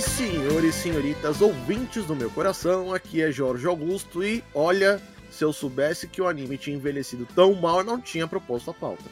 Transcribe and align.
E 0.00 0.02
senhores 0.02 0.76
e 0.76 0.78
senhoritas, 0.78 1.42
ouvintes 1.42 2.06
do 2.06 2.16
meu 2.16 2.30
coração, 2.30 2.94
aqui 2.94 3.20
é 3.20 3.30
Jorge 3.30 3.66
Augusto 3.66 4.24
e 4.24 4.42
olha, 4.54 4.98
se 5.30 5.44
eu 5.44 5.52
soubesse 5.52 6.08
que 6.08 6.22
o 6.22 6.26
anime 6.26 6.56
tinha 6.56 6.74
envelhecido 6.74 7.28
tão 7.34 7.52
mal, 7.52 7.80
eu 7.80 7.84
não 7.84 8.00
tinha 8.00 8.26
proposto 8.26 8.70
a 8.70 8.72
pauta. 8.72 9.04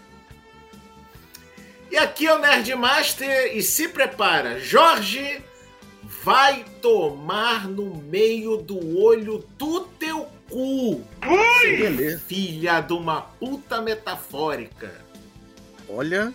E 1.90 1.98
aqui 1.98 2.26
é 2.26 2.34
o 2.34 2.38
Nerdmaster 2.38 3.54
e 3.54 3.60
se 3.60 3.86
prepara, 3.88 4.58
Jorge 4.60 5.42
vai 6.02 6.64
tomar 6.80 7.68
no 7.68 7.94
meio 7.94 8.56
do 8.56 8.98
olho 8.98 9.44
do 9.58 9.80
teu 9.98 10.26
cu. 10.48 11.04
Beleza. 11.60 12.18
Filha 12.20 12.80
de 12.80 12.94
uma 12.94 13.20
puta 13.20 13.82
metafórica. 13.82 15.04
Olha, 15.86 16.32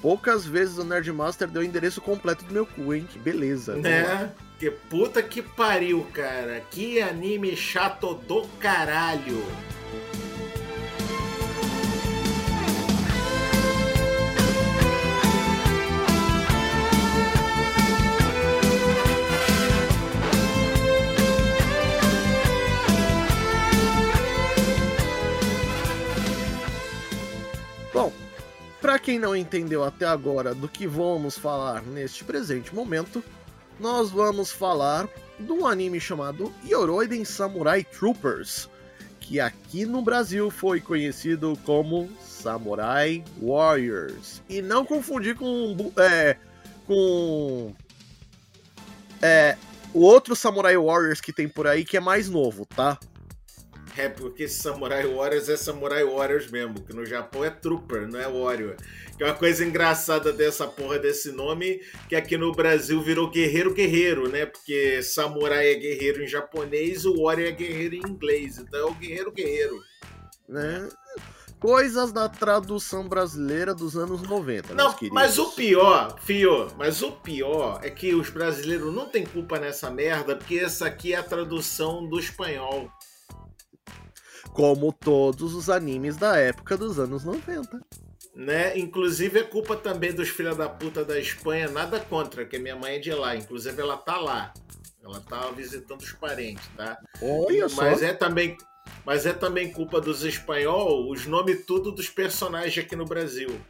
poucas 0.00 0.46
vezes 0.46 0.78
o 0.78 0.84
Nerdmaster 0.84 1.48
deu 1.48 1.62
o 1.62 1.64
endereço 1.64 2.00
completo 2.00 2.44
do 2.44 2.52
meu 2.52 2.66
cu, 2.66 2.94
hein? 2.94 3.06
Que 3.10 3.18
beleza. 3.18 3.76
Né? 3.76 4.32
Que 4.58 4.70
puta 4.70 5.22
que 5.22 5.40
pariu, 5.40 6.06
cara. 6.12 6.62
Que 6.70 7.00
anime 7.00 7.56
chato 7.56 8.14
do 8.14 8.42
caralho. 8.58 9.44
Pra 28.80 28.98
quem 28.98 29.18
não 29.18 29.34
entendeu 29.34 29.84
até 29.84 30.06
agora 30.06 30.54
do 30.54 30.68
que 30.68 30.86
vamos 30.86 31.36
falar 31.36 31.82
neste 31.82 32.24
presente 32.24 32.74
momento, 32.74 33.22
nós 33.78 34.10
vamos 34.10 34.50
falar 34.50 35.08
de 35.38 35.52
um 35.52 35.66
anime 35.66 36.00
chamado 36.00 36.52
Yoroiden 36.66 37.24
Samurai 37.24 37.84
Troopers, 37.84 38.68
que 39.20 39.38
aqui 39.38 39.84
no 39.84 40.02
Brasil 40.02 40.50
foi 40.50 40.80
conhecido 40.80 41.56
como 41.64 42.10
Samurai 42.20 43.24
Warriors. 43.40 44.42
E 44.48 44.60
não 44.60 44.84
confundir 44.84 45.36
com 45.36 45.92
é, 45.96 46.36
com 46.86 47.74
é, 49.22 49.56
o 49.92 50.00
outro 50.00 50.34
Samurai 50.34 50.76
Warriors 50.76 51.20
que 51.20 51.32
tem 51.32 51.48
por 51.48 51.66
aí 51.66 51.84
que 51.84 51.96
é 51.96 52.00
mais 52.00 52.28
novo, 52.28 52.66
tá? 52.66 52.98
É 53.98 54.08
porque 54.08 54.46
Samurai 54.46 55.04
Warriors 55.04 55.48
é 55.48 55.56
Samurai 55.56 56.04
Warriors 56.04 56.48
mesmo, 56.48 56.74
que 56.74 56.94
no 56.94 57.04
Japão 57.04 57.44
é 57.44 57.50
Trooper, 57.50 58.06
não 58.06 58.20
é 58.20 58.28
Warrior. 58.28 58.76
Que 59.16 59.24
é 59.24 59.26
uma 59.26 59.34
coisa 59.34 59.64
engraçada 59.64 60.32
dessa 60.32 60.68
porra 60.68 61.00
desse 61.00 61.32
nome, 61.32 61.80
que 62.08 62.14
aqui 62.14 62.38
no 62.38 62.52
Brasil 62.52 63.02
virou 63.02 63.28
Guerreiro 63.28 63.74
Guerreiro, 63.74 64.28
né? 64.28 64.46
Porque 64.46 65.02
Samurai 65.02 65.72
é 65.72 65.74
guerreiro 65.74 66.22
em 66.22 66.28
japonês, 66.28 67.04
o 67.04 67.24
Warrior 67.24 67.48
é 67.48 67.52
guerreiro 67.52 67.96
em 67.96 68.08
inglês. 68.08 68.58
Então 68.58 68.78
é 68.78 68.84
o 68.84 68.94
Guerreiro 68.94 69.32
Guerreiro. 69.32 69.82
né? 70.48 70.88
Coisas 71.58 72.12
da 72.12 72.28
tradução 72.28 73.08
brasileira 73.08 73.74
dos 73.74 73.96
anos 73.96 74.22
90, 74.22 74.74
Não, 74.74 74.94
mas 75.10 75.40
o 75.40 75.50
pior, 75.50 76.16
Fio, 76.20 76.68
mas 76.78 77.02
o 77.02 77.10
pior 77.10 77.80
é 77.82 77.90
que 77.90 78.14
os 78.14 78.30
brasileiros 78.30 78.94
não 78.94 79.08
têm 79.08 79.26
culpa 79.26 79.58
nessa 79.58 79.90
merda, 79.90 80.36
porque 80.36 80.54
essa 80.60 80.86
aqui 80.86 81.14
é 81.14 81.16
a 81.16 81.22
tradução 81.24 82.08
do 82.08 82.16
espanhol. 82.20 82.88
Como 84.58 84.92
todos 84.92 85.54
os 85.54 85.70
animes 85.70 86.16
da 86.16 86.36
época 86.36 86.76
dos 86.76 86.98
anos 86.98 87.22
90. 87.22 87.80
né? 88.34 88.76
Inclusive 88.76 89.38
é 89.38 89.44
culpa 89.44 89.76
também 89.76 90.12
dos 90.12 90.30
filha 90.30 90.52
da 90.52 90.68
puta 90.68 91.04
da 91.04 91.16
Espanha, 91.16 91.68
nada 91.68 92.00
contra, 92.00 92.44
que 92.44 92.58
minha 92.58 92.74
mãe 92.74 92.96
é 92.96 92.98
de 92.98 93.12
lá. 93.12 93.36
Inclusive 93.36 93.80
ela 93.80 93.96
tá 93.96 94.16
lá. 94.16 94.52
Ela 95.00 95.20
tá 95.20 95.48
visitando 95.52 96.00
os 96.00 96.10
parentes, 96.10 96.68
tá? 96.76 96.98
Olha 97.22 97.68
só. 97.68 97.82
Mas 97.82 98.02
é 98.02 98.12
também, 98.12 98.56
mas 99.06 99.26
é 99.26 99.32
também 99.32 99.72
culpa 99.72 100.00
dos 100.00 100.24
espanhol, 100.24 101.08
os 101.08 101.24
nomes 101.24 101.64
tudo 101.64 101.92
dos 101.92 102.08
personagens 102.08 102.84
aqui 102.84 102.96
no 102.96 103.04
Brasil. 103.04 103.60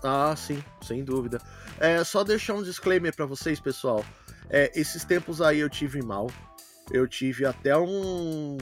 Ah, 0.00 0.32
sim, 0.36 0.62
sem 0.80 1.02
dúvida. 1.02 1.40
É, 1.80 2.04
só 2.04 2.22
deixar 2.22 2.54
um 2.54 2.62
disclaimer 2.62 3.12
pra 3.12 3.26
vocês, 3.26 3.58
pessoal. 3.58 4.04
É, 4.48 4.70
esses 4.78 5.04
tempos 5.04 5.42
aí 5.42 5.58
eu 5.58 5.68
tive 5.68 6.00
mal. 6.02 6.30
Eu 6.92 7.08
tive 7.08 7.44
até 7.44 7.76
um. 7.76 8.56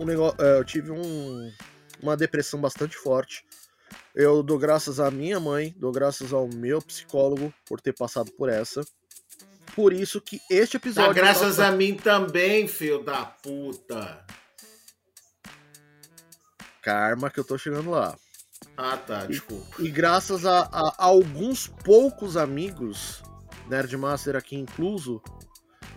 Um 0.00 0.06
negócio, 0.06 0.40
eu 0.40 0.64
tive 0.64 0.90
um, 0.90 1.52
uma 2.02 2.16
depressão 2.16 2.60
bastante 2.60 2.96
forte. 2.96 3.44
Eu 4.14 4.42
dou 4.42 4.58
graças 4.58 4.98
à 4.98 5.10
minha 5.10 5.38
mãe, 5.38 5.74
dou 5.78 5.92
graças 5.92 6.32
ao 6.32 6.48
meu 6.48 6.80
psicólogo 6.82 7.52
por 7.66 7.80
ter 7.80 7.92
passado 7.92 8.30
por 8.32 8.48
essa. 8.48 8.82
Por 9.74 9.92
isso 9.92 10.20
que 10.20 10.40
este 10.50 10.72
Tá 10.78 10.78
episódio. 10.78 11.14
graças 11.14 11.58
nossa- 11.58 11.66
a 11.68 11.72
mim 11.72 11.94
também, 11.94 12.66
filho 12.66 13.02
da 13.04 13.24
puta. 13.24 14.24
Karma 16.82 17.30
que 17.30 17.38
eu 17.38 17.44
tô 17.44 17.56
chegando 17.58 17.90
lá. 17.90 18.16
Ah, 18.76 18.96
tá, 18.96 19.26
desculpa. 19.26 19.76
E 19.82 19.90
graças 19.90 20.44
a, 20.46 20.60
a- 20.62 20.94
a 20.98 21.04
alguns 21.04 21.68
poucos 21.68 22.36
amigos, 22.36 23.22
Nerdmaster 23.68 24.34
aqui 24.34 24.56
incluso, 24.56 25.22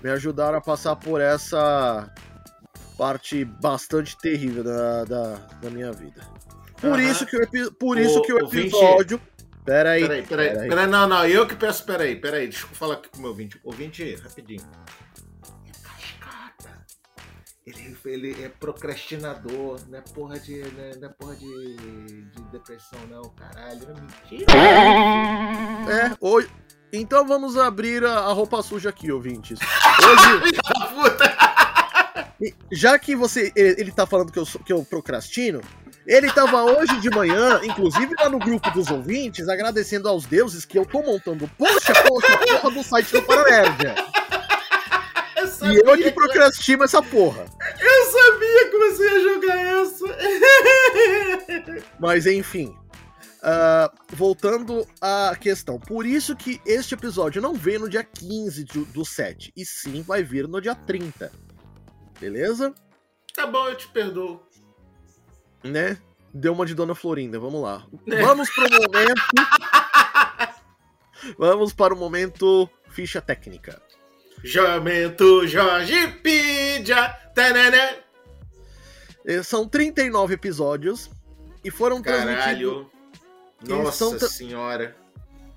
me 0.03 0.09
ajudaram 0.11 0.57
a 0.57 0.61
passar 0.61 0.95
por 0.95 1.19
essa 1.21 2.13
parte 3.03 3.43
bastante 3.43 4.17
terrível 4.17 4.63
da, 4.63 5.03
da, 5.03 5.33
da 5.61 5.69
minha 5.69 5.91
vida. 5.91 6.21
Por 6.79 6.91
Aham. 6.91 7.01
isso 7.01 7.25
que 7.25 7.35
o, 7.35 7.71
por 7.73 7.97
isso 7.97 8.21
que 8.21 8.31
o 8.31 8.43
ouvinte. 8.43 8.67
episódio. 8.67 9.19
Pera 9.65 9.91
aí, 9.91 10.01
Peraí, 10.03 10.23
peraí, 10.23 10.49
peraí. 10.51 10.69
peraí, 10.69 10.87
não, 10.87 11.05
não, 11.05 11.25
eu 11.27 11.45
que 11.45 11.53
peço, 11.53 11.85
peraí, 11.85 12.15
peraí, 12.15 12.47
deixa 12.47 12.65
eu 12.65 12.69
falar 12.69 12.93
aqui 12.95 13.09
com 13.09 13.17
o 13.17 13.21
meu 13.21 13.31
ouvinte. 13.31 13.59
Ouvinte, 13.61 14.15
rapidinho. 14.15 14.61
É 15.67 15.71
cascata. 15.85 16.85
Ele, 17.67 17.97
ele 18.05 18.43
é 18.45 18.47
procrastinador, 18.47 19.81
não 19.89 19.97
é 19.99 20.01
porra 20.01 20.39
de. 20.39 20.59
Não 20.59 20.83
é, 20.83 20.95
não 20.95 21.09
é 21.09 21.11
porra 21.11 21.35
de, 21.35 21.75
de 21.75 22.41
depressão, 22.53 22.99
não, 23.09 23.23
caralho. 23.31 23.85
É 23.89 24.01
mentira. 24.01 24.45
É, 25.91 26.17
hoje. 26.21 26.49
Então 26.93 27.27
vamos 27.27 27.57
abrir 27.57 28.05
a, 28.05 28.19
a 28.19 28.31
roupa 28.33 28.61
suja 28.61 28.89
aqui, 28.89 29.11
ouvintes. 29.11 29.59
Hoje. 29.59 30.53
já 32.71 32.97
que 32.97 33.15
você 33.15 33.51
ele, 33.55 33.81
ele 33.81 33.91
tá 33.91 34.05
falando 34.05 34.31
que 34.31 34.39
eu, 34.39 34.45
que 34.45 34.73
eu 34.73 34.83
procrastino, 34.83 35.61
ele 36.05 36.31
tava 36.31 36.63
hoje 36.63 36.99
de 36.99 37.09
manhã, 37.09 37.61
inclusive 37.63 38.13
lá 38.19 38.29
no 38.29 38.39
grupo 38.39 38.69
dos 38.71 38.89
ouvintes, 38.89 39.47
agradecendo 39.47 40.09
aos 40.09 40.25
deuses 40.25 40.65
que 40.65 40.77
eu 40.77 40.85
tô 40.85 41.01
montando 41.01 41.49
poxa, 41.57 41.93
poxa, 42.07 42.37
porra 42.37 42.71
do 42.71 42.83
site 42.83 43.11
do 43.11 43.21
Paranerdia. 43.21 43.95
E 45.63 45.75
eu 45.77 45.97
que 45.97 46.03
que, 46.03 46.11
procrastino 46.11 46.83
essa 46.83 47.01
porra. 47.01 47.45
eu 47.79 48.11
sabia 48.11 48.69
que 48.69 48.77
você 48.77 49.03
ia 49.03 49.21
jogar 49.21 49.57
essa. 49.81 50.05
Mas 51.99 52.25
enfim. 52.25 52.75
ah, 53.41 53.91
voltando 54.11 54.85
à 55.01 55.35
questão. 55.39 55.79
Por 55.79 56.05
isso 56.05 56.35
que 56.35 56.59
este 56.65 56.93
episódio 56.95 57.41
não 57.41 57.53
veio 57.53 57.81
no 57.81 57.89
dia 57.89 58.03
15 58.03 58.63
do, 58.65 58.85
do 58.85 59.05
7, 59.05 59.53
e 59.55 59.65
sim 59.65 60.01
vai 60.01 60.21
vir 60.23 60.47
no 60.47 60.61
dia 60.61 60.75
30. 60.75 61.31
Beleza? 62.23 62.73
Tá 63.35 63.45
bom, 63.45 63.67
eu 63.67 63.75
te 63.75 63.85
perdoo. 63.89 64.41
né? 65.61 65.97
Deu 66.33 66.53
uma 66.53 66.65
de 66.65 66.73
Dona 66.73 66.95
Florinda, 66.95 67.37
vamos 67.37 67.61
lá. 67.61 67.85
Vamos 68.07 68.49
pro 68.49 68.63
momento. 68.63 69.21
vamos 71.37 71.73
para 71.73 71.93
o 71.93 71.97
momento 71.97 72.69
ficha 72.89 73.21
técnica. 73.21 73.81
Jomento 74.41 75.45
Jorge 75.45 76.07
Pídia. 76.23 77.09
Tanana. 77.35 77.97
Eh, 79.25 79.43
São 79.43 79.67
39 79.67 80.35
episódios 80.35 81.09
e 81.63 81.69
foram 81.69 82.01
transmitidos. 82.01 82.39
Caralho. 82.43 82.91
Nossa 83.67 84.17
são 84.17 84.29
senhora. 84.29 84.95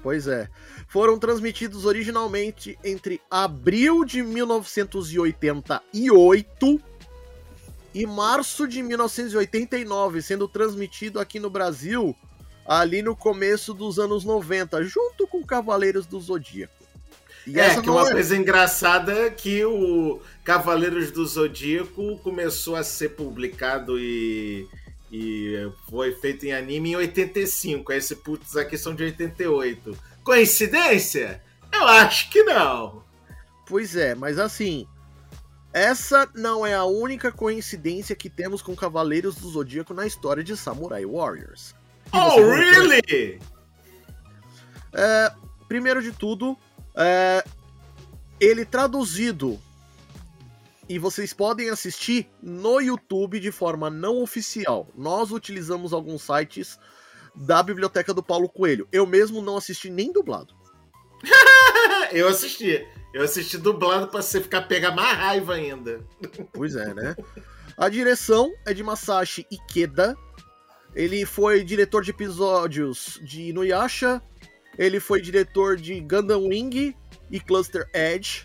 Pois 0.03 0.27
é. 0.27 0.49
Foram 0.89 1.19
transmitidos 1.19 1.85
originalmente 1.85 2.79
entre 2.85 3.21
abril 3.31 4.05
de 4.05 4.23
1988 4.23 6.81
e 7.95 8.07
março 8.07 8.69
de 8.69 8.83
1989, 8.83 10.23
sendo 10.23 10.47
transmitido 10.47 11.19
aqui 11.19 11.41
no 11.41 11.51
Brasil 11.51 12.15
ali 12.67 13.01
no 13.01 13.15
começo 13.15 13.73
dos 13.73 13.99
anos 13.99 14.25
90, 14.25 14.83
junto 14.85 15.27
com 15.27 15.45
Cavaleiros 15.45 16.07
do 16.07 16.21
Zodíaco. 16.21 16.75
E 17.47 17.61
é, 17.61 17.81
que 17.81 17.89
uma 17.89 18.09
é- 18.09 18.13
coisa 18.13 18.37
engraçada 18.37 19.13
é 19.13 19.31
que 19.31 19.65
o 19.65 20.21
Cavaleiros 20.43 21.13
do 21.13 21.25
Zodíaco 21.25 22.19
começou 22.19 22.75
a 22.75 22.83
ser 22.83 23.11
publicado 23.11 24.01
e, 24.01 24.67
e 25.13 25.71
foi 25.89 26.13
feito 26.13 26.45
em 26.45 26.53
anime 26.53 26.91
em 26.91 26.97
85. 26.97 27.93
Esses 27.93 28.19
putz 28.19 28.57
aqui 28.57 28.77
são 28.77 28.95
de 28.95 29.05
88. 29.05 29.97
Coincidência? 30.27 31.41
Eu 31.73 31.87
acho 31.87 32.29
que 32.31 32.43
não. 32.43 33.05
Pois 33.65 33.95
é, 33.95 34.13
mas 34.13 34.41
assim, 34.41 34.85
essa 35.73 36.29
não 36.35 36.67
é 36.67 36.75
a 36.75 36.85
única 36.85 37.31
coincidência 37.31 38.17
que 38.17 38.29
temos 38.29 38.61
com 38.61 38.75
Cavaleiros 38.75 39.37
do 39.37 39.49
Zodíaco 39.49 39.95
na 39.95 40.05
história 40.05 40.43
de 40.43 40.57
Samurai 40.57 41.07
Warriors. 41.07 41.77
Oh, 42.13 42.41
really? 42.41 43.41
É, 44.93 45.33
primeiro 45.69 46.03
de 46.03 46.11
tudo, 46.11 46.59
é, 46.97 47.45
ele 48.41 48.65
traduzido 48.65 49.61
e 50.89 50.99
vocês 50.99 51.33
podem 51.33 51.71
assistir 51.71 52.29
no 52.43 52.81
YouTube 52.81 53.39
de 53.39 53.53
forma 53.53 53.89
não 53.89 54.21
oficial. 54.21 54.89
Nós 54.97 55.31
utilizamos 55.31 55.93
alguns 55.93 56.23
sites 56.23 56.81
da 57.37 57.63
biblioteca 57.63 58.15
do 58.15 58.23
Paulo 58.23 58.49
Coelho. 58.49 58.89
Eu 58.91 59.07
mesmo 59.07 59.43
não 59.43 59.57
assisti 59.57 59.91
nem 59.91 60.13
dublado. 60.13 60.55
Eu 62.13 62.29
assisti. 62.29 62.87
Eu 63.13 63.23
assisti 63.23 63.59
dublado 63.59 64.09
pra 64.09 64.23
você 64.23 64.41
ficar 64.41 64.63
pegar 64.63 64.93
mais 64.93 65.17
raiva 65.17 65.55
ainda. 65.55 66.01
Pois 66.53 66.75
é, 66.77 66.93
né? 66.95 67.17
A 67.77 67.89
direção 67.89 68.53
é 68.65 68.73
de 68.73 68.83
Masashi 68.83 69.47
Ikeda. 69.51 70.17
Ele 70.95 71.27
foi 71.27 71.63
diretor 71.63 72.03
de 72.03 72.11
episódios 72.11 73.21
de 73.23 73.49
Inuyasha. 73.49 74.23
Ele 74.79 75.01
foi 75.01 75.21
diretor 75.21 75.77
de 75.77 76.01
Gundam 76.01 76.47
Wing 76.47 76.97
e 77.31 77.41
Cluster 77.41 77.89
Edge. 77.95 78.45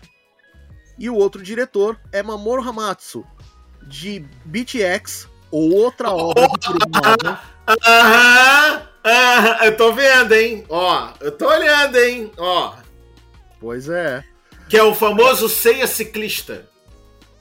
E 0.98 1.08
o 1.08 1.14
outro 1.14 1.42
diretor 1.42 1.98
é 2.12 2.22
Mamoru 2.22 2.62
Hamatsu, 2.62 3.24
de 3.88 4.20
BTX, 4.44 5.28
outra 5.52 6.10
obra 6.12 6.48
do. 6.48 7.38
Aham, 7.86 8.82
aham, 9.04 9.64
eu 9.64 9.76
tô 9.76 9.92
vendo, 9.92 10.32
hein? 10.34 10.64
Ó, 10.68 11.10
eu 11.20 11.32
tô 11.32 11.48
olhando, 11.48 11.96
hein? 11.98 12.30
Ó, 12.36 12.74
Pois 13.60 13.88
é, 13.88 14.24
que 14.68 14.76
é 14.76 14.82
o 14.82 14.94
famoso 14.94 15.48
Ceia 15.48 15.86
Ciclista. 15.86 16.68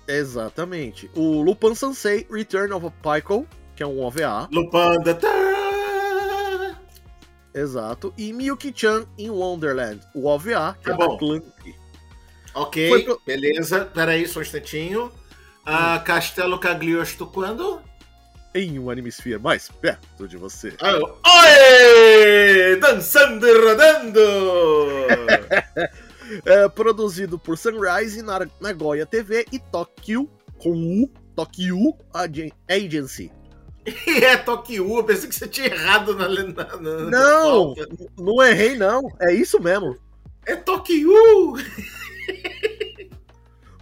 exatamente. 0.08 1.10
O 1.16 1.42
Lupin 1.42 1.74
Sansei 1.74 2.28
Return 2.30 2.74
of 2.74 2.86
a 2.86 2.92
Pyco, 2.92 3.48
que 3.76 3.82
é 3.82 3.88
um 3.88 4.00
OVA. 4.04 4.48
Lupanda. 4.52 5.18
Exato. 7.54 8.14
E 8.18 8.32
Miyuki-chan 8.32 9.06
in 9.18 9.30
Wonderland, 9.30 10.02
o 10.16 10.28
OVA, 10.28 10.78
que 10.80 10.86
Tá 10.86 10.94
é 10.94 10.98
bom. 10.98 11.14
da 11.14 11.18
Clank. 11.18 11.76
Ok, 12.54 13.04
pro- 13.04 13.22
beleza. 13.26 13.86
Peraí, 13.86 14.28
só 14.28 14.40
um 14.40 14.42
instantinho. 14.42 15.12
Ah, 15.66 15.98
Hum. 16.00 16.04
Castelo 16.04 16.60
Cagliostro 16.60 17.26
quando? 17.28 17.82
Em 18.54 18.78
um 18.78 18.90
Animesphere 18.90 19.40
mais 19.40 19.70
perto 19.70 20.28
de 20.28 20.36
você. 20.36 20.74
Ah, 20.82 20.98
Oi! 20.98 22.76
Dançando 22.80 23.48
e 23.48 23.66
rodando! 23.66 24.20
É 26.46 26.70
produzido 26.70 27.38
por 27.38 27.58
Sunrise, 27.58 28.24
Nagoya 28.62 29.06
TV 29.06 29.46
e 29.52 29.60
Tokyo, 29.60 30.30
com 30.60 30.72
U, 31.04 31.10
Tokyo 31.36 31.94
Agen- 32.14 32.54
Agency. 32.70 33.30
e 33.86 33.92
é 34.24 34.38
Tokyo, 34.38 34.98
eu 34.98 35.04
pensei 35.04 35.28
que 35.28 35.36
você 35.36 35.46
tinha 35.46 35.68
errado 35.68 36.16
na. 36.16 36.30
na, 36.30 36.44
na- 36.46 36.78
na 36.78 37.12
Não, 37.12 37.76
pauta. 37.76 37.86
não 38.18 38.42
errei 38.42 38.78
não, 38.78 39.12
é 39.20 39.34
isso 39.34 39.62
mesmo. 39.62 39.98
É 40.46 40.56
Tokyo! 40.56 41.12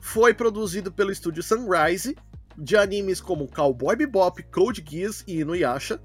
Foi 0.01 0.33
produzido 0.33 0.92
pelo 0.92 1.12
estúdio 1.12 1.44
Sunrise, 1.44 2.16
de 2.59 2.75
animes 2.77 3.21
como 3.21 3.47
Cowboy 3.47 3.95
Bebop, 3.95 4.41
Code 4.44 4.83
Geass 4.88 5.23
e 5.27 5.39
Inuyasha. 5.39 6.00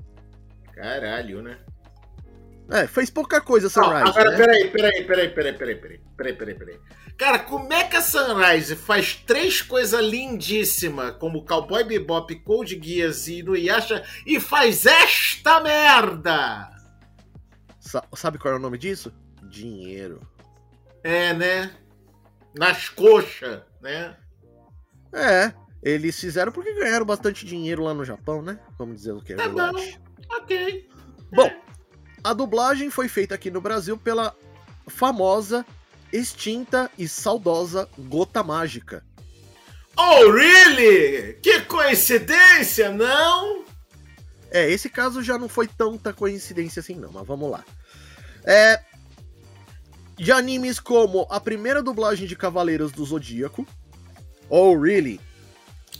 Caralho, 0.72 1.42
né? 1.42 1.58
É, 2.70 2.86
fez 2.86 3.10
pouca 3.10 3.40
coisa 3.42 3.66
Não, 3.66 3.70
Sunrise, 3.70 4.08
agora, 4.08 4.30
né? 4.30 4.36
peraí, 4.38 4.70
peraí, 4.70 5.04
peraí, 5.04 5.28
peraí, 5.28 5.52
peraí, 5.52 5.74
peraí, 5.76 6.00
peraí, 6.16 6.32
peraí, 6.34 6.54
peraí. 6.54 6.80
Cara, 7.16 7.38
como 7.40 7.72
é 7.72 7.84
que 7.84 7.96
a 7.96 8.00
Sunrise 8.00 8.74
faz 8.74 9.14
três 9.16 9.60
coisas 9.60 10.02
lindíssimas, 10.02 11.12
como 11.18 11.44
Cowboy 11.44 11.84
Bebop, 11.84 12.34
Code 12.42 12.80
Geass 12.82 13.28
e 13.28 13.40
Inuyasha, 13.40 14.02
e 14.26 14.40
faz 14.40 14.86
esta 14.86 15.60
merda? 15.60 16.70
Sa- 17.78 18.04
sabe 18.16 18.38
qual 18.38 18.54
é 18.54 18.56
o 18.56 18.60
nome 18.60 18.78
disso? 18.78 19.12
Dinheiro. 19.42 20.20
É, 21.04 21.34
né? 21.34 21.70
Nas 22.56 22.88
coxas, 22.88 23.60
né? 23.82 24.16
É, 25.12 25.52
eles 25.84 26.18
fizeram 26.18 26.50
porque 26.50 26.72
ganharam 26.72 27.04
bastante 27.04 27.44
dinheiro 27.44 27.84
lá 27.84 27.92
no 27.92 28.04
Japão, 28.06 28.40
né? 28.40 28.58
Vamos 28.78 28.96
dizer 28.96 29.12
o 29.12 29.20
que 29.20 29.34
é 29.34 29.36
Tá 29.36 29.46
verdade. 29.46 30.00
Ok. 30.30 30.88
Bom, 31.30 31.50
a 32.24 32.32
dublagem 32.32 32.88
foi 32.88 33.06
feita 33.06 33.34
aqui 33.34 33.50
no 33.50 33.60
Brasil 33.60 33.98
pela 33.98 34.34
famosa, 34.88 35.64
extinta 36.10 36.90
e 36.96 37.06
saudosa 37.06 37.86
Gota 37.98 38.42
Mágica. 38.42 39.04
Oh, 39.96 40.30
really? 40.30 41.34
Que 41.42 41.60
coincidência, 41.60 42.90
não? 42.90 43.64
É, 44.50 44.70
esse 44.70 44.88
caso 44.88 45.22
já 45.22 45.36
não 45.36 45.48
foi 45.48 45.68
tanta 45.68 46.12
coincidência 46.12 46.80
assim 46.80 46.94
não, 46.94 47.12
mas 47.12 47.26
vamos 47.26 47.50
lá. 47.50 47.62
É, 48.44 48.80
de 50.16 50.32
animes 50.32 50.80
como 50.80 51.26
a 51.28 51.38
primeira 51.38 51.82
dublagem 51.82 52.26
de 52.26 52.36
Cavaleiros 52.36 52.90
do 52.90 53.04
Zodíaco, 53.04 53.66
Oh 54.48 54.78
Really, 54.78 55.20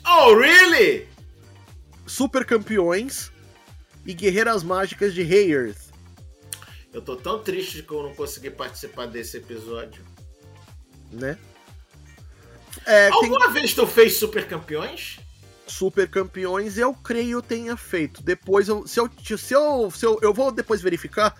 Oh, 0.06 0.35
really? 0.35 1.09
Super 2.06 2.45
Campeões 2.45 3.31
e 4.05 4.12
Guerreiras 4.12 4.62
Mágicas 4.62 5.15
de 5.15 5.23
Hey 5.23 5.53
Earth. 5.53 5.93
Eu 6.93 7.03
tô 7.03 7.17
tão 7.17 7.43
triste 7.43 7.83
que 7.83 7.93
eu 7.93 8.03
não 8.03 8.15
consegui 8.15 8.51
participar 8.51 9.06
desse 9.06 9.39
episódio. 9.39 10.03
né? 11.11 11.39
É, 12.87 13.09
tem 13.09 13.31
Alguma 13.31 13.51
vez 13.51 13.73
tu 13.73 13.87
fez 13.87 14.17
Super 14.17 14.47
Campeões? 14.47 15.19
super 15.67 16.09
campeões, 16.09 16.79
eu 16.79 16.95
creio 16.95 17.43
tenha 17.43 17.77
feito. 17.77 18.23
Depois, 18.23 18.69
eu, 18.69 18.87
se, 18.87 19.01
eu, 19.01 19.11
se, 19.39 19.55
eu, 19.55 19.91
se 19.91 20.06
eu, 20.06 20.19
eu 20.23 20.32
vou 20.32 20.53
depois 20.53 20.81
verificar. 20.81 21.34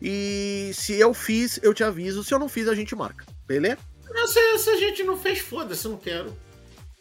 E 0.00 0.70
se 0.74 0.94
eu 0.94 1.12
fiz, 1.14 1.58
eu 1.62 1.74
te 1.74 1.82
aviso. 1.82 2.22
Se 2.24 2.32
eu 2.32 2.38
não 2.38 2.48
fiz, 2.48 2.68
a 2.68 2.74
gente 2.74 2.94
marca. 2.94 3.24
Beleza? 3.46 3.78
Não, 4.10 4.26
se, 4.26 4.58
se 4.58 4.70
a 4.70 4.76
gente 4.76 5.02
não 5.02 5.18
fez, 5.18 5.40
foda-se, 5.40 5.84
eu 5.84 5.92
não 5.92 5.98
quero. 5.98 6.36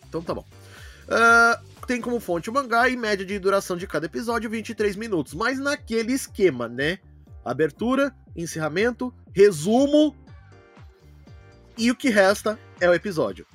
Então 0.08 0.22
tá 0.22 0.34
bom. 0.34 0.46
Ah, 1.10 1.60
tem 1.88 2.00
como 2.00 2.20
fonte 2.20 2.50
o 2.50 2.54
mangá 2.54 2.88
e 2.90 2.96
média 2.96 3.26
de 3.26 3.38
duração 3.40 3.76
de 3.78 3.86
cada 3.88 4.06
episódio 4.06 4.50
23 4.50 4.96
minutos. 4.96 5.34
Mas 5.34 5.60
naquele 5.60 6.14
esquema, 6.14 6.68
né? 6.68 7.00
Abertura, 7.44 8.14
encerramento, 8.36 9.14
resumo. 9.34 10.16
E 11.78 11.90
o 11.92 11.96
que 11.96 12.10
resta 12.10 12.58
é 12.80 12.90
o 12.90 12.94
episódio. 12.94 13.46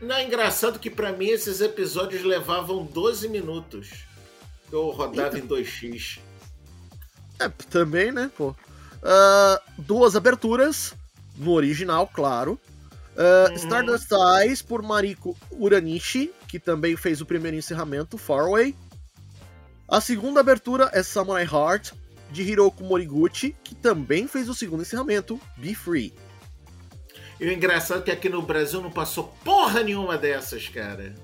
Não 0.00 0.14
é 0.14 0.24
engraçado 0.24 0.78
que 0.78 0.90
pra 0.90 1.12
mim 1.12 1.28
esses 1.28 1.60
episódios 1.60 2.22
levavam 2.22 2.84
12 2.84 3.28
minutos. 3.28 4.04
Eu 4.70 4.90
rodava 4.90 5.38
em 5.38 5.46
2x. 5.46 6.20
É, 7.40 7.48
também, 7.70 8.12
né, 8.12 8.30
pô. 8.36 8.54
Ah, 9.02 9.60
duas 9.78 10.14
aberturas, 10.16 10.94
no 11.36 11.52
original, 11.52 12.06
claro. 12.06 12.60
Ah, 13.16 13.46
Uhum. 13.48 13.54
Stardust 13.56 14.08
Eyes, 14.42 14.60
por 14.62 14.82
Mariko 14.82 15.36
Uranishi, 15.50 16.30
que 16.48 16.58
também 16.58 16.96
fez 16.96 17.20
o 17.20 17.26
primeiro 17.26 17.56
encerramento, 17.56 18.16
Faraway. 18.18 18.74
A 19.86 20.00
segunda 20.00 20.40
abertura 20.40 20.90
é 20.92 21.02
Samurai 21.02 21.44
Heart, 21.44 21.92
de 22.30 22.42
Hiroko 22.42 22.84
Moriguchi, 22.84 23.54
que 23.64 23.74
também 23.74 24.26
fez 24.26 24.48
o 24.48 24.54
segundo 24.54 24.82
encerramento, 24.82 25.40
Be 25.56 25.74
Free. 25.74 26.12
E 27.40 27.46
o 27.46 27.52
engraçado 27.52 28.00
é 28.00 28.04
que 28.04 28.10
aqui 28.10 28.28
no 28.28 28.42
Brasil 28.42 28.80
não 28.82 28.90
passou 28.90 29.32
porra 29.44 29.82
nenhuma 29.82 30.18
dessas, 30.18 30.68
cara. 30.68 31.14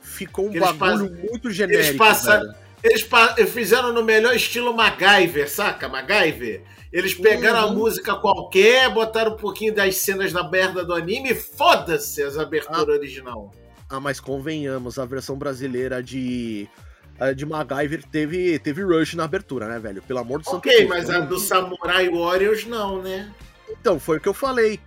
Ficou 0.00 0.46
um 0.48 0.54
Eles 0.54 0.72
bagulho 0.72 1.10
muito 1.30 1.50
genérico, 1.50 1.98
passaram- 1.98 2.44
velho. 2.46 2.54
Eles, 2.82 3.02
pa- 3.02 3.34
eles 3.38 3.50
fizeram 3.52 3.92
no 3.92 4.02
melhor 4.04 4.34
estilo 4.36 4.74
MacGyver, 4.74 5.50
saca? 5.50 5.88
MacGyver. 5.88 6.62
Eles 6.92 7.14
pegaram 7.14 7.58
a 7.60 7.66
Uhum. 7.66 7.74
música 7.74 8.14
qualquer, 8.14 8.88
botaram 8.92 9.32
um 9.32 9.36
pouquinho 9.36 9.74
das 9.74 9.96
cenas 9.96 10.32
da 10.32 10.48
merda 10.48 10.84
do 10.84 10.94
anime 10.94 11.30
e 11.32 11.34
foda-se 11.34 12.22
as 12.22 12.38
aberturas 12.38 12.86
original. 12.86 13.50
Ah, 13.88 14.00
mas 14.00 14.18
convenhamos, 14.20 14.98
a 14.98 15.04
versão 15.04 15.36
brasileira 15.36 16.02
de... 16.02 16.68
a 17.18 17.32
De 17.32 17.44
MacGyver 17.46 18.02
teve, 18.10 18.58
teve 18.58 18.82
Rush 18.82 19.14
na 19.14 19.24
abertura, 19.24 19.68
né, 19.68 19.78
velho? 19.78 20.02
Pelo 20.02 20.20
amor 20.20 20.40
do 20.40 20.44
santo 20.44 20.56
Ok, 20.56 20.72
Cristo, 20.72 20.88
mas 20.88 21.10
a 21.10 21.20
do. 21.20 21.38
Samurai 21.38 22.08
Warriors 22.08 22.66
não, 22.66 23.02
né? 23.02 23.32
Então, 23.68 24.00
foi 24.00 24.18
o 24.18 24.20
que 24.20 24.28
eu 24.28 24.34
falei. 24.34 24.80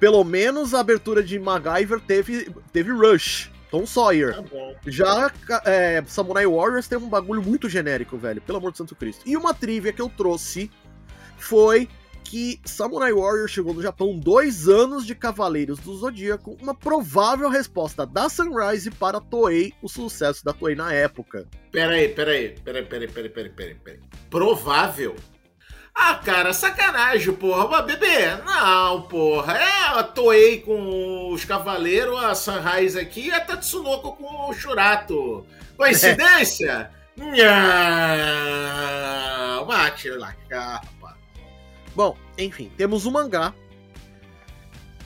Pelo 0.00 0.22
menos 0.24 0.74
a 0.74 0.80
abertura 0.80 1.22
de 1.22 1.38
MacGyver 1.38 2.00
teve, 2.00 2.50
teve 2.72 2.92
Rush, 2.92 3.50
Tom 3.70 3.84
Sawyer. 3.84 4.34
Tá 4.34 4.42
bom. 4.42 4.74
Já 4.86 5.30
é, 5.64 6.02
Samurai 6.06 6.46
Warriors 6.46 6.86
teve 6.88 7.04
um 7.04 7.08
bagulho 7.08 7.42
muito 7.42 7.68
genérico, 7.68 8.16
velho. 8.16 8.40
Pelo 8.40 8.58
amor 8.58 8.72
de 8.72 8.78
Santo 8.78 8.94
Cristo. 8.94 9.22
E 9.26 9.36
uma 9.36 9.52
trivia 9.52 9.92
que 9.92 10.00
eu 10.00 10.08
trouxe 10.08 10.70
foi 11.36 11.88
que 12.28 12.60
Samurai 12.62 13.10
Warrior 13.10 13.48
chegou 13.48 13.72
no 13.72 13.80
Japão 13.80 14.18
dois 14.18 14.68
anos 14.68 15.06
de 15.06 15.14
Cavaleiros 15.14 15.78
do 15.78 15.96
Zodíaco, 15.96 16.58
uma 16.60 16.74
provável 16.74 17.48
resposta 17.48 18.04
da 18.04 18.28
Sunrise 18.28 18.90
para 18.90 19.18
Toei, 19.18 19.72
o 19.80 19.88
sucesso 19.88 20.44
da 20.44 20.52
Toei 20.52 20.74
na 20.74 20.92
época. 20.92 21.46
Peraí, 21.72 22.10
peraí, 22.10 22.50
peraí, 22.62 22.84
peraí, 22.84 23.08
peraí, 23.08 23.30
peraí, 23.30 23.50
peraí, 23.50 23.74
peraí. 23.76 24.00
Provável? 24.28 25.16
Ah, 25.94 26.16
cara, 26.16 26.52
sacanagem, 26.52 27.32
porra. 27.32 27.66
Mas, 27.66 27.86
bebê, 27.86 28.36
não, 28.44 29.00
porra. 29.02 29.54
É 29.56 29.98
a 29.98 30.02
Toei 30.02 30.60
com 30.60 31.32
os 31.32 31.46
Cavaleiros, 31.46 32.22
a 32.22 32.34
Sunrise 32.34 33.00
aqui 33.00 33.28
e 33.28 33.32
a 33.32 33.40
Tatsunoko 33.40 34.12
com 34.16 34.50
o 34.50 34.52
Shurato. 34.52 35.46
Coincidência? 35.78 36.90
Não, 37.18 37.34
bate 39.66 40.08
na 40.10 40.32
capa. 40.48 40.97
Bom, 41.98 42.16
enfim, 42.38 42.70
temos 42.76 43.06
um 43.06 43.10
mangá 43.10 43.52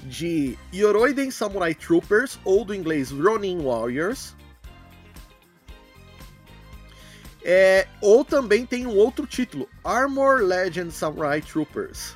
de 0.03 0.59
Yoroiden 0.75 1.31
Samurai 1.31 1.75
Troopers, 1.75 2.39
ou 2.45 2.67
do 2.67 2.75
inglês 2.75 3.11
Ronin 3.11 3.63
Warriors. 3.63 4.37
É, 7.43 7.89
ou 8.03 8.23
também 8.27 8.67
tem 8.67 8.87
um 8.87 8.95
outro 8.95 9.27
título, 9.27 9.71
Armor 9.83 10.43
Legend 10.43 10.93
Samurai 10.93 11.41
Troopers. 11.41 12.15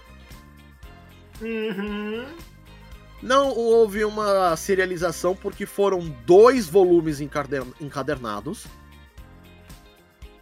Uhum. 1.40 2.26
Não 3.22 3.48
houve 3.48 4.04
uma 4.04 4.54
serialização 4.56 5.34
porque 5.34 5.64
foram 5.64 6.00
dois 6.26 6.66
volumes 6.66 7.22
encader- 7.22 7.64
encadernados. 7.80 8.66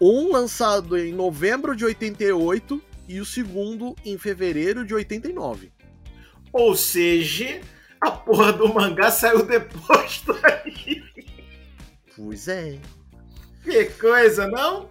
Um 0.00 0.32
lançado 0.32 0.98
em 0.98 1.12
novembro 1.12 1.76
de 1.76 1.84
88 1.84 2.82
e 3.08 3.20
o 3.20 3.24
segundo 3.24 3.94
em 4.04 4.16
fevereiro 4.18 4.84
de 4.84 4.94
89. 4.94 5.72
Ou 6.52 6.76
seja, 6.76 7.60
a 8.00 8.10
porra 8.10 8.52
do 8.52 8.72
mangá 8.72 9.10
saiu 9.10 9.44
depois 9.44 10.22
daí. 10.26 11.02
Pois 12.16 12.48
é. 12.48 12.78
Que 13.62 13.86
coisa, 13.86 14.46
não? 14.46 14.88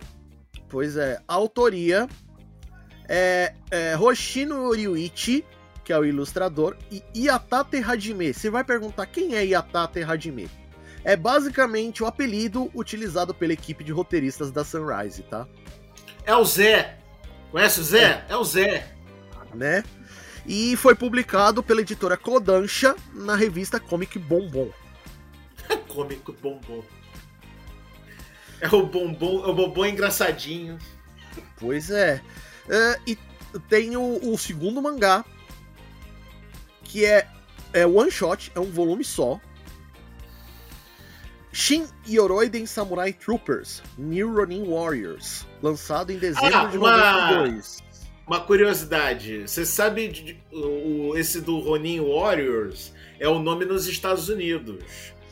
Pois 0.67 0.97
é. 0.97 1.21
A 1.27 1.33
autoria 1.35 2.07
é, 3.07 3.53
é 3.69 3.97
Hoshino 3.97 4.71
Ryuichi, 4.71 5.45
que 5.83 5.93
é 5.93 5.99
o 5.99 6.03
ilustrador, 6.03 6.75
e 6.91 7.03
Yatate 7.15 7.77
Hajime. 7.77 8.33
Você 8.33 8.49
vai 8.49 8.63
perguntar 8.63 9.05
quem 9.05 9.35
é 9.35 9.45
Yatate 9.45 10.01
Hajime? 10.01 10.49
É 11.03 11.15
basicamente 11.15 12.01
o 12.01 12.05
apelido 12.05 12.71
utilizado 12.73 13.33
pela 13.33 13.53
equipe 13.53 13.83
de 13.83 13.91
roteiristas 13.91 14.51
da 14.51 14.63
Sunrise, 14.63 15.23
tá? 15.23 15.47
É 16.25 16.35
o 16.35 16.45
Zé. 16.45 16.97
Conhece 17.53 17.81
o 17.81 17.83
Zé? 17.83 18.25
É, 18.27 18.35
o 18.35 18.43
Zé. 18.43 18.87
Né? 19.53 19.83
E 20.43 20.75
foi 20.75 20.95
publicado 20.95 21.61
pela 21.61 21.81
editora 21.81 22.17
Kodansha 22.17 22.95
na 23.13 23.35
revista 23.35 23.79
Comic 23.79 24.17
Bombom. 24.17 24.71
Cômico 25.87 26.33
bombom. 26.33 26.83
É 28.59 28.67
o 28.69 28.87
bombom, 28.87 29.45
é 29.45 29.47
o 29.49 29.53
bombom 29.53 29.85
engraçadinho. 29.85 30.79
Pois 31.57 31.91
é. 31.91 32.23
É, 32.67 32.99
e 33.05 33.15
tem 33.69 33.95
o, 33.95 34.33
o 34.33 34.35
segundo 34.35 34.81
mangá, 34.81 35.23
que 36.83 37.05
é, 37.05 37.27
é 37.71 37.85
one 37.85 38.09
shot, 38.09 38.51
é 38.55 38.59
um 38.59 38.71
volume 38.71 39.03
só. 39.03 39.39
Shin 41.53 41.87
Yoroiden 42.09 42.65
Samurai 42.65 43.13
Troopers, 43.13 43.81
New 43.97 44.33
Ronin 44.35 44.65
Warriors, 44.67 45.45
lançado 45.61 46.11
em 46.11 46.17
dezembro 46.17 46.55
Ah, 46.55 46.65
de 46.65 46.77
uma- 46.77 46.97
92. 46.97 47.77
Uma 48.25 48.39
curiosidade, 48.39 49.41
você 49.47 49.65
sabe 49.65 50.07
de- 50.07 50.37
o, 50.51 51.15
esse 51.15 51.41
do 51.41 51.59
Ronin 51.59 51.99
Warriors 51.99 52.91
é 53.19 53.27
o 53.27 53.37
nome 53.37 53.65
nos 53.65 53.85
Estados 53.87 54.29
Unidos. 54.29 54.83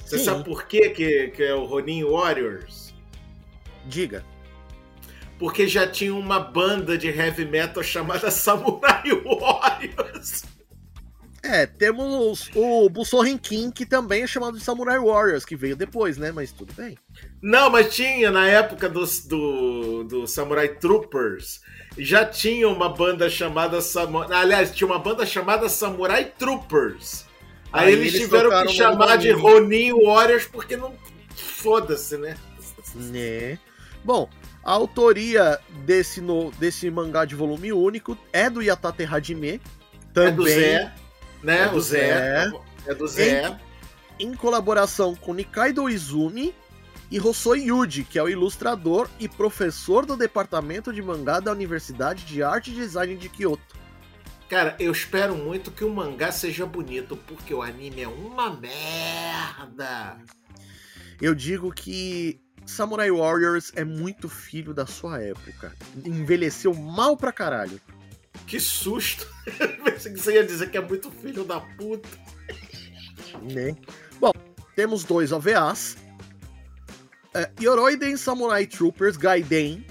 Você 0.06 0.20
Sim. 0.20 0.26
sabe 0.26 0.44
por 0.44 0.66
quê 0.68 0.90
que, 0.90 1.30
que 1.30 1.42
é 1.44 1.56
o 1.56 1.64
Ronin 1.66 2.04
Warriors? 2.04 2.94
Diga. 3.88 4.24
Porque 5.40 5.68
já 5.68 5.88
tinha 5.88 6.14
uma 6.14 6.40
banda 6.40 6.98
de 6.98 7.08
heavy 7.08 7.46
metal 7.46 7.82
chamada 7.82 8.30
Samurai 8.30 9.04
Warriors. 9.26 10.44
É, 11.44 11.66
temos 11.66 12.52
o 12.56 12.88
Busoren 12.88 13.38
King, 13.38 13.72
que 13.72 13.86
também 13.86 14.24
é 14.24 14.28
chamado 14.28 14.58
de 14.58 14.64
Samurai 14.64 15.00
Warriors, 15.00 15.44
que 15.44 15.56
veio 15.56 15.76
depois, 15.76 16.18
né? 16.18 16.32
Mas 16.32 16.52
tudo 16.52 16.72
bem. 16.74 16.98
Não, 17.42 17.70
mas 17.70 17.94
tinha 17.94 18.30
na 18.30 18.48
época 18.48 18.88
do, 18.88 19.04
do, 19.26 20.04
do 20.04 20.28
Samurai 20.28 20.68
Troopers. 20.68 21.62
Já 21.98 22.26
tinha 22.26 22.70
uma 22.70 22.90
banda 22.90 23.28
chamada 23.30 23.82
Samurai. 23.82 24.42
Aliás, 24.42 24.72
tinha 24.72 24.88
uma 24.88 25.00
banda 25.00 25.26
chamada 25.26 25.68
Samurai 25.68 26.32
Troopers. 26.38 27.26
Aí, 27.74 27.88
Aí 27.88 27.94
eles, 27.94 28.14
eles 28.14 28.22
tiveram 28.22 28.50
que 28.66 28.74
chamar 28.74 29.18
de. 29.18 29.32
Ronin 29.32 29.94
Warriors 29.94 30.46
porque 30.46 30.78
não. 30.78 30.94
Foda-se, 31.36 32.18
né? 32.18 32.38
Né? 32.96 33.58
Bom, 34.04 34.30
a 34.64 34.72
autoria 34.72 35.60
desse, 35.86 36.22
no, 36.22 36.52
desse 36.52 36.90
mangá 36.92 37.26
de 37.26 37.36
volume 37.36 37.72
único 37.74 38.18
é 38.32 38.50
do 38.50 38.62
Yatate 38.62 39.04
Hajime. 39.04 39.60
Também 40.14 40.30
É 40.30 40.36
do 40.36 40.44
Zé, 40.48 40.94
né? 41.44 41.64
É 41.64 41.70
do 41.70 41.78
o 41.78 41.82
Zé. 41.82 42.52
É 42.86 42.94
do 42.94 43.08
Zé. 43.08 43.60
em 44.20 44.34
colaboração 44.34 45.16
com 45.16 45.34
Nikaido 45.34 45.90
Izumi 45.90 46.54
e 47.10 47.20
Hosoi 47.20 47.66
Yuji, 47.66 48.04
que 48.04 48.18
é 48.18 48.24
o 48.24 48.30
ilustrador 48.30 49.10
e 49.20 49.28
professor 49.28 50.06
do 50.06 50.16
departamento 50.16 50.94
de 50.94 51.02
mangá 51.02 51.40
da 51.40 51.52
Universidade 51.52 52.24
de 52.24 52.42
Arte 52.42 52.72
e 52.72 52.76
Design 52.76 53.16
de 53.18 53.28
Kyoto. 53.30 53.76
Cara, 54.48 54.76
eu 54.80 54.92
espero 54.92 55.36
muito 55.36 55.72
que 55.72 55.84
o 55.84 55.90
mangá 55.90 56.32
seja 56.32 56.66
bonito, 56.66 57.16
porque 57.16 57.54
o 57.54 57.62
anime 57.62 58.02
é 58.02 58.08
uma 58.08 58.54
merda. 58.54 60.18
Eu 61.22 61.34
digo 61.34 61.72
que 61.72 62.42
Samurai 62.66 63.12
Warriors 63.12 63.72
é 63.76 63.84
muito 63.84 64.28
filho 64.28 64.74
da 64.74 64.86
sua 64.86 65.22
época. 65.22 65.74
Envelheceu 66.04 66.74
mal 66.74 67.16
pra 67.16 67.32
caralho. 67.32 67.80
Que 68.52 68.60
susto! 68.60 69.26
Pensei 69.82 70.12
que 70.12 70.20
você 70.20 70.34
ia 70.34 70.46
dizer 70.46 70.70
que 70.70 70.78
é 70.78 70.82
muito 70.82 71.10
filho 71.10 71.46
da 71.46 71.62
puta. 71.62 72.10
né? 73.44 73.78
Bom, 74.20 74.34
temos 74.76 75.06
dois 75.06 75.32
OVAs. 75.32 75.96
É, 77.34 77.50
Yoroiden 77.62 78.18
Samurai 78.18 78.68
Troopers 78.68 79.16
Gaiden, 79.16 79.86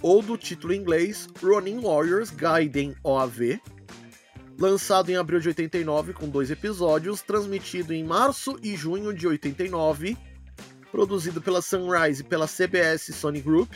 ou 0.00 0.22
do 0.22 0.38
título 0.38 0.72
em 0.72 0.78
inglês 0.78 1.28
Ronin 1.42 1.82
Warriors 1.82 2.30
Gaiden 2.30 2.96
OAV, 3.04 3.60
lançado 4.58 5.10
em 5.10 5.16
abril 5.16 5.38
de 5.38 5.48
89 5.48 6.14
com 6.14 6.30
dois 6.30 6.50
episódios, 6.50 7.20
transmitido 7.20 7.92
em 7.92 8.02
março 8.02 8.58
e 8.62 8.74
junho 8.74 9.12
de 9.12 9.28
89, 9.28 10.16
produzido 10.90 11.42
pela 11.42 11.60
Sunrise 11.60 12.22
e 12.22 12.24
pela 12.24 12.48
CBS 12.48 13.14
Sony 13.14 13.42
Group. 13.42 13.70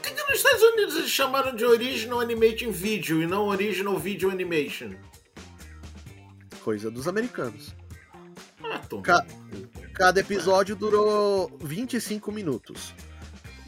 Por 0.00 0.08
que, 0.08 0.14
que 0.14 0.30
nos 0.30 0.36
Estados 0.38 0.62
Unidos 0.62 0.96
eles 0.96 1.10
chamaram 1.10 1.54
de 1.54 1.64
Original 1.64 2.20
Animating 2.20 2.70
Video 2.70 3.22
e 3.22 3.26
não 3.26 3.48
Original 3.48 3.98
Video 3.98 4.30
Animation? 4.30 4.92
Coisa 6.62 6.90
dos 6.90 7.06
americanos. 7.06 7.74
Ah. 8.64 8.80
Ca- 9.02 9.26
Cada 9.94 10.20
episódio 10.20 10.74
durou 10.74 11.50
25 11.62 12.32
minutos. 12.32 12.94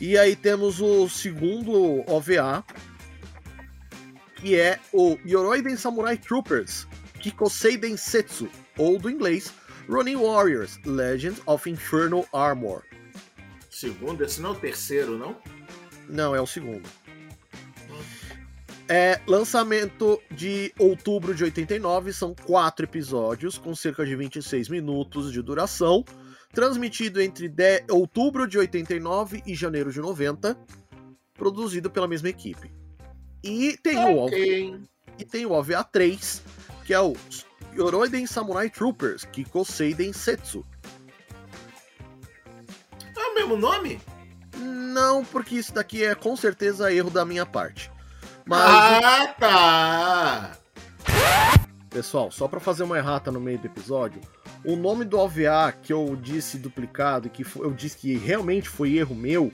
E 0.00 0.16
aí 0.16 0.34
temos 0.34 0.80
o 0.80 1.08
segundo 1.08 2.02
OVA, 2.10 2.64
que 4.36 4.58
é 4.58 4.78
o 4.92 5.18
Yoroiden 5.26 5.76
Samurai 5.76 6.16
Troopers, 6.16 6.86
Kikosei 7.20 7.76
Densetsu, 7.76 8.48
ou 8.78 8.98
do 8.98 9.10
inglês 9.10 9.52
Ronin 9.88 10.16
Warriors, 10.16 10.78
Legend 10.86 11.40
of 11.46 11.68
Infernal 11.70 12.26
Armor. 12.32 12.82
Segundo, 13.70 14.24
esse 14.24 14.40
não 14.40 14.50
é 14.50 14.52
o 14.52 14.56
terceiro, 14.56 15.16
não? 15.18 15.36
Não, 16.08 16.34
é 16.34 16.40
o 16.40 16.46
segundo. 16.46 16.88
É 18.88 19.20
lançamento 19.26 20.20
de 20.30 20.72
outubro 20.78 21.34
de 21.34 21.44
89, 21.44 22.12
são 22.12 22.34
quatro 22.34 22.84
episódios 22.84 23.56
com 23.56 23.74
cerca 23.74 24.04
de 24.04 24.14
26 24.14 24.68
minutos 24.68 25.32
de 25.32 25.40
duração, 25.40 26.04
transmitido 26.52 27.20
entre 27.22 27.48
de- 27.48 27.84
outubro 27.90 28.46
de 28.46 28.58
89 28.58 29.42
e 29.46 29.54
janeiro 29.54 29.90
de 29.90 30.00
90, 30.00 30.58
produzido 31.34 31.90
pela 31.90 32.06
mesma 32.08 32.28
equipe. 32.28 32.70
E 33.42 33.78
tem, 33.82 33.96
o, 33.96 34.18
OV 34.18 34.34
Ok. 34.34 34.80
e 35.18 35.24
tem 35.24 35.46
o 35.46 35.52
OVA 35.52 35.82
3, 35.84 36.42
que 36.84 36.92
é 36.92 37.00
o 37.00 37.14
Yoroiden 37.74 38.26
Samurai 38.26 38.68
Troopers, 38.68 39.24
Kikosei 39.24 39.94
Densetsu. 39.94 40.64
É 43.16 43.24
o 43.30 43.34
mesmo 43.34 43.56
nome? 43.56 43.98
Não, 44.62 45.24
porque 45.24 45.56
isso 45.56 45.72
daqui 45.74 46.04
é 46.04 46.14
com 46.14 46.36
certeza 46.36 46.92
erro 46.92 47.10
da 47.10 47.24
minha 47.24 47.44
parte. 47.46 47.90
Mas 48.46 48.60
Ah, 48.60 49.34
tá! 49.38 50.50
Pessoal, 51.90 52.30
só 52.30 52.48
pra 52.48 52.58
fazer 52.60 52.84
uma 52.84 52.96
errata 52.96 53.30
no 53.30 53.38
meio 53.40 53.58
do 53.58 53.66
episódio, 53.66 54.20
o 54.64 54.76
nome 54.76 55.04
do 55.04 55.18
OVA 55.18 55.72
que 55.82 55.92
eu 55.92 56.16
disse 56.16 56.56
duplicado 56.56 57.26
e 57.26 57.30
que 57.30 57.44
eu 57.56 57.70
disse 57.72 57.98
que 57.98 58.16
realmente 58.16 58.68
foi 58.68 58.94
erro 58.96 59.14
meu, 59.14 59.52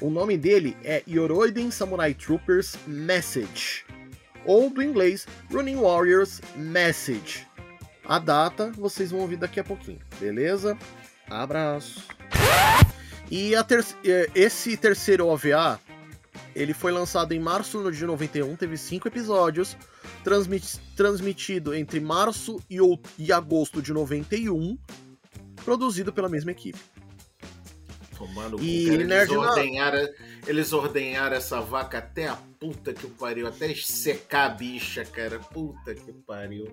o 0.00 0.08
nome 0.08 0.36
dele 0.36 0.76
é 0.84 1.02
Yoroiden 1.08 1.70
Samurai 1.70 2.14
Troopers 2.14 2.76
Message. 2.86 3.84
ou 4.44 4.70
do 4.70 4.80
inglês 4.80 5.26
Running 5.50 5.76
Warriors 5.80 6.40
Message. 6.54 7.46
A 8.04 8.20
data 8.20 8.70
vocês 8.76 9.10
vão 9.10 9.20
ouvir 9.20 9.36
daqui 9.36 9.58
a 9.58 9.64
pouquinho, 9.64 9.98
beleza? 10.20 10.78
Abraço. 11.28 12.06
E 13.30 13.52
ter 13.64 13.84
esse 14.34 14.76
terceiro 14.76 15.26
OVA, 15.26 15.80
ele 16.54 16.72
foi 16.72 16.92
lançado 16.92 17.32
em 17.32 17.40
março 17.40 17.90
de 17.90 18.06
91, 18.06 18.56
teve 18.56 18.76
cinco 18.76 19.08
episódios, 19.08 19.76
transmit 20.24 20.80
transmitido 20.96 21.74
entre 21.74 22.00
março 22.00 22.60
e, 22.70 22.78
e 23.18 23.32
agosto 23.32 23.82
de 23.82 23.92
91, 23.92 24.78
produzido 25.64 26.12
pela 26.12 26.28
mesma 26.28 26.52
equipe. 26.52 26.78
Tomando 28.16 28.58
e 28.62 28.86
cara, 28.86 29.02
eles, 29.02 29.30
ordenharam, 29.30 30.08
eles 30.46 30.72
ordenharam 30.72 31.36
essa 31.36 31.60
vaca 31.60 31.98
até 31.98 32.28
a 32.28 32.36
puta 32.58 32.94
que 32.94 33.06
pariu, 33.08 33.46
até 33.46 33.74
secar 33.74 34.46
a 34.46 34.54
bicha, 34.54 35.04
cara. 35.04 35.38
Puta 35.38 35.94
que 35.94 36.12
pariu. 36.12 36.66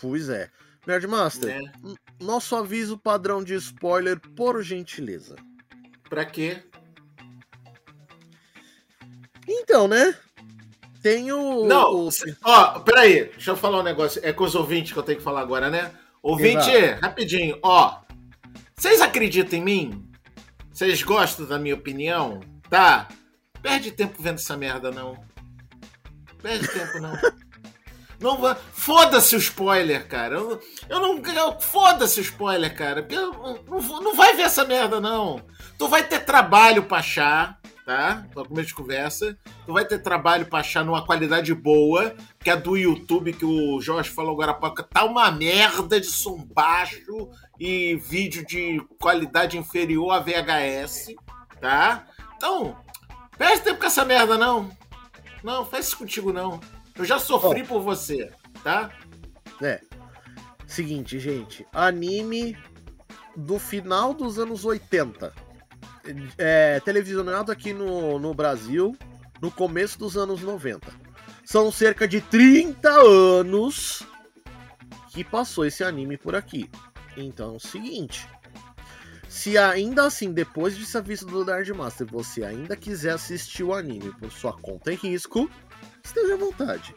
Pois 0.00 0.30
é. 0.30 0.48
Nerdmaster, 0.86 1.60
né? 1.60 1.72
nosso 2.18 2.56
aviso 2.56 2.96
padrão 2.96 3.44
de 3.44 3.54
spoiler, 3.54 4.18
por 4.34 4.62
gentileza. 4.62 5.36
Pra 6.10 6.24
quê? 6.24 6.60
Então, 9.48 9.86
né? 9.86 10.14
Tem 11.00 11.32
o. 11.32 11.64
Não, 11.66 11.94
o... 11.94 12.08
ó, 12.44 12.80
peraí, 12.80 13.26
deixa 13.26 13.52
eu 13.52 13.56
falar 13.56 13.78
um 13.78 13.84
negócio. 13.84 14.20
É 14.24 14.32
com 14.32 14.42
os 14.42 14.56
ouvintes 14.56 14.92
que 14.92 14.98
eu 14.98 15.04
tenho 15.04 15.18
que 15.18 15.24
falar 15.24 15.40
agora, 15.40 15.70
né? 15.70 15.92
Ouvinte, 16.20 16.68
Exato. 16.68 17.00
rapidinho, 17.00 17.58
ó. 17.62 18.00
Vocês 18.76 19.00
acreditam 19.00 19.58
em 19.58 19.62
mim? 19.62 20.10
Vocês 20.70 21.00
gostam 21.02 21.46
da 21.46 21.60
minha 21.60 21.76
opinião? 21.76 22.40
Tá? 22.68 23.08
Perde 23.62 23.92
tempo 23.92 24.20
vendo 24.20 24.36
essa 24.36 24.56
merda, 24.56 24.90
não. 24.90 25.16
Perde 26.42 26.66
tempo, 26.68 26.98
não. 26.98 27.12
Não 28.20 28.54
Foda-se 28.72 29.34
o 29.34 29.38
spoiler, 29.38 30.06
cara. 30.06 30.36
Eu, 30.36 30.60
eu 30.88 31.00
não. 31.00 31.58
Foda-se 31.58 32.20
o 32.20 32.22
spoiler, 32.22 32.74
cara. 32.76 33.06
Eu, 33.10 33.32
não, 33.66 34.00
não 34.00 34.14
vai 34.14 34.36
ver 34.36 34.42
essa 34.42 34.64
merda, 34.64 35.00
não. 35.00 35.42
Tu 35.78 35.88
vai 35.88 36.06
ter 36.06 36.20
trabalho 36.20 36.82
pra 36.82 36.98
achar, 36.98 37.58
tá? 37.86 38.26
Pra 38.34 38.44
começo 38.44 38.68
de 38.68 38.74
conversa. 38.74 39.38
Tu 39.64 39.72
vai 39.72 39.86
ter 39.86 40.00
trabalho 40.00 40.44
pra 40.44 40.60
achar 40.60 40.84
numa 40.84 41.04
qualidade 41.04 41.54
boa, 41.54 42.14
que 42.38 42.50
é 42.50 42.56
do 42.56 42.76
YouTube, 42.76 43.32
que 43.32 43.44
o 43.44 43.80
Jorge 43.80 44.10
falou 44.10 44.32
agora 44.32 44.50
há 44.52 44.54
pouco. 44.54 44.82
Tá 44.82 45.02
uma 45.04 45.30
merda 45.30 45.98
de 45.98 46.06
som 46.06 46.36
baixo 46.36 47.30
e 47.58 47.96
vídeo 47.96 48.44
de 48.44 48.82
qualidade 49.00 49.56
inferior 49.56 50.10
a 50.12 50.18
VHS, 50.18 51.14
tá? 51.58 52.06
Então, 52.36 52.76
perde 53.38 53.62
tempo 53.62 53.80
com 53.80 53.86
essa 53.86 54.04
merda, 54.04 54.36
não. 54.36 54.70
Não, 55.42 55.64
faz 55.64 55.86
isso 55.86 55.96
contigo, 55.96 56.34
não. 56.34 56.60
Eu 57.00 57.06
já 57.06 57.18
sofri 57.18 57.62
oh. 57.62 57.66
por 57.66 57.80
você, 57.80 58.30
tá? 58.62 58.90
É. 59.62 59.80
Seguinte, 60.66 61.18
gente. 61.18 61.66
Anime 61.72 62.54
do 63.34 63.58
final 63.58 64.12
dos 64.12 64.38
anos 64.38 64.66
80. 64.66 65.32
É, 66.36 66.78
televisionado 66.80 67.50
aqui 67.50 67.72
no, 67.72 68.18
no 68.18 68.34
Brasil 68.34 68.94
no 69.40 69.50
começo 69.50 69.98
dos 69.98 70.18
anos 70.18 70.42
90. 70.42 70.92
São 71.42 71.72
cerca 71.72 72.06
de 72.06 72.20
30 72.20 72.90
anos 72.90 74.02
que 75.08 75.24
passou 75.24 75.64
esse 75.64 75.82
anime 75.82 76.18
por 76.18 76.34
aqui. 76.34 76.70
Então 77.16 77.54
é 77.54 77.56
o 77.56 77.60
seguinte. 77.60 78.28
Se 79.26 79.56
ainda 79.56 80.04
assim, 80.04 80.34
depois 80.34 80.76
de 80.76 80.84
ser 80.84 81.02
visto 81.02 81.24
do 81.24 81.46
Nerd 81.46 81.72
Master, 81.72 82.06
você 82.06 82.44
ainda 82.44 82.76
quiser 82.76 83.14
assistir 83.14 83.62
o 83.62 83.72
anime 83.72 84.12
por 84.18 84.30
sua 84.30 84.52
conta 84.52 84.92
em 84.92 84.96
risco, 84.96 85.50
esteja 86.10 86.34
à 86.34 86.36
vontade. 86.36 86.94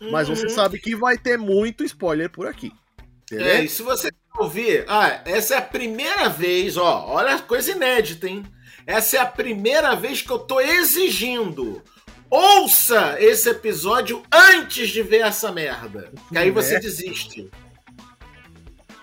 Uhum. 0.00 0.10
Mas 0.10 0.28
você 0.28 0.44
uhum. 0.44 0.50
sabe 0.50 0.78
que 0.78 0.94
vai 0.94 1.16
ter 1.16 1.38
muito 1.38 1.84
spoiler 1.84 2.30
por 2.30 2.46
aqui. 2.46 2.72
Entendeu? 3.24 3.46
É, 3.46 3.64
e 3.64 3.68
se 3.68 3.82
você 3.82 4.10
ouvir, 4.38 4.84
ah, 4.88 5.22
essa 5.24 5.54
é 5.54 5.58
a 5.58 5.62
primeira 5.62 6.28
vez, 6.28 6.76
ó, 6.76 7.06
olha 7.08 7.38
coisa 7.40 7.72
inédita, 7.72 8.28
hein? 8.28 8.44
Essa 8.86 9.16
é 9.16 9.20
a 9.20 9.26
primeira 9.26 9.96
vez 9.96 10.22
que 10.22 10.30
eu 10.30 10.38
tô 10.38 10.60
exigindo. 10.60 11.82
Ouça 12.30 13.20
esse 13.20 13.48
episódio 13.48 14.22
antes 14.32 14.90
de 14.90 15.02
ver 15.02 15.22
essa 15.22 15.50
merda. 15.50 16.12
Que 16.28 16.38
aí 16.38 16.50
você 16.50 16.76
é. 16.76 16.80
desiste. 16.80 17.50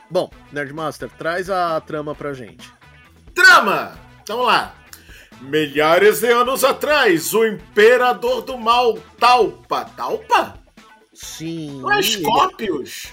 Bom, 0.10 0.30
Nerdmaster, 0.52 1.10
traz 1.10 1.50
a 1.50 1.80
trama 1.82 2.14
pra 2.14 2.34
gente. 2.34 2.72
Trama! 3.34 3.98
Então 4.22 4.42
lá. 4.42 4.76
Milhares 5.44 6.22
de 6.22 6.32
anos 6.32 6.64
atrás, 6.64 7.34
o 7.34 7.46
imperador 7.46 8.42
do 8.42 8.58
mal, 8.58 8.98
Talpa. 9.20 9.86
Talpa? 9.86 10.58
Sim. 11.14 11.82
Não 11.82 11.92
é 11.92 12.02
Scorpius? 12.02 13.10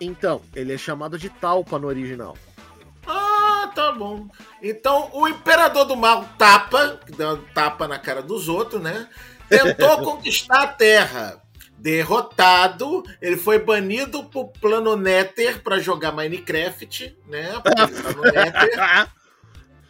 Então, 0.00 0.42
ele 0.54 0.74
é 0.74 0.78
chamado 0.78 1.16
de 1.16 1.30
Talpa 1.30 1.78
no 1.78 1.86
original. 1.86 2.36
Ah, 3.06 3.70
tá 3.74 3.92
bom. 3.92 4.28
Então, 4.62 5.08
o 5.12 5.28
imperador 5.28 5.84
do 5.84 5.96
mal, 5.96 6.28
Tapa, 6.36 7.00
que 7.06 7.12
dá 7.12 7.34
um 7.34 7.42
tapa 7.54 7.88
na 7.88 7.98
cara 7.98 8.22
dos 8.22 8.48
outros, 8.48 8.82
né? 8.82 9.08
Tentou 9.48 9.98
conquistar 10.04 10.62
a 10.62 10.66
Terra. 10.66 11.42
Derrotado, 11.78 13.04
ele 13.22 13.36
foi 13.36 13.60
banido 13.60 14.24
pro 14.24 14.48
plano 14.48 14.96
Nether 14.96 15.62
para 15.62 15.78
jogar 15.78 16.10
Minecraft, 16.10 17.16
né? 17.28 17.52
Tá 17.62 17.86
Nether. 18.32 19.08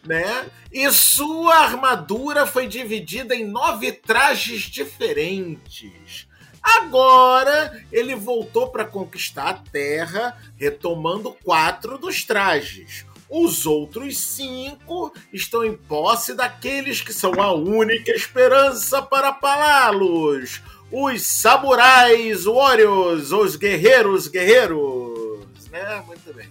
né? 0.09 0.49
E 0.73 0.91
sua 0.91 1.55
armadura 1.57 2.47
foi 2.47 2.65
dividida 2.67 3.35
em 3.35 3.45
nove 3.45 3.91
trajes 3.91 4.63
diferentes. 4.63 6.27
Agora 6.63 7.85
ele 7.91 8.15
voltou 8.15 8.69
para 8.69 8.85
conquistar 8.85 9.49
a 9.49 9.53
Terra, 9.53 10.35
retomando 10.57 11.31
quatro 11.43 11.99
dos 11.99 12.23
trajes. 12.23 13.05
Os 13.29 13.67
outros 13.67 14.17
cinco 14.17 15.13
estão 15.31 15.63
em 15.63 15.77
posse 15.77 16.33
daqueles 16.33 17.01
que 17.01 17.13
são 17.13 17.39
a 17.39 17.53
única 17.53 18.11
esperança 18.11 19.03
para 19.03 19.31
pará-los: 19.31 20.59
os 20.91 21.21
samurais 21.21 22.45
warriors, 22.45 23.31
os 23.31 23.55
guerreiros 23.55 24.27
guerreiros. 24.27 25.67
Né? 25.69 26.03
Muito 26.07 26.33
bem. 26.33 26.49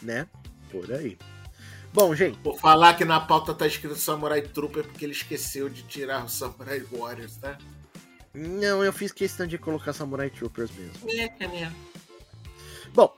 Né? 0.00 0.26
Por 0.72 0.90
aí. 0.90 1.18
Bom, 1.92 2.14
gente. 2.14 2.38
Por 2.38 2.58
falar 2.58 2.94
que 2.94 3.04
na 3.04 3.20
pauta 3.20 3.54
tá 3.54 3.66
escrito 3.66 3.96
Samurai 3.96 4.42
Trooper 4.42 4.84
porque 4.84 5.04
ele 5.04 5.12
esqueceu 5.12 5.68
de 5.68 5.82
tirar 5.82 6.24
o 6.24 6.28
Samurai 6.28 6.80
Warriors, 6.80 7.36
tá? 7.36 7.58
Não, 8.34 8.84
eu 8.84 8.92
fiz 8.92 9.10
questão 9.10 9.46
de 9.46 9.58
colocar 9.58 9.92
Samurai 9.92 10.30
Troopers 10.30 10.70
mesmo. 10.70 11.10
É, 11.10 11.32
é 11.40 11.48
mesmo. 11.48 11.76
Bom, 12.94 13.12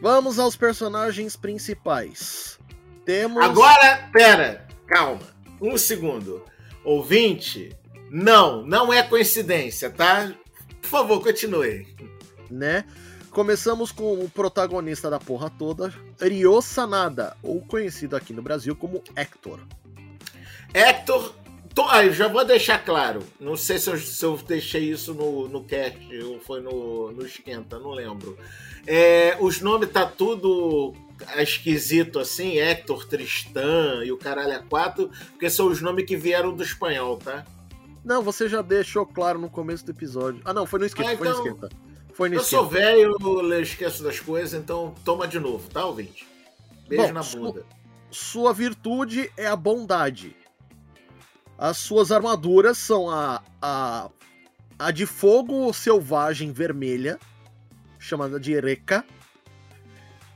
vamos 0.00 0.38
aos 0.38 0.56
personagens 0.56 1.36
principais. 1.36 2.58
Temos. 3.04 3.44
Agora, 3.44 4.08
pera, 4.12 4.66
calma. 4.86 5.20
Um 5.60 5.76
segundo. 5.76 6.44
Ouvinte, 6.84 7.76
não, 8.10 8.64
não 8.64 8.92
é 8.92 9.02
coincidência, 9.02 9.90
tá? 9.90 10.32
Por 10.80 10.88
favor, 10.88 11.22
continue. 11.22 11.86
Né? 12.50 12.84
Começamos 13.30 13.90
com 13.90 14.24
o 14.24 14.30
protagonista 14.30 15.10
da 15.10 15.18
porra 15.18 15.50
toda, 15.50 15.92
Ryo 16.20 16.60
Sanada, 16.60 17.36
ou 17.42 17.60
conhecido 17.60 18.16
aqui 18.16 18.32
no 18.32 18.42
Brasil 18.42 18.74
como 18.74 19.02
Hector. 19.16 19.60
Hector 20.72 21.34
ah, 21.82 22.08
já 22.08 22.28
vou 22.28 22.44
deixar 22.44 22.78
claro. 22.84 23.20
Não 23.40 23.56
sei 23.56 23.78
se 23.78 23.90
eu, 23.90 23.98
se 23.98 24.24
eu 24.24 24.36
deixei 24.36 24.90
isso 24.90 25.12
no, 25.12 25.48
no 25.48 25.64
cast 25.64 26.16
ou 26.22 26.38
foi 26.38 26.60
no, 26.60 27.10
no 27.10 27.26
Esquenta, 27.26 27.78
não 27.78 27.90
lembro. 27.90 28.38
É, 28.86 29.36
os 29.40 29.60
nomes 29.60 29.90
tá 29.90 30.06
tudo 30.06 30.94
esquisito 31.36 32.18
assim, 32.18 32.58
Hector, 32.58 33.06
Tristan 33.06 34.04
e 34.04 34.12
o 34.12 34.16
caralho 34.16 34.54
a 34.54 34.58
quatro, 34.60 35.10
porque 35.30 35.48
são 35.50 35.68
os 35.68 35.80
nomes 35.80 36.04
que 36.04 36.16
vieram 36.16 36.54
do 36.54 36.62
espanhol, 36.62 37.16
tá? 37.16 37.44
Não, 38.04 38.22
você 38.22 38.48
já 38.48 38.60
deixou 38.60 39.06
claro 39.06 39.38
no 39.38 39.48
começo 39.48 39.84
do 39.84 39.90
episódio. 39.90 40.42
Ah, 40.44 40.52
não, 40.52 40.66
foi 40.66 40.78
no 40.78 40.86
Esquenta, 40.86 41.10
ah, 41.10 41.14
então, 41.14 41.24
foi 41.24 41.42
no 41.42 41.48
então, 41.48 41.68
Esquenta. 41.68 41.83
Foi 42.14 42.28
no 42.28 42.36
eu 42.36 42.44
sou 42.44 42.68
velho, 42.68 43.16
eu 43.20 43.60
esqueço 43.60 44.02
das 44.02 44.20
coisas, 44.20 44.54
então 44.54 44.94
toma 45.04 45.28
de 45.28 45.38
novo, 45.38 45.68
tá, 45.68 45.84
ouvinte? 45.84 46.26
Beijo 46.88 47.08
Bom, 47.08 47.12
na 47.12 47.22
bunda. 47.22 47.66
Sua, 48.10 48.42
sua 48.42 48.52
virtude 48.52 49.30
é 49.36 49.46
a 49.46 49.56
bondade 49.56 50.36
as 51.58 51.78
suas 51.78 52.10
armaduras 52.10 52.78
são 52.78 53.08
a, 53.08 53.42
a, 53.62 54.10
a 54.78 54.90
de 54.90 55.06
fogo 55.06 55.72
selvagem 55.72 56.52
vermelha, 56.52 57.18
chamada 57.98 58.38
de 58.40 58.52
Ereka, 58.52 59.04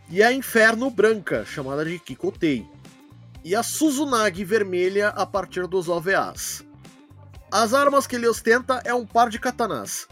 e 0.08 0.22
a 0.22 0.32
Inferno 0.32 0.90
branca, 0.90 1.44
chamada 1.44 1.84
de 1.84 1.98
Kikotei, 1.98 2.66
e 3.44 3.54
a 3.54 3.62
Suzunagi 3.62 4.44
vermelha 4.44 5.08
a 5.08 5.26
partir 5.26 5.66
dos 5.66 5.88
OVAs. 5.88 6.64
As 7.50 7.74
armas 7.74 8.06
que 8.06 8.16
ele 8.16 8.28
ostenta 8.28 8.80
é 8.84 8.94
um 8.94 9.06
par 9.06 9.28
de 9.28 9.38
katanas. 9.38 10.06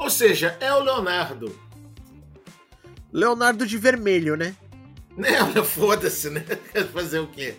Ou 0.00 0.08
seja, 0.08 0.56
é 0.60 0.72
o 0.72 0.82
Leonardo. 0.82 1.54
Leonardo 3.12 3.66
de 3.66 3.76
vermelho, 3.76 4.34
né? 4.34 4.56
Não, 5.14 5.62
foda-se, 5.62 6.30
né? 6.30 6.42
Fazer 6.90 7.18
o 7.18 7.26
quê? 7.26 7.54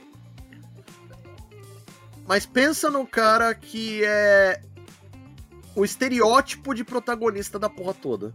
Mas 2.26 2.44
pensa 2.44 2.90
no 2.90 3.06
cara 3.06 3.54
que 3.54 4.02
é 4.04 4.60
o 5.76 5.86
estereótipo 5.86 6.74
de 6.74 6.84
protagonista 6.84 7.60
da 7.60 7.70
porra 7.70 7.94
toda. 7.94 8.34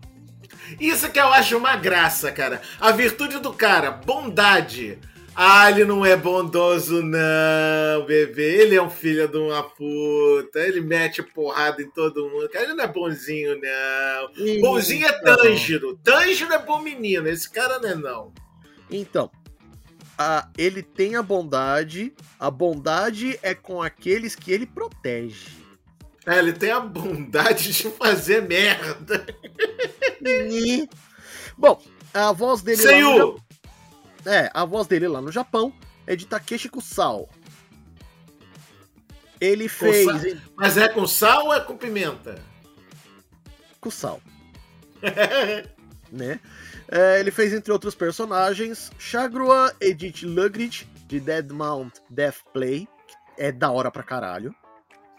Isso 0.79 1.11
que 1.11 1.19
eu 1.19 1.33
acho 1.33 1.57
uma 1.57 1.75
graça, 1.75 2.31
cara. 2.31 2.62
A 2.79 2.92
virtude 2.92 3.40
do 3.40 3.53
cara, 3.53 3.90
bondade. 3.90 5.01
Ah, 5.38 5.70
ele 5.70 5.85
não 5.85 6.05
é 6.05 6.16
bondoso, 6.16 7.03
não, 7.03 8.07
bebê. 8.07 8.62
Ele 8.62 8.75
é 8.75 8.83
um 8.83 8.88
filho 8.88 9.29
de 9.29 9.37
uma 9.37 9.62
puta. 9.62 10.59
Ele 10.61 10.81
mete 10.81 11.22
porrada 11.22 11.83
em 11.83 11.90
todo 11.90 12.29
mundo. 12.31 12.49
Cara, 12.49 12.64
ele 12.64 12.75
não 12.75 12.85
é 12.85 12.88
bonzinho, 12.88 13.61
não. 13.61 14.61
Bonzinho 14.62 15.07
é 15.07 15.20
não. 15.22 15.37
Tanjiro. 15.37 16.01
Tanjiro 16.03 16.53
é 16.55 16.59
bom 16.59 16.81
menino. 16.81 17.29
Esse 17.29 17.51
cara 17.51 17.79
não 17.79 17.88
é, 17.90 17.94
não. 17.94 18.33
Então, 18.90 19.31
a- 20.16 20.49
ele 20.57 20.83
tem 20.83 21.16
a 21.16 21.22
bondade. 21.22 22.14
A 22.40 22.51
bondade 22.51 23.38
é 23.42 23.55
com 23.55 23.83
aqueles 23.83 24.35
que 24.35 24.51
ele 24.51 24.64
protege. 24.64 25.51
É, 26.25 26.38
ele 26.38 26.55
tem 26.55 26.70
a 26.70 26.81
bondade 26.81 27.72
de 27.72 27.90
fazer 27.90 28.40
merda. 28.40 29.27
Bom, 31.59 31.81
a 32.14 32.33
voz 32.33 32.62
dele 32.62 32.79
no 32.83 32.88
Senhor! 32.88 33.45
É, 34.27 34.51
a 34.53 34.65
voz 34.65 34.87
dele 34.87 35.07
lá 35.09 35.21
no 35.21 35.31
Japão 35.31 35.73
é 36.07 36.17
de 36.17 36.27
Takeshi 36.27 36.69
Kusao. 36.69 37.29
Ele 39.41 39.69
fez 39.69 40.25
em- 40.25 40.41
Mas 40.57 40.77
é 40.77 40.89
com 40.89 41.07
sal 41.07 41.47
ou 41.47 41.55
é 41.55 41.61
com 41.61 41.77
pimenta? 41.77 42.43
Kusao, 43.81 44.21
né? 46.11 46.41
É, 46.89 47.21
ele 47.21 47.31
fez 47.31 47.53
entre 47.53 47.71
outros 47.73 47.95
personagens 47.95 48.91
Shagrua 48.99 49.73
Edith 49.81 50.25
Lugridge 50.25 50.89
de 51.07 51.21
Dead 51.21 51.51
Mount 51.53 51.95
Death 52.11 52.39
Play, 52.53 52.89
que 53.07 53.15
é 53.43 53.53
da 53.53 53.71
hora 53.71 53.91
pra 53.91 54.03
caralho. 54.03 54.55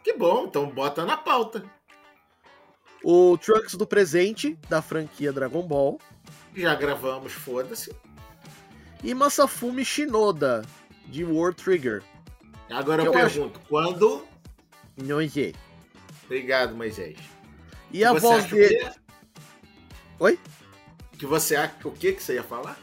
que 0.03 0.13
bom, 0.13 0.45
então 0.45 0.69
bota 0.69 1.05
na 1.05 1.15
pauta. 1.15 1.63
O 3.03 3.37
Trunks 3.37 3.75
do 3.75 3.85
presente 3.87 4.57
da 4.67 4.81
franquia 4.81 5.31
Dragon 5.31 5.61
Ball 5.65 5.99
Já 6.55 6.73
gravamos, 6.75 7.31
foda-se. 7.31 7.95
E 9.03 9.13
Masafumi 9.13 9.83
Shinoda 9.85 10.63
de 11.07 11.23
World 11.23 11.61
Trigger. 11.61 12.03
Agora 12.69 13.03
eu 13.03 13.13
eu 13.13 13.19
acho- 13.19 13.35
pergunto, 13.35 13.59
quando. 13.69 14.25
Não 14.97 15.27
sei. 15.29 15.55
Obrigado, 16.25 16.75
Moisés. 16.75 17.17
E 17.91 18.03
a 18.03 18.13
voz 18.13 18.45
dele. 18.45 18.89
Oi? 20.19 20.37
Que 21.17 21.25
você 21.25 21.55
acha 21.55 21.73
o 21.85 21.91
que 21.91 22.13
que 22.13 22.21
você 22.23 22.33
ia 22.35 22.43
falar? 22.43 22.77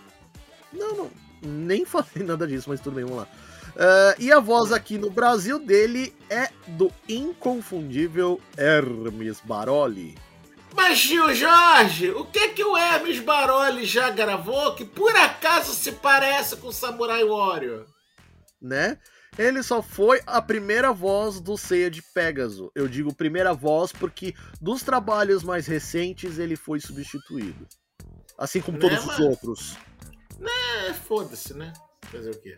Não, 0.73 0.97
não. 0.97 1.11
Nem 1.43 1.85
falei 1.87 2.25
nada 2.25 2.47
disso, 2.47 2.71
mas 2.71 2.81
tudo 2.81 2.95
bem, 2.97 3.05
vamos 3.05 3.21
lá. 3.21 3.29
Ah, 3.77 4.15
e 4.19 4.31
a 4.33 4.39
voz 4.39 4.73
aqui 4.73 4.97
no 4.97 5.11
Brasil 5.11 5.59
dele 5.59 6.15
é 6.31 6.49
do 6.69 6.91
inconfundível 7.09 8.41
Hermes 8.57 9.41
Baroli. 9.45 10.17
Mas, 10.75 10.99
Gil 10.99 11.33
Jorge, 11.35 12.11
o 12.11 12.25
que 12.25 12.49
que 12.51 12.65
o 12.65 12.77
Hermes 12.77 13.21
Baroli 13.21 13.85
já 13.85 14.11
gravou 14.11 14.75
que 14.75 14.85
por 14.85 15.15
acaso 15.17 15.73
se 15.73 15.93
parece 15.93 16.57
com 16.57 16.69
o 16.69 16.73
Samurai 16.73 17.25
Warrior? 17.25 17.87
né? 18.61 18.99
Ele 19.37 19.63
só 19.65 19.83
foi 19.83 20.23
a 20.27 20.41
primeira 20.41 20.93
voz 20.93 21.41
do 21.41 21.57
Ceia 21.59 21.91
de 21.91 22.01
Pégaso. 22.15 22.71
Eu 22.75 22.87
digo 22.87 23.13
primeira 23.13 23.53
voz 23.53 23.91
porque 23.93 24.33
dos 24.61 24.83
trabalhos 24.83 25.43
mais 25.43 25.67
recentes 25.67 26.39
ele 26.39 26.55
foi 26.57 26.79
substituído. 26.81 27.67
Assim 28.39 28.61
como 28.61 28.79
Né, 28.79 28.89
todos 28.89 29.01
os 29.01 29.19
mano? 29.19 29.31
outros. 29.31 29.77
É, 30.87 30.93
foda-se, 30.95 31.53
né? 31.53 31.73
Fazer 32.13 32.31
o 32.31 32.41
quê? 32.41 32.57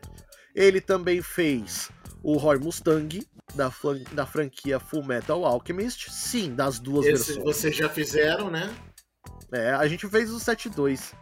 Ele 0.55 0.81
também 0.81 1.23
fez 1.23 1.91
o 2.27 2.37
Roy 2.39 2.59
Mustang 2.59 3.25
da, 3.55 3.73
da 4.13 4.27
franquia 4.27 4.81
Full 4.81 5.05
Metal 5.05 5.45
Alchemist. 5.45 6.11
Sim, 6.11 6.57
das 6.57 6.81
duas 6.81 7.07
Esse 7.07 7.35
versões. 7.35 7.45
vocês 7.45 7.77
já 7.77 7.89
fizeram, 7.89 8.51
né? 8.51 8.75
É, 9.53 9.71
a 9.71 9.87
gente 9.87 10.09
fez 10.09 10.33
o 10.33 10.39
7.2. 10.39 11.15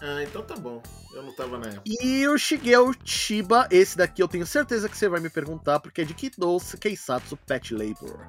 Ah, 0.00 0.22
então 0.22 0.42
tá 0.42 0.54
bom. 0.54 0.80
Eu 1.12 1.24
não 1.24 1.34
tava 1.34 1.58
na 1.58 1.66
época. 1.66 1.82
E 1.84 2.28
o 2.28 2.38
Shigeo 2.38 2.94
Chiba, 3.04 3.66
esse 3.68 3.96
daqui 3.96 4.22
eu 4.22 4.28
tenho 4.28 4.46
certeza 4.46 4.88
que 4.88 4.96
você 4.96 5.08
vai 5.08 5.18
me 5.18 5.28
perguntar, 5.28 5.80
porque 5.80 6.02
é 6.02 6.04
de 6.04 6.14
Kido 6.14 6.56
Keisatsu 6.80 7.36
Pet 7.38 7.74
Labor. 7.74 8.24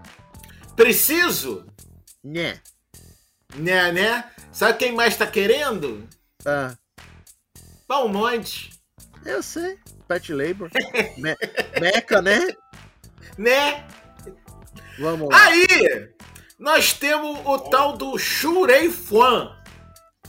Preciso? 0.76 1.67
Né? 2.24 2.60
Né, 3.56 3.91
né? 3.91 4.32
Sabe 4.52 4.80
quem 4.80 4.93
mais 4.93 5.15
tá 5.15 5.28
querendo? 5.28 6.08
Ah, 6.43 6.76
Balmonte. 7.88 8.72
eu 9.24 9.43
sei. 9.43 9.78
Pet 10.10 10.34
Labor. 10.34 10.72
Me 11.17 11.38
Meca, 11.80 12.19
né? 12.19 12.48
Né? 13.38 13.88
Vamos 14.98 15.30
lá. 15.30 15.45
Aí, 15.45 16.10
nós 16.58 16.93
temos 16.93 17.39
o 17.45 17.60
tal 17.60 17.95
do 17.95 18.17
Shurei 18.17 18.89
Fuan. 18.89 19.56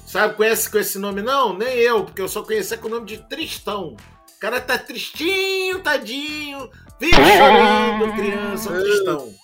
Sabe, 0.06 0.34
conhece 0.34 0.68
com 0.68 0.78
esse 0.78 0.98
nome 0.98 1.22
não? 1.22 1.56
Nem 1.56 1.78
eu, 1.78 2.04
porque 2.04 2.20
eu 2.20 2.28
só 2.28 2.42
conhecia 2.42 2.76
com 2.76 2.88
o 2.88 2.90
nome 2.90 3.06
de 3.06 3.26
Tristão. 3.26 3.96
O 4.36 4.40
cara 4.40 4.60
tá 4.60 4.76
tristinho, 4.76 5.82
tadinho. 5.82 6.70
Vive 7.00 7.14
chorando, 7.14 8.12
criança, 8.14 8.70
um 8.70 8.82
Tristão. 8.82 9.34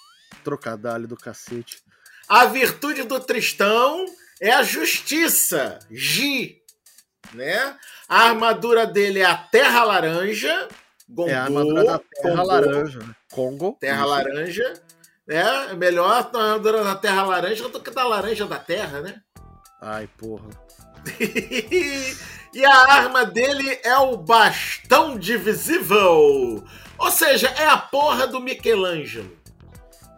Trocadalho 0.44 1.08
do 1.08 1.16
cacete. 1.16 1.82
A 2.28 2.44
virtude 2.44 3.04
do 3.04 3.18
Tristão 3.20 4.04
é 4.38 4.50
a 4.50 4.62
justiça, 4.62 5.78
Gi, 5.90 6.60
né? 7.34 7.76
A 8.08 8.24
armadura 8.28 8.86
dele 8.86 9.20
é 9.20 9.24
a 9.24 9.36
Terra 9.36 9.84
Laranja, 9.84 10.68
Gongô, 11.08 11.30
É 11.30 11.34
a 11.34 11.44
armadura 11.44 11.84
da 11.84 11.98
Terra 11.98 12.36
Gongô, 12.36 12.46
Laranja. 12.46 12.98
né? 12.98 13.14
Congo. 13.30 13.76
Terra 13.80 14.00
isso. 14.00 14.08
Laranja, 14.08 14.74
né? 15.26 15.68
É 15.70 15.74
melhor 15.74 16.10
a 16.10 16.38
armadura 16.38 16.84
da 16.84 16.94
Terra 16.96 17.22
Laranja 17.24 17.68
do 17.68 17.80
que 17.80 17.90
da 17.90 18.04
Laranja 18.04 18.46
da 18.46 18.58
Terra, 18.58 19.00
né? 19.00 19.20
Ai, 19.80 20.08
porra. 20.16 20.48
e 22.52 22.64
a 22.64 22.92
arma 22.92 23.24
dele 23.24 23.78
é 23.84 23.96
o 23.98 24.16
bastão 24.16 25.18
divisível. 25.18 26.64
Ou 26.98 27.10
seja, 27.10 27.48
é 27.48 27.66
a 27.66 27.76
porra 27.76 28.26
do 28.26 28.40
Michelangelo. 28.40 29.35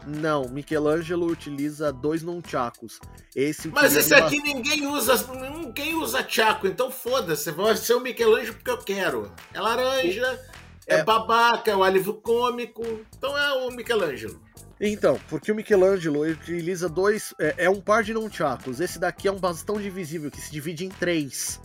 Não, 0.08 0.48
Michelangelo 0.48 1.26
utiliza 1.26 1.92
dois 1.92 2.22
nunchakos. 2.22 2.98
Esse 3.36 3.68
Mas 3.68 3.94
esse 3.94 4.14
uma- 4.14 4.26
aqui 4.26 4.40
ninguém 4.42 4.86
usa, 4.86 5.14
ninguém 5.34 5.94
usa 5.94 6.24
Chaco, 6.26 6.66
então 6.66 6.90
foda-se, 6.90 7.50
vai 7.50 7.76
ser 7.76 7.94
o 7.94 8.00
Michelangelo 8.00 8.54
porque 8.54 8.70
eu 8.70 8.78
quero. 8.78 9.30
É 9.52 9.60
laranja, 9.60 10.40
é, 10.86 10.94
É. 10.96 11.04
babaca, 11.04 11.70
é 11.70 11.76
o 11.76 11.82
alívio 11.84 12.14
cômico, 12.14 12.82
então 13.16 13.36
é 13.36 13.52
o 13.66 13.70
Michelangelo. 13.70 14.40
Então, 14.80 15.20
porque 15.28 15.52
o 15.52 15.54
Michelangelo 15.54 16.20
utiliza 16.20 16.88
dois. 16.88 17.34
É, 17.38 17.64
é 17.64 17.70
um 17.70 17.80
par 17.80 18.02
de 18.04 18.14
nunchakos. 18.14 18.80
Esse 18.80 18.98
daqui 18.98 19.26
é 19.28 19.32
um 19.32 19.38
bastão 19.38 19.78
divisível 19.80 20.30
que 20.30 20.40
se 20.40 20.50
divide 20.52 20.86
em 20.86 20.88
três. 20.88 21.60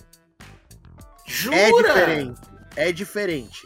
Jura? 1.26 1.56
É 1.56 1.72
diferente. 1.72 2.42
É 2.76 2.92
diferente. 2.92 3.62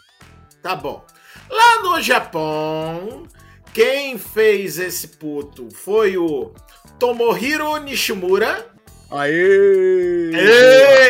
Tá 0.61 0.75
bom. 0.75 1.03
Lá 1.49 1.81
no 1.81 2.01
Japão, 2.01 3.25
quem 3.73 4.17
fez 4.17 4.77
esse 4.77 5.07
puto 5.09 5.69
foi 5.69 6.17
o 6.17 6.53
Tomohiro 6.99 7.77
Nishimura. 7.77 8.67
Aê! 9.09 10.31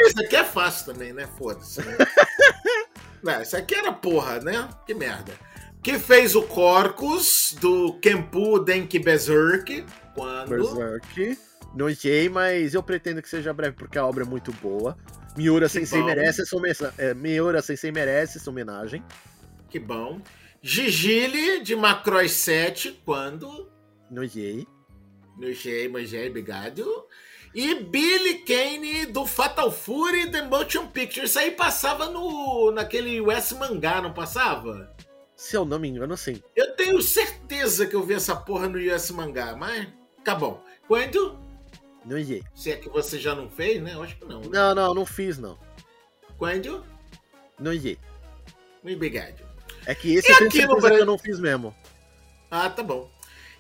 Isso 0.06 0.20
aqui 0.22 0.36
é 0.36 0.43
fácil 0.43 0.93
também, 0.93 1.13
né? 1.13 1.28
Foda-se. 1.38 1.82
Né? 1.82 1.98
Não, 3.24 3.41
isso 3.41 3.58
aqui 3.58 3.76
era 3.76 3.91
porra, 3.91 4.39
né? 4.39 4.70
Que 4.86 4.93
merda. 4.93 5.34
Que 5.82 5.98
fez 5.98 6.36
o 6.36 6.43
Corcus 6.43 7.56
do 7.60 7.93
Kenpu 8.00 8.60
Denki 8.60 9.00
Berserk. 9.00 9.86
Quando? 10.13 10.50
Berserk. 10.50 11.38
Não 11.74 11.93
sei, 11.93 12.30
mas 12.30 12.74
eu 12.74 12.84
pretendo 12.84 13.22
que 13.22 13.30
seja 13.30 13.54
breve 13.54 13.76
porque 13.76 13.98
a 13.98 14.06
obra 14.06 14.24
é 14.24 14.28
muito 14.28 14.52
boa. 14.54 14.98
Miura 15.36 15.70
Sensei 15.70 16.00
bom. 16.00 16.08
merece 16.08 16.41
essa 16.41 16.56
homenagem. 16.56 16.89
É, 16.98 17.13
Miura 17.13 17.62
Sensei 17.62 17.91
merece 17.91 18.38
essa 18.38 18.50
homenagem. 18.50 19.04
Que 19.70 19.80
bom. 19.80 20.20
Gigili 20.62 21.62
de 21.62 21.76
Macross 21.76 22.32
7. 22.32 23.02
Quando? 23.06 23.70
Não 24.10 24.28
sei. 24.28 24.67
Não 25.38 25.54
sei, 25.54 25.88
mas 25.88 26.13
é, 26.13 26.28
obrigado. 26.28 27.06
E 27.54 27.76
Billy 27.76 28.39
Kane 28.39 29.06
do 29.08 29.26
Fatal 29.26 29.72
Fury 29.72 30.30
The 30.32 30.43
Motion 30.43 30.88
Picture. 30.88 31.26
Isso 31.26 31.39
aí 31.39 31.52
passava 31.52 32.10
no 32.10 32.72
naquele 32.72 33.22
US 33.22 33.52
Mangá, 33.54 34.02
não 34.02 34.13
passava? 34.13 34.96
Se 35.36 35.56
eu 35.56 35.65
não 35.65 35.80
me 35.80 35.88
engano, 35.88 36.17
sim. 36.17 36.41
Eu 36.56 36.76
tenho 36.76 37.02
certeza 37.02 37.86
que 37.86 37.96
eu 37.96 38.04
vi 38.04 38.15
essa 38.15 38.36
porra 38.36 38.67
no 38.67 38.78
US 38.80 39.12
Mangá, 39.12 39.56
mas 39.56 39.88
tá 40.24 40.36
bom. 40.36 40.63
Quando? 40.88 41.38
Não 42.06 42.24
sei. 42.24 42.43
Se 42.56 42.72
é 42.72 42.76
que 42.78 42.89
você 42.89 43.20
já 43.20 43.36
não 43.36 43.50
fez, 43.50 43.82
né? 43.82 43.93
Eu 43.93 44.04
acho 44.04 44.17
que 44.17 44.26
não. 44.26 44.41
né? 44.41 44.50
Não, 44.52 44.76
não, 44.76 44.93
não 44.93 45.06
fiz, 45.06 45.38
não. 45.38 45.58
Quando? 46.38 46.84
Não 47.60 47.80
sei. 47.80 47.98
Muito 48.84 48.96
obrigado. 48.96 49.47
É 49.88 49.95
que 49.95 50.13
esse 50.13 50.30
E 50.30 50.32
eu 50.32 50.38
tenho 50.38 50.50
aqui 50.50 50.65
no 50.67 50.80
certeza 50.80 50.91
que 50.91 50.95
Brasil? 50.95 51.00
eu 51.00 51.06
não 51.06 51.17
fiz 51.17 51.39
mesmo. 51.39 51.76
Ah, 52.52 52.69
tá 52.69 52.84
bom. 52.84 53.10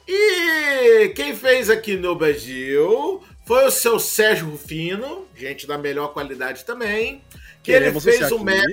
E 0.07 1.09
quem 1.15 1.35
fez 1.35 1.69
aqui 1.69 1.97
no 1.97 2.15
Brasil 2.15 3.23
foi 3.45 3.65
o 3.65 3.71
seu 3.71 3.99
Sérgio 3.99 4.49
Rufino, 4.49 5.27
gente 5.35 5.65
da 5.67 5.77
melhor 5.77 6.09
qualidade 6.13 6.65
também. 6.65 7.23
Que 7.63 7.71
Queremos 7.73 8.05
ele 8.05 8.17
fez 8.17 8.31
o. 8.31 8.39
Mac. 8.39 8.63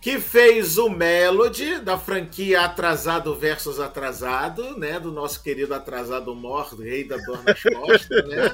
que 0.00 0.20
fez 0.20 0.78
o 0.78 0.88
Melody 0.88 1.80
da 1.80 1.98
franquia 1.98 2.62
Atrasado 2.62 3.34
versus 3.34 3.80
Atrasado, 3.80 4.78
né? 4.78 4.98
Do 5.00 5.10
nosso 5.12 5.42
querido 5.42 5.74
Atrasado 5.74 6.34
Mor, 6.34 6.74
rei 6.80 7.04
da 7.04 7.16
dor 7.18 7.42
nas 7.44 7.60
costas, 7.64 8.26
né? 8.28 8.50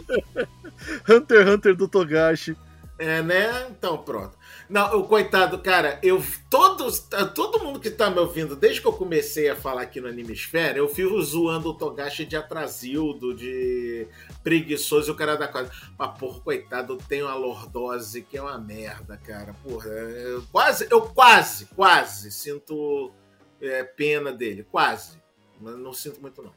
Hunter 1.08 1.42
x 1.42 1.50
Hunter 1.54 1.76
do 1.76 1.88
Togashi. 1.88 2.56
É, 2.98 3.22
né? 3.22 3.66
Então, 3.70 3.98
pronto. 3.98 4.36
Não, 4.68 4.98
o 4.98 5.06
coitado, 5.06 5.58
cara, 5.58 5.98
eu 6.02 6.22
todos, 6.48 7.06
todo 7.34 7.62
mundo 7.62 7.78
que 7.78 7.90
tá 7.90 8.08
me 8.08 8.18
ouvindo, 8.18 8.56
desde 8.56 8.80
que 8.80 8.86
eu 8.86 8.92
comecei 8.92 9.50
a 9.50 9.56
falar 9.56 9.82
aqui 9.82 10.00
no 10.00 10.08
Animesfera, 10.08 10.78
eu 10.78 10.88
fico 10.88 11.20
zoando 11.22 11.70
o 11.70 11.74
Togashi 11.74 12.24
de 12.24 12.34
atrasildo, 12.34 13.34
de 13.34 14.08
preguiçoso 14.42 15.10
e 15.10 15.12
o 15.12 15.16
cara 15.16 15.36
da 15.36 15.48
quase. 15.48 15.70
Mas, 15.98 16.18
porra, 16.18 16.40
coitado, 16.40 16.96
tem 17.08 17.22
uma 17.22 17.34
lordose 17.34 18.22
que 18.22 18.38
é 18.38 18.42
uma 18.42 18.58
merda, 18.58 19.16
cara. 19.18 19.54
Porra, 19.62 19.88
eu 19.90 20.42
quase, 20.50 20.86
eu 20.90 21.02
quase, 21.02 21.66
quase 21.66 22.30
sinto 22.30 23.12
é, 23.60 23.84
pena 23.84 24.32
dele, 24.32 24.64
quase. 24.64 25.22
Mas 25.60 25.76
não 25.76 25.92
sinto 25.92 26.20
muito, 26.20 26.42
não. 26.42 26.52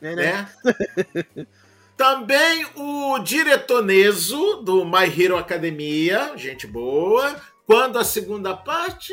É, 0.00 0.14
né? 0.14 0.48
né? 0.64 1.46
Também 1.98 2.64
o 2.76 3.18
diretor 3.18 3.84
Neso, 3.84 4.62
do 4.62 4.84
My 4.84 5.04
Hero 5.04 5.36
Academia, 5.36 6.32
gente 6.36 6.64
boa. 6.64 7.34
Quando 7.66 7.98
a 7.98 8.04
segunda 8.04 8.56
parte? 8.56 9.12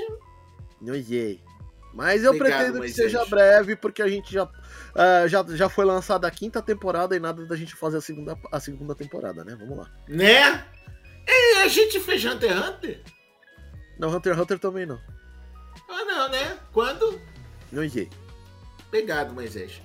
Não 0.80 0.94
sei. 1.04 1.42
Mas 1.96 2.24
eu 2.24 2.32
Obrigado, 2.32 2.60
pretendo 2.60 2.82
que 2.82 2.94
seja 2.94 3.26
breve, 3.26 3.76
porque 3.76 4.04
a 4.04 4.08
gente 4.08 4.32
já, 4.32 4.44
uh, 4.44 5.28
já, 5.28 5.44
já 5.56 5.68
foi 5.68 5.84
lançada 5.84 6.28
a 6.28 6.32
quinta 6.32 6.62
temporada 6.62 7.16
e 7.16 7.20
nada 7.20 7.44
da 7.48 7.56
gente 7.56 7.76
fazer 7.76 7.98
a 7.98 8.02
segunda, 8.02 8.38
a 8.52 8.60
segunda 8.60 8.94
temporada, 8.94 9.44
né? 9.44 9.58
Vamos 9.60 9.80
lá. 9.80 9.92
Né? 10.08 10.64
E 11.28 11.58
a 11.64 11.68
gente 11.68 12.00
fez 12.00 12.24
Hunter 12.24 12.52
x 12.52 12.70
Hunter? 12.70 13.02
Não, 13.98 14.16
Hunter 14.16 14.34
x 14.34 14.42
Hunter 14.44 14.60
também 14.60 14.86
não. 14.86 15.00
Ah, 15.90 16.06
não, 16.06 16.30
né? 16.30 16.60
Quando? 16.72 17.20
Não 17.72 17.90
sei. 17.90 18.12
Obrigado, 18.88 19.34
Moisés. 19.34 19.82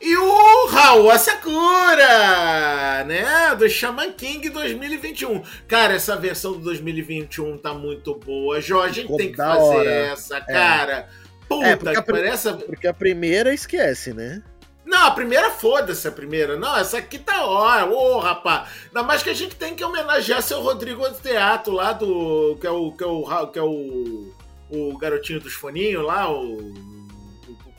E 0.00 0.16
o 0.16 0.66
Raul 0.68 1.18
Sakura, 1.18 3.04
né? 3.04 3.54
Do 3.54 3.68
Shaman 3.68 4.12
King 4.12 4.48
2021. 4.48 5.42
Cara, 5.68 5.94
essa 5.94 6.16
versão 6.16 6.52
do 6.52 6.60
2021 6.60 7.58
tá 7.58 7.74
muito 7.74 8.14
boa. 8.14 8.62
Jorge, 8.62 9.00
a 9.00 9.02
gente 9.02 9.16
tem 9.16 9.30
que 9.30 9.36
fazer 9.36 9.60
hora. 9.60 9.90
essa, 9.90 10.38
é. 10.38 10.40
cara. 10.40 10.92
É. 10.92 11.08
Puta 11.46 11.66
é, 11.66 11.76
porque, 11.76 11.94
que 11.96 12.12
parece. 12.12 12.52
Porque 12.54 12.86
a 12.86 12.94
primeira 12.94 13.52
esquece, 13.52 14.14
né? 14.14 14.42
Não, 14.86 15.06
a 15.06 15.10
primeira 15.10 15.50
foda-se 15.50 16.08
a 16.08 16.12
primeira. 16.12 16.56
Não, 16.56 16.76
essa 16.78 16.98
aqui 16.98 17.18
tá 17.18 17.44
hora. 17.44 17.84
Ô, 17.86 18.16
oh, 18.16 18.18
rapaz. 18.20 18.70
Ainda 18.86 19.02
mais 19.02 19.22
que 19.22 19.28
a 19.28 19.34
gente 19.34 19.54
tem 19.54 19.74
que 19.74 19.84
homenagear 19.84 20.40
seu 20.40 20.62
Rodrigo 20.62 21.06
do 21.08 21.20
Teatro 21.20 21.74
lá 21.74 21.92
do. 21.92 22.56
Que 22.58 22.66
é 22.66 22.70
o. 22.70 22.90
Que 22.92 23.04
é 23.04 23.06
o, 23.06 23.46
que 23.48 23.58
é 23.58 23.62
o, 23.62 24.32
o 24.70 24.96
garotinho 24.96 25.40
dos 25.40 25.52
foninhos 25.52 26.06
lá, 26.06 26.30
o, 26.30 26.72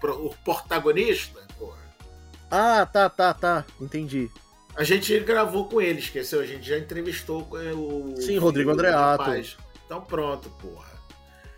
o, 0.04 0.08
o 0.08 0.36
protagonista. 0.44 1.51
Ah, 2.52 2.86
tá, 2.86 3.10
tá, 3.10 3.34
tá. 3.34 3.66
Entendi. 3.80 4.30
A 4.76 4.84
gente 4.84 5.18
gravou 5.22 5.66
com 5.68 5.82
ele, 5.82 6.00
esqueceu? 6.00 6.42
A 6.42 6.46
gente 6.46 6.68
já 6.68 6.78
entrevistou 6.78 7.48
o. 7.52 8.16
Sim, 8.20 8.38
Rodrigo 8.38 8.72
Andreato. 8.72 9.32
Então 9.86 10.02
pronto, 10.02 10.50
porra. 10.62 10.92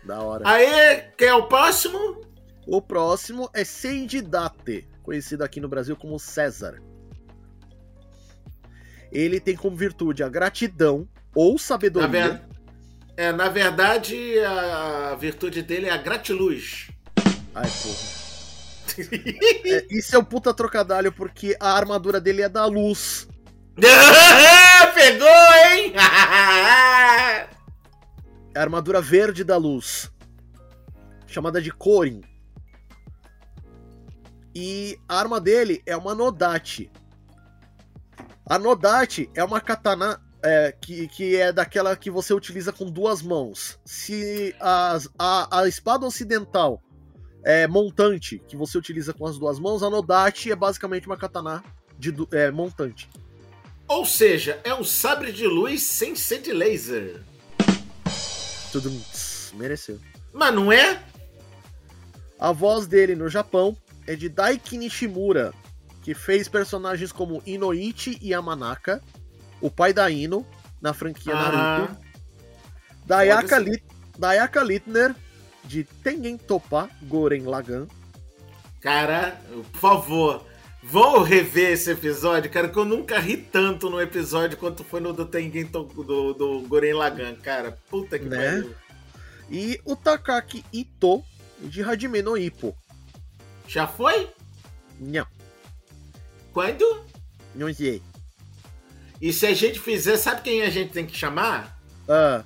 Da 0.02 0.20
hora. 0.20 0.42
Aí, 0.46 1.02
quem 1.16 1.28
é 1.28 1.34
o 1.34 1.46
próximo? 1.46 2.24
O 2.66 2.80
próximo 2.80 3.50
é 3.54 3.64
Seididate, 3.64 4.88
conhecido 5.02 5.42
aqui 5.42 5.60
no 5.60 5.68
Brasil 5.68 5.96
como 5.96 6.18
César. 6.18 6.80
Ele 9.12 9.38
tem 9.38 9.56
como 9.56 9.76
virtude 9.76 10.22
a 10.22 10.28
gratidão 10.28 11.08
ou 11.34 11.58
sabedoria. 11.58 12.08
Na, 12.08 12.28
ver... 12.28 12.42
é, 13.16 13.32
na 13.32 13.48
verdade, 13.48 14.38
a 14.40 15.14
virtude 15.14 15.62
dele 15.62 15.86
é 15.86 15.92
a 15.92 15.96
gratiluz. 15.96 16.88
Ai, 17.54 17.70
porra 17.82 18.23
é, 19.64 19.86
isso 19.90 20.14
é 20.14 20.18
um 20.18 20.24
puta 20.24 20.52
trocadilho 20.52 21.12
porque 21.12 21.56
a 21.60 21.72
armadura 21.72 22.20
dele 22.20 22.42
é 22.42 22.48
da 22.48 22.66
luz. 22.66 23.26
Pegou, 24.94 25.28
hein? 25.28 25.92
é 28.54 28.58
a 28.58 28.62
armadura 28.62 29.00
verde 29.00 29.42
da 29.42 29.56
luz. 29.56 30.10
Chamada 31.26 31.60
de 31.60 31.72
Corin. 31.72 32.22
E 34.54 34.96
a 35.08 35.18
arma 35.18 35.40
dele 35.40 35.82
é 35.84 35.96
uma 35.96 36.14
Nodate. 36.14 36.90
A 38.46 38.58
Nodate 38.58 39.28
é 39.34 39.42
uma 39.42 39.60
katana 39.60 40.20
é, 40.44 40.70
que, 40.70 41.08
que 41.08 41.36
é 41.36 41.52
daquela 41.52 41.96
que 41.96 42.10
você 42.10 42.32
utiliza 42.32 42.72
com 42.72 42.88
duas 42.88 43.22
mãos. 43.22 43.80
Se 43.84 44.54
as, 44.60 45.08
a, 45.18 45.60
a 45.60 45.66
espada 45.66 46.06
ocidental 46.06 46.80
é, 47.44 47.68
montante 47.68 48.40
que 48.48 48.56
você 48.56 48.78
utiliza 48.78 49.12
com 49.12 49.26
as 49.26 49.38
duas 49.38 49.58
mãos. 49.58 49.82
A 49.82 49.90
Nodachi 49.90 50.50
é 50.50 50.56
basicamente 50.56 51.06
uma 51.06 51.16
katana 51.16 51.62
de 51.98 52.14
é, 52.32 52.50
montante. 52.50 53.08
Ou 53.86 54.06
seja, 54.06 54.58
é 54.64 54.74
um 54.74 54.82
sabre 54.82 55.30
de 55.30 55.46
luz 55.46 55.82
sem 55.82 56.16
ser 56.16 56.40
de 56.40 56.52
laser. 56.52 57.22
Tudo 58.72 58.90
mereceu. 59.54 60.00
Mas 60.32 60.54
não 60.54 60.72
é? 60.72 61.00
A 62.38 62.50
voz 62.50 62.86
dele 62.86 63.14
no 63.14 63.28
Japão 63.28 63.76
é 64.06 64.16
de 64.16 64.28
Daiki 64.28 64.76
Nishimura, 64.76 65.52
que 66.02 66.14
fez 66.14 66.48
personagens 66.48 67.12
como 67.12 67.42
Inoichi 67.46 68.18
e 68.20 68.30
Yamanaka, 68.30 69.00
o 69.60 69.70
pai 69.70 69.92
da 69.92 70.10
Ino, 70.10 70.46
na 70.80 70.92
franquia 70.92 71.34
ah, 71.34 71.52
Naruto. 71.52 71.96
Dayaka, 73.06 73.58
Lit 73.58 73.84
Dayaka 74.18 74.62
Littner, 74.62 75.14
de 75.64 75.84
Tengen 75.84 76.36
Topa 76.36 76.88
Goren 77.02 77.44
Lagan. 77.44 77.86
Cara, 78.80 79.40
por 79.72 79.80
favor, 79.80 80.46
vão 80.82 81.22
rever 81.22 81.72
esse 81.72 81.90
episódio, 81.90 82.50
cara, 82.50 82.68
que 82.68 82.78
eu 82.78 82.84
nunca 82.84 83.18
ri 83.18 83.36
tanto 83.36 83.88
no 83.88 84.00
episódio 84.00 84.58
quanto 84.58 84.84
foi 84.84 85.00
no 85.00 85.12
do 85.12 85.24
Tengen 85.24 85.66
to, 85.66 85.84
do, 85.84 86.34
do 86.34 86.60
Goren 86.68 86.94
Lagan, 86.94 87.34
cara. 87.36 87.78
Puta 87.88 88.18
que 88.18 88.26
né? 88.26 88.36
pariu. 88.36 88.74
E 89.50 89.80
o 89.84 89.96
Takaki 89.96 90.64
Ito 90.72 91.22
de 91.60 91.82
Hajime 91.82 92.22
no 92.22 92.36
Ippo. 92.36 92.76
Já 93.66 93.86
foi? 93.86 94.28
Não. 95.00 95.26
Quando? 96.52 97.04
Não 97.54 97.72
sei. 97.72 98.02
E 99.20 99.32
se 99.32 99.46
a 99.46 99.54
gente 99.54 99.80
fizer, 99.80 100.16
sabe 100.16 100.42
quem 100.42 100.62
a 100.62 100.70
gente 100.70 100.92
tem 100.92 101.06
que 101.06 101.16
chamar? 101.16 101.78
Ah. 102.08 102.44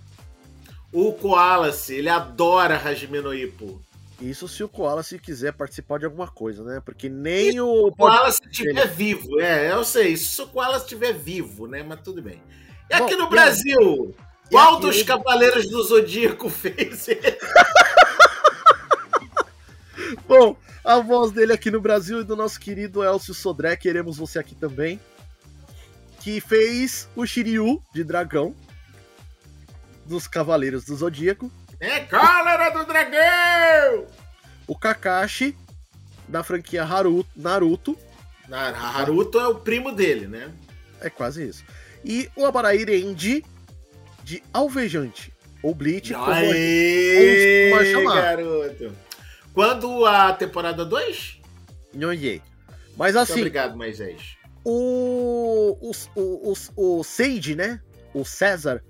O 0.93 1.13
Koalas, 1.13 1.91
ele 1.91 2.09
adora 2.09 2.77
Hajime 2.77 3.21
no 3.21 3.35
Ippo. 3.35 3.81
Isso 4.21 4.49
se 4.49 4.65
o 4.65 4.69
Koala 4.69 5.03
se 5.03 5.19
quiser 5.19 5.53
participar 5.53 5.99
de 5.99 6.05
alguma 6.05 6.27
coisa, 6.27 6.65
né? 6.65 6.83
Porque 6.85 7.09
nem 7.09 7.55
e 7.55 7.61
o. 7.61 7.87
O 7.87 7.95
Koala 7.95 8.33
se 8.33 8.41
estiver 8.51 8.89
vivo, 8.89 9.41
é, 9.41 9.71
eu 9.71 9.85
sei. 9.85 10.17
Se 10.17 10.43
o 10.43 10.47
Koala 10.49 10.79
estiver 10.79 11.13
vivo, 11.13 11.69
né? 11.69 11.85
Mas 11.85 12.01
tudo 12.01 12.21
bem. 12.21 12.43
E 12.91 12.95
aqui 12.95 13.15
Bom, 13.15 13.23
no 13.23 13.29
Brasil? 13.29 14.15
E 14.47 14.51
qual 14.51 14.75
aqui... 14.75 14.87
dos 14.87 15.03
Cavaleiros 15.03 15.69
do 15.69 15.83
Zodíaco 15.85 16.49
fez 16.51 17.07
Bom, 20.27 20.57
a 20.83 20.99
voz 20.99 21.31
dele 21.31 21.53
aqui 21.53 21.71
no 21.71 21.81
Brasil 21.81 22.21
e 22.21 22.25
do 22.25 22.35
nosso 22.35 22.59
querido 22.59 23.05
Elcio 23.05 23.35
Sodré, 23.35 23.77
queremos 23.77 24.17
você 24.17 24.39
aqui 24.39 24.55
também. 24.55 24.99
Que 26.21 26.41
fez 26.41 27.09
o 27.15 27.25
Shiryu 27.25 27.81
de 27.95 28.03
dragão 28.03 28.55
dos 30.09 30.27
Cavaleiros 30.27 30.85
do 30.85 30.97
Zodíaco. 30.97 31.51
É 31.79 32.01
cólera 32.01 32.71
do 32.71 32.85
dragão! 32.85 34.07
O 34.67 34.77
Kakashi, 34.77 35.57
da 36.27 36.43
franquia 36.43 36.83
Haruto, 36.83 37.31
Naruto. 37.37 37.97
Naruto 38.49 39.39
é 39.39 39.47
o 39.47 39.57
primo 39.57 39.93
dele, 39.93 40.27
né? 40.27 40.51
É 41.01 41.09
quase 41.09 41.47
isso. 41.47 41.65
E 42.05 42.29
o 42.35 42.45
Abaraire 42.45 43.01
Endi, 43.01 43.45
de 44.25 44.43
Alvejante. 44.53 45.33
Ou 45.63 45.75
Bleach, 45.75 46.15
Aê, 46.15 47.71
como 47.71 47.85
chamar. 47.85 48.23
garoto. 48.23 48.93
Quando 49.53 50.07
a 50.07 50.33
temporada 50.33 50.85
2? 50.85 51.41
Não 51.95 52.13
Mas 52.97 53.17
assim... 53.17 53.33
Muito 53.33 53.43
obrigado, 53.43 53.77
Moisés. 53.77 54.37
O, 54.65 55.77
o, 55.81 55.93
o, 56.15 56.53
o, 56.53 56.99
o 56.99 57.05
Sage, 57.05 57.55
né? 57.55 57.81
O 58.15 58.25
César, 58.25 58.83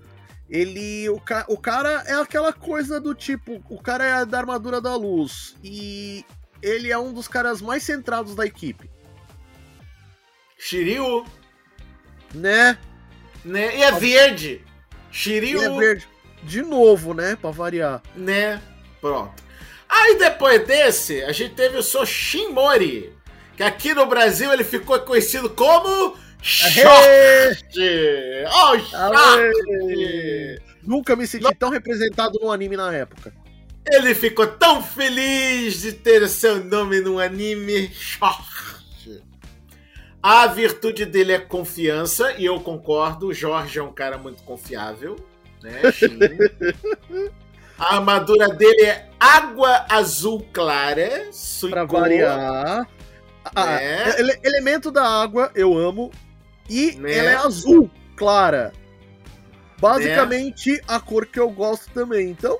ele. 0.49 1.09
O, 1.09 1.19
ca, 1.19 1.45
o 1.47 1.57
cara 1.57 2.03
é 2.07 2.13
aquela 2.13 2.51
coisa 2.51 2.99
do 2.99 3.13
tipo. 3.13 3.63
O 3.69 3.81
cara 3.81 4.03
é 4.03 4.25
da 4.25 4.39
armadura 4.39 4.81
da 4.81 4.95
luz. 4.95 5.55
E 5.63 6.25
ele 6.61 6.91
é 6.91 6.97
um 6.97 7.13
dos 7.13 7.27
caras 7.27 7.61
mais 7.61 7.83
centrados 7.83 8.35
da 8.35 8.45
equipe. 8.45 8.89
Shiryu. 10.57 11.25
Né? 12.33 12.77
Né? 13.45 13.77
E 13.77 13.83
é 13.83 13.91
verde. 13.91 14.61
Shiryu. 15.11 15.61
E 15.61 15.65
é 15.65 15.69
verde. 15.69 16.07
De 16.43 16.61
novo, 16.61 17.13
né? 17.13 17.35
Pra 17.35 17.51
variar. 17.51 18.01
Né? 18.15 18.61
Pronto. 18.99 19.43
Aí 19.87 20.17
depois 20.17 20.65
desse, 20.67 21.23
a 21.23 21.31
gente 21.31 21.55
teve 21.55 21.77
o 21.77 21.83
Soshimori. 21.83 23.13
Que 23.55 23.63
aqui 23.63 23.93
no 23.93 24.05
Brasil 24.05 24.53
ele 24.53 24.63
ficou 24.63 24.99
conhecido 24.99 25.49
como 25.49 26.15
Short! 26.41 27.65
Oh, 28.47 28.79
Short! 28.79 30.61
Nunca 30.83 31.15
me 31.15 31.27
senti 31.27 31.53
tão 31.55 31.69
representado 31.69 32.39
no 32.41 32.51
anime 32.51 32.75
na 32.77 32.93
época. 32.93 33.33
Ele 33.91 34.13
ficou 34.15 34.47
tão 34.47 34.81
feliz 34.83 35.81
de 35.81 35.93
ter 35.93 36.27
seu 36.27 36.63
nome 36.63 37.01
num 37.01 37.19
anime. 37.19 37.91
Jorge. 37.93 39.23
A 40.21 40.47
virtude 40.47 41.05
dele 41.05 41.31
é 41.33 41.39
confiança, 41.39 42.33
e 42.37 42.45
eu 42.45 42.59
concordo. 42.59 43.27
O 43.27 43.33
Jorge 43.33 43.79
é 43.79 43.83
um 43.83 43.91
cara 43.93 44.17
muito 44.17 44.43
confiável, 44.43 45.15
né? 45.63 45.81
A 47.79 47.95
armadura 47.95 48.49
dele 48.49 48.83
é 48.83 49.07
água 49.17 49.85
azul 49.89 50.45
clara. 50.51 51.07
Pra 51.09 51.31
Suicune. 51.31 51.87
variar. 51.87 52.87
Ah, 53.55 53.65
Né? 53.77 54.19
ele- 54.19 54.39
elemento 54.43 54.91
da 54.91 55.05
água, 55.07 55.49
eu 55.55 55.77
amo. 55.77 56.11
E 56.69 56.91
Né? 56.97 57.17
ela 57.17 57.29
é 57.31 57.35
azul, 57.35 57.89
clara. 58.15 58.71
Basicamente 59.79 60.81
a 60.87 60.99
cor 60.99 61.25
que 61.25 61.39
eu 61.39 61.49
gosto 61.49 61.89
também. 61.91 62.29
Então, 62.29 62.59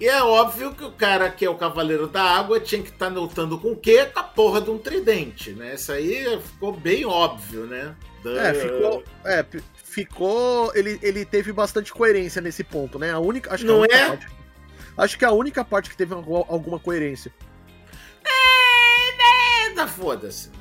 E 0.00 0.08
é 0.08 0.22
óbvio 0.22 0.74
que 0.74 0.82
o 0.84 0.92
cara 0.92 1.28
que 1.30 1.44
é 1.44 1.50
o 1.50 1.56
Cavaleiro 1.56 2.06
da 2.06 2.22
Água 2.22 2.58
tinha 2.58 2.82
que 2.82 2.88
estar 2.88 3.08
lutando 3.08 3.58
com 3.58 3.72
o 3.72 3.76
quê? 3.76 4.06
Com 4.06 4.20
a 4.20 4.22
porra 4.22 4.60
de 4.62 4.70
um 4.70 4.78
tridente, 4.78 5.50
né? 5.50 5.74
Isso 5.74 5.92
aí 5.92 6.40
ficou 6.40 6.72
bem 6.72 7.04
óbvio, 7.04 7.66
né? 7.66 7.94
Da- 8.24 8.46
é, 8.48 8.54
ficou. 8.54 9.04
É, 9.24 9.44
ficou. 9.84 10.72
Ele, 10.74 10.98
ele 11.02 11.24
teve 11.26 11.52
bastante 11.52 11.92
coerência 11.92 12.40
nesse 12.40 12.64
ponto, 12.64 12.98
né? 12.98 13.10
A 13.12 13.18
única. 13.18 13.52
Acho 13.52 13.64
que 13.64 13.70
a 13.70 13.74
Não 13.74 13.80
única 13.80 13.96
é? 13.96 14.08
parte- 14.08 14.26
acho 14.96 15.18
que 15.18 15.24
a 15.26 15.32
única 15.32 15.64
parte 15.64 15.90
que 15.90 15.96
teve 15.96 16.14
alguma, 16.14 16.78
coerência. 16.78 17.30
É, 18.24 19.70
tá 19.74 19.86
foda-se, 19.86 20.48
né? 20.48 20.54
Tá 20.54 20.58
bom. 20.58 20.59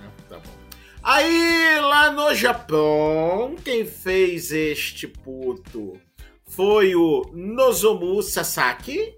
Aí, 1.02 1.80
lá 1.82 2.12
no 2.12 2.36
Japão, 2.36 3.56
quem 3.64 3.86
fez 3.86 4.52
este 4.52 5.08
puto 5.08 6.00
foi 6.46 6.94
o 6.96 7.30
Nozomu 7.34 8.22
Sasaki. 8.22 9.16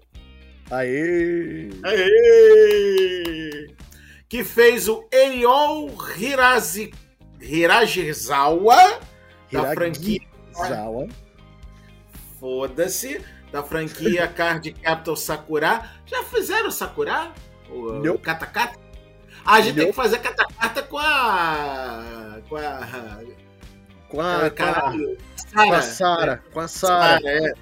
Aê! 0.70 1.70
Aê! 1.84 3.66
Que 4.28 4.44
fez 4.44 4.88
o 4.88 5.06
Eion 5.12 5.90
Hirazi, 6.16 6.92
Hirajizawa, 7.40 9.00
da 9.50 9.72
franquia. 9.74 10.20
Foda-se. 12.38 13.20
Da 13.50 13.62
franquia 13.62 14.26
Card 14.32 14.72
Capital 14.72 15.16
Sakura. 15.16 15.90
Já 16.06 16.22
fizeram 16.24 16.70
Sakura? 16.70 17.32
O, 17.68 17.98
o. 17.98 18.18
Katakata? 18.18 18.81
A 19.44 19.60
gente 19.60 19.74
tem 19.76 19.86
que 19.88 19.92
fazer 19.92 20.18
Katakata 20.18 20.82
com 20.82 20.98
a. 20.98 22.38
Com 22.48 22.56
a. 22.56 23.20
Com 24.08 24.20
a, 24.20 24.38
com 24.38 24.46
a, 24.46 24.50
caralho. 24.50 25.18
com 25.54 25.72
a 25.72 25.82
Sara. 25.82 26.44
Com 26.52 26.60
a 26.60 26.68
Sara. 26.68 27.20
É. 27.24 27.52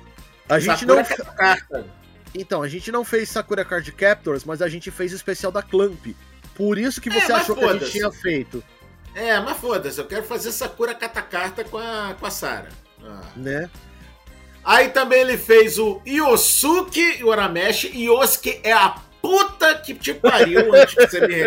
A 0.48 0.58
gente 0.58 0.80
Sakura 0.80 0.96
não. 0.96 1.04
Katakata. 1.04 1.86
Então, 2.34 2.62
a 2.62 2.68
gente 2.68 2.92
não 2.92 3.04
fez 3.04 3.28
Sakura 3.28 3.64
Card 3.64 3.90
Captors, 3.92 4.44
mas 4.44 4.62
a 4.62 4.68
gente 4.68 4.90
fez 4.90 5.12
o 5.12 5.16
especial 5.16 5.50
da 5.50 5.62
Clamp. 5.62 6.06
Por 6.54 6.78
isso 6.78 7.00
que 7.00 7.08
É, 7.08 7.12
você 7.12 7.32
mas 7.32 7.42
achou 7.42 7.56
que 7.56 7.64
a 7.64 7.72
gente 7.72 7.90
tinha 7.90 8.10
feito, 8.12 8.62
É, 9.14 9.40
mas 9.40 9.56
foda-se, 9.56 9.98
eu 10.00 10.06
quero 10.06 10.22
fazer 10.24 10.52
Sakura 10.52 10.94
Katakata 10.94 11.64
com 11.64 11.78
a, 11.78 12.14
com 12.18 12.26
a 12.26 12.30
Sara. 12.30 12.68
Ah. 13.02 13.22
né? 13.34 13.70
Aí 14.62 14.90
também 14.90 15.20
ele 15.20 15.38
fez 15.38 15.78
o 15.78 16.00
Yosuke 16.06 17.24
Urameshi. 17.24 17.88
Yosuke 17.96 18.60
é 18.62 18.72
a 18.72 18.94
puta 19.20 19.74
que 19.76 19.94
te 19.94 20.14
pariu 20.14 20.74
antes 20.74 20.94
que 20.94 21.06
você 21.06 21.20
me. 21.26 21.44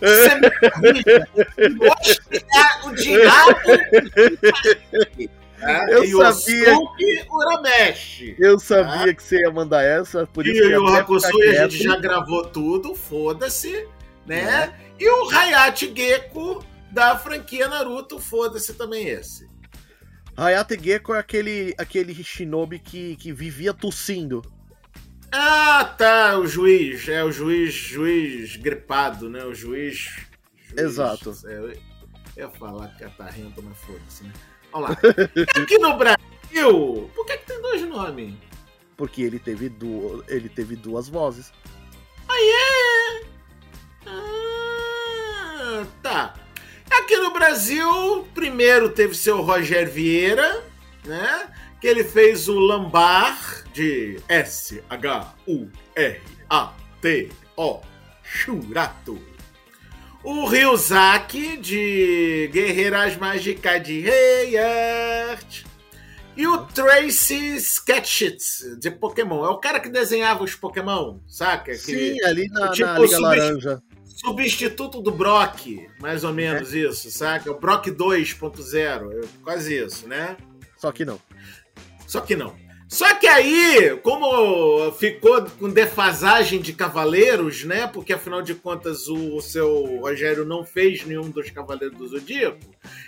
Você 0.00 0.34
me 0.34 0.50
corrija. 1.78 2.22
É 2.32 2.86
o 2.86 2.94
diabo. 2.94 3.60
Tá? 5.62 5.86
Eu 5.90 6.04
Yosuke 6.04 7.24
Urameshi. 7.30 8.34
Eu 8.36 8.58
sabia 8.58 9.14
que 9.14 9.22
você 9.22 9.40
ia 9.40 9.50
mandar 9.50 9.84
essa, 9.84 10.26
por 10.26 10.44
E 10.44 10.50
isso 10.50 10.60
que 10.60 10.72
eu 10.72 10.88
ia 10.88 11.04
ficar 11.04 11.62
a 11.64 11.68
gente 11.68 11.84
já 11.84 11.96
gravou 11.96 12.44
tudo, 12.46 12.96
foda-se, 12.96 13.86
né? 14.26 14.74
E 14.98 15.08
o 15.08 15.30
Hayate 15.30 15.92
Gecko 15.94 16.64
da 16.90 17.16
franquia 17.16 17.68
Naruto, 17.68 18.18
foda-se 18.18 18.74
também 18.74 19.08
esse. 19.08 19.48
Hayate 20.36 20.76
Gecko 20.82 21.14
é 21.14 21.20
aquele, 21.20 21.74
aquele 21.78 22.12
shinobi 22.24 22.80
que, 22.80 23.16
que 23.16 23.32
vivia 23.32 23.72
tossindo. 23.72 24.42
Ah, 25.32 25.84
tá, 25.96 26.38
o 26.38 26.46
juiz. 26.46 27.08
É 27.08 27.24
o 27.24 27.32
juiz, 27.32 27.72
juiz 27.72 28.56
gripado, 28.56 29.28
né? 29.30 29.42
O 29.44 29.54
juiz. 29.54 29.96
juiz- 30.68 30.78
Exato. 30.78 31.34
É, 31.46 31.56
eu 31.56 31.72
ia 32.36 32.50
falar 32.50 32.88
catarrento, 32.98 33.62
mas 33.62 33.78
foda-se, 33.78 34.24
né? 34.24 34.32
Vamos 34.70 34.90
lá. 34.90 34.96
Aqui 35.62 35.78
no 35.78 35.96
Brasil, 35.96 37.10
por 37.14 37.26
que, 37.26 37.36
que 37.38 37.46
tem 37.46 37.60
dois 37.62 37.82
nomes? 37.82 38.34
Porque 38.96 39.22
ele 39.22 39.38
teve, 39.38 39.68
du 39.68 40.22
ele 40.28 40.48
teve 40.48 40.76
duas 40.76 41.08
vozes. 41.08 41.52
Ah, 44.06 45.84
tá. 46.02 46.34
Aqui 46.90 47.16
no 47.16 47.32
Brasil, 47.32 48.26
primeiro 48.34 48.90
teve 48.90 49.14
seu 49.14 49.40
Rogério 49.40 49.90
Vieira, 49.92 50.62
né? 51.04 51.50
Que 51.80 51.86
ele 51.86 52.04
fez 52.04 52.48
o 52.48 52.58
Lambar 52.58 53.61
de 53.72 54.20
S-H-U-R-A-T-O, 56.52 57.80
Churato. 58.22 59.18
O 60.24 60.46
Ryuzaki 60.46 61.56
de 61.56 62.48
Guerreiras 62.52 63.16
Mágicas 63.16 63.82
de 63.82 64.04
Heart. 64.06 65.64
E 66.36 66.46
o 66.46 66.64
Tracy 66.66 67.56
Sketchits 67.56 68.78
de 68.78 68.90
Pokémon. 68.90 69.44
É 69.44 69.48
o 69.50 69.58
cara 69.58 69.80
que 69.80 69.88
desenhava 69.88 70.44
os 70.44 70.54
Pokémon, 70.54 71.18
saca? 71.26 71.72
Que- 71.72 71.76
Sim, 71.78 72.22
ali 72.24 72.48
na, 72.48 72.70
tipo 72.70 72.86
na 72.88 72.98
Liga 72.98 73.18
Laranja. 73.20 73.82
substituto 74.06 75.02
do 75.02 75.10
Brock, 75.10 75.66
mais 76.00 76.22
ou 76.24 76.32
menos 76.32 76.72
isso, 76.72 77.10
saca? 77.10 77.50
O 77.50 77.58
Brock 77.58 77.86
2.0, 77.88 79.10
é 79.12 79.28
quase 79.42 79.74
isso, 79.76 80.06
né? 80.08 80.36
Só 80.78 80.90
que 80.92 81.04
não. 81.04 81.20
Só 82.06 82.20
que 82.20 82.36
não. 82.36 82.54
Só 82.92 83.14
que 83.14 83.26
aí, 83.26 83.98
como 84.02 84.92
ficou 84.92 85.42
com 85.58 85.70
defasagem 85.70 86.60
de 86.60 86.74
cavaleiros, 86.74 87.64
né? 87.64 87.86
Porque 87.86 88.12
afinal 88.12 88.42
de 88.42 88.54
contas 88.54 89.08
o, 89.08 89.40
seu 89.40 89.98
Rogério 90.02 90.44
não 90.44 90.62
fez 90.62 91.02
nenhum 91.06 91.30
dos 91.30 91.48
Cavaleiros 91.48 91.96
do 91.96 92.06
Zodíaco. 92.06 92.58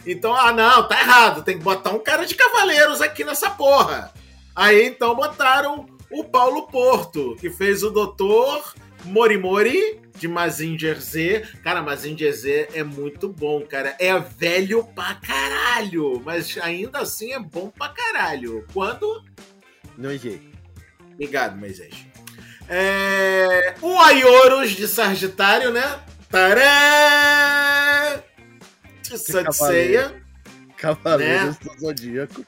Então, 0.07 0.35
ah, 0.35 0.55
não, 0.55 0.88
tá 0.88 0.99
errado, 0.99 1.44
tem 1.44 1.59
que 1.59 1.62
botar 1.62 1.90
um 1.90 1.99
cara 1.99 2.25
de 2.25 2.35
cavaleiros 2.35 3.03
aqui 3.03 3.25
nessa 3.25 3.51
porra. 3.51 4.11
Aí 4.57 4.87
então 4.87 5.14
botaram 5.14 5.85
o 6.11 6.25
Paulo 6.25 6.66
Porto, 6.68 7.37
que 7.38 7.51
fez 7.51 7.83
o 7.83 7.90
Doutor 7.90 8.75
Morimori 9.05 10.01
de 10.16 10.27
Mazinger 10.27 10.99
Z. 10.99 11.47
Cara, 11.62 11.83
Mazinger 11.83 12.33
Z 12.33 12.70
é 12.73 12.83
muito 12.83 13.29
bom, 13.29 13.61
cara. 13.61 13.94
É 13.99 14.18
velho 14.18 14.83
pra 14.94 15.14
caralho, 15.16 16.23
mas 16.25 16.57
ainda 16.62 17.01
assim 17.01 17.33
é 17.33 17.38
bom 17.38 17.68
pra 17.68 17.90
caralho. 17.90 18.64
Quando 18.73 19.23
Não 19.97 20.11
é. 20.11 20.19
Obrigado, 21.15 21.57
Moisés. 21.57 21.95
É... 22.69 23.75
O 23.81 23.99
Aioros 24.01 24.71
de 24.71 24.89
Sagitário, 24.89 25.71
né? 25.71 26.01
Tarã! 26.31 28.21
De 29.03 29.19
Sanseia. 29.19 30.23
Cavaleiros 30.77 31.45
Né? 31.51 31.57
do 31.63 31.81
Zodíaco. 31.81 32.45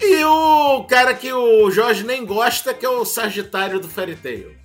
E 0.00 0.24
o 0.24 0.84
cara 0.84 1.14
que 1.14 1.32
o 1.32 1.70
Jorge 1.70 2.04
nem 2.04 2.24
gosta, 2.26 2.74
que 2.74 2.84
é 2.84 2.88
o 2.88 3.04
Sagitário 3.04 3.78
do 3.78 3.88
Fairy 3.88 4.16
Tail. 4.16 4.56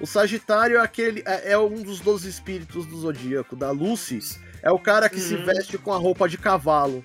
O 0.00 0.06
Sagitário 0.06 0.76
é, 0.76 0.80
aquele, 0.80 1.22
é, 1.24 1.52
é 1.52 1.58
um 1.58 1.82
dos 1.82 2.00
12 2.00 2.28
espíritos 2.28 2.84
do 2.84 2.98
Zodíaco, 2.98 3.54
da 3.56 3.70
Lucy. 3.70 4.18
É 4.62 4.70
o 4.70 4.78
cara 4.78 5.08
que 5.08 5.20
se 5.20 5.34
Uhum. 5.34 5.44
veste 5.46 5.78
com 5.78 5.92
a 5.92 5.96
roupa 5.96 6.28
de 6.28 6.36
cavalo. 6.36 7.04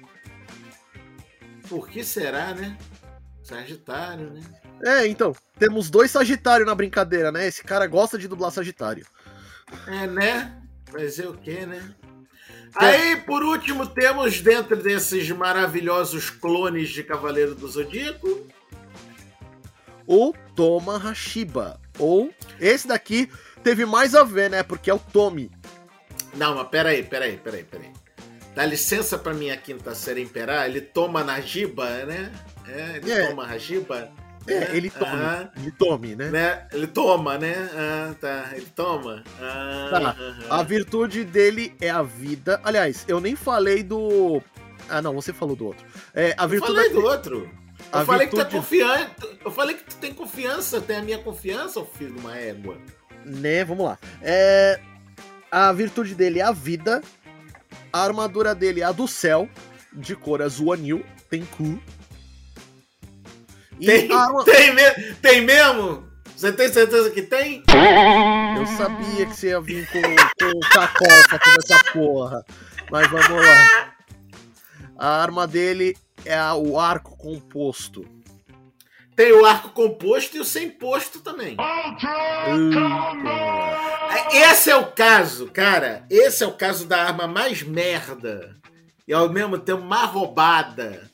Por 1.69 1.87
que 1.87 2.03
será, 2.03 2.53
né? 2.53 2.75
Sagitário, 3.51 4.31
né? 4.31 4.41
É, 4.83 5.07
então, 5.07 5.35
temos 5.59 5.89
dois 5.89 6.09
Sagitário 6.09 6.65
na 6.65 6.73
brincadeira, 6.73 7.31
né? 7.31 7.45
Esse 7.45 7.63
cara 7.63 7.85
gosta 7.85 8.17
de 8.17 8.27
dublar 8.27 8.51
Sagitário. 8.51 9.05
É, 9.87 10.07
né? 10.07 10.61
Fazer 10.89 11.27
o 11.27 11.33
quê, 11.33 11.65
né? 11.65 11.93
Aí, 12.75 13.17
por 13.17 13.43
último, 13.43 13.85
temos 13.85 14.39
dentro 14.39 14.77
desses 14.77 15.29
maravilhosos 15.29 16.29
clones 16.29 16.89
de 16.89 17.03
Cavaleiro 17.03 17.53
do 17.53 17.67
Zodíaco, 17.67 18.47
O 20.07 20.33
Toma 20.55 20.97
Hashiba. 20.97 21.79
Ou, 21.99 22.33
esse 22.59 22.87
daqui 22.87 23.29
teve 23.63 23.85
mais 23.85 24.15
a 24.15 24.23
ver, 24.23 24.49
né? 24.49 24.63
Porque 24.63 24.89
é 24.89 24.93
o 24.93 24.99
Tommy. 24.99 25.51
Não, 26.33 26.55
mas 26.55 26.69
peraí, 26.69 27.03
peraí, 27.03 27.37
peraí, 27.37 27.65
peraí. 27.65 27.91
Dá 28.55 28.65
licença 28.65 29.17
pra 29.17 29.33
minha 29.33 29.55
quinta 29.57 29.93
série 29.93 30.21
imperar. 30.21 30.65
Ele 30.69 30.81
toma 30.81 31.23
na 31.23 31.39
jiba, 31.41 32.05
né? 32.05 32.31
É, 32.67 32.97
ele 32.97 33.11
É. 33.11 33.27
toma 33.27 33.47
na 33.47 33.57
jiba. 33.57 34.11
É, 34.47 34.59
né? 34.59 34.67
ele 34.73 34.89
tome. 34.89 35.11
Ah, 35.11 35.51
Ele 35.55 35.71
tome, 35.71 36.15
né? 36.15 36.29
né? 36.31 36.67
Ele 36.73 36.87
toma, 36.87 37.37
né? 37.37 37.53
Ah, 37.75 38.15
tá. 38.19 38.49
Ele 38.53 38.65
toma. 38.75 39.23
Ah, 39.39 39.89
Tá. 39.91 40.15
A 40.49 40.63
virtude 40.63 41.23
dele 41.23 41.75
é 41.79 41.89
a 41.91 42.01
vida. 42.01 42.59
Aliás, 42.63 43.05
eu 43.07 43.19
nem 43.21 43.35
falei 43.35 43.83
do. 43.83 44.41
Ah, 44.89 44.99
não, 45.01 45.13
você 45.13 45.31
falou 45.31 45.55
do 45.55 45.67
outro. 45.67 45.85
É, 46.13 46.33
a 46.37 46.43
Eu 46.43 46.49
virtude 46.49 46.73
falei 46.73 46.89
do 46.89 47.01
outro. 47.03 47.49
Eu 47.93 48.05
falei 48.05 48.27
virtude... 48.27 48.45
que 48.45 48.49
tu 48.49 48.55
é 48.55 48.59
confiante. 48.59 49.11
Eu 49.45 49.51
falei 49.51 49.75
que 49.75 49.83
tu 49.83 49.95
tem 49.97 50.13
confiança, 50.13 50.81
tem 50.81 50.95
a 50.97 51.01
minha 51.03 51.17
confiança, 51.19 51.83
filho 51.85 52.13
de 52.13 52.19
uma 52.19 52.35
égua. 52.35 52.77
Né, 53.23 53.63
vamos 53.63 53.85
lá. 53.85 53.99
É... 54.23 54.79
A 55.51 55.71
virtude 55.71 56.15
dele 56.15 56.39
é 56.39 56.43
a 56.43 56.51
vida. 56.51 57.01
A 57.93 58.03
armadura 58.03 58.55
dele 58.55 58.81
é 58.81 58.85
a 58.85 58.91
do 58.91 59.07
céu, 59.07 59.47
de 59.93 60.15
cor 60.15 60.41
azul 60.41 60.71
anil, 60.73 61.05
tem 61.29 61.45
cu. 61.45 61.79
Tem, 63.85 64.11
arma... 64.11 64.43
tem, 64.43 64.73
me... 64.73 65.13
tem 65.21 65.41
mesmo? 65.41 66.09
Você 66.35 66.51
tem 66.51 66.69
certeza 66.69 67.11
que 67.11 67.21
tem? 67.21 67.63
Eu 68.57 68.65
sabia 68.65 69.25
que 69.27 69.35
você 69.35 69.49
ia 69.49 69.61
vir 69.61 69.87
com, 69.91 70.01
com 70.01 70.57
o 70.57 70.59
cacofa 70.61 71.39
toda 71.39 71.57
essa 71.63 71.83
porra. 71.93 72.45
Mas 72.89 73.07
vamos 73.09 73.29
lá. 73.29 73.93
A 74.97 75.21
arma 75.21 75.47
dele 75.47 75.95
é 76.25 76.41
o 76.53 76.79
arco 76.79 77.15
composto. 77.15 78.05
Tem 79.15 79.31
o 79.33 79.45
arco 79.45 79.69
composto 79.69 80.37
e 80.37 80.39
o 80.39 80.45
sem 80.45 80.69
posto 80.69 81.19
também. 81.19 81.55
Esse 84.33 84.71
é 84.71 84.75
o 84.75 84.87
caso, 84.87 85.47
cara. 85.47 86.05
Esse 86.09 86.43
é 86.43 86.47
o 86.47 86.53
caso 86.53 86.87
da 86.87 87.03
arma 87.03 87.27
mais 87.27 87.61
merda 87.61 88.55
e 89.07 89.13
ao 89.13 89.29
mesmo 89.29 89.59
tempo 89.59 89.83
mais 89.83 90.09
roubada 90.09 91.09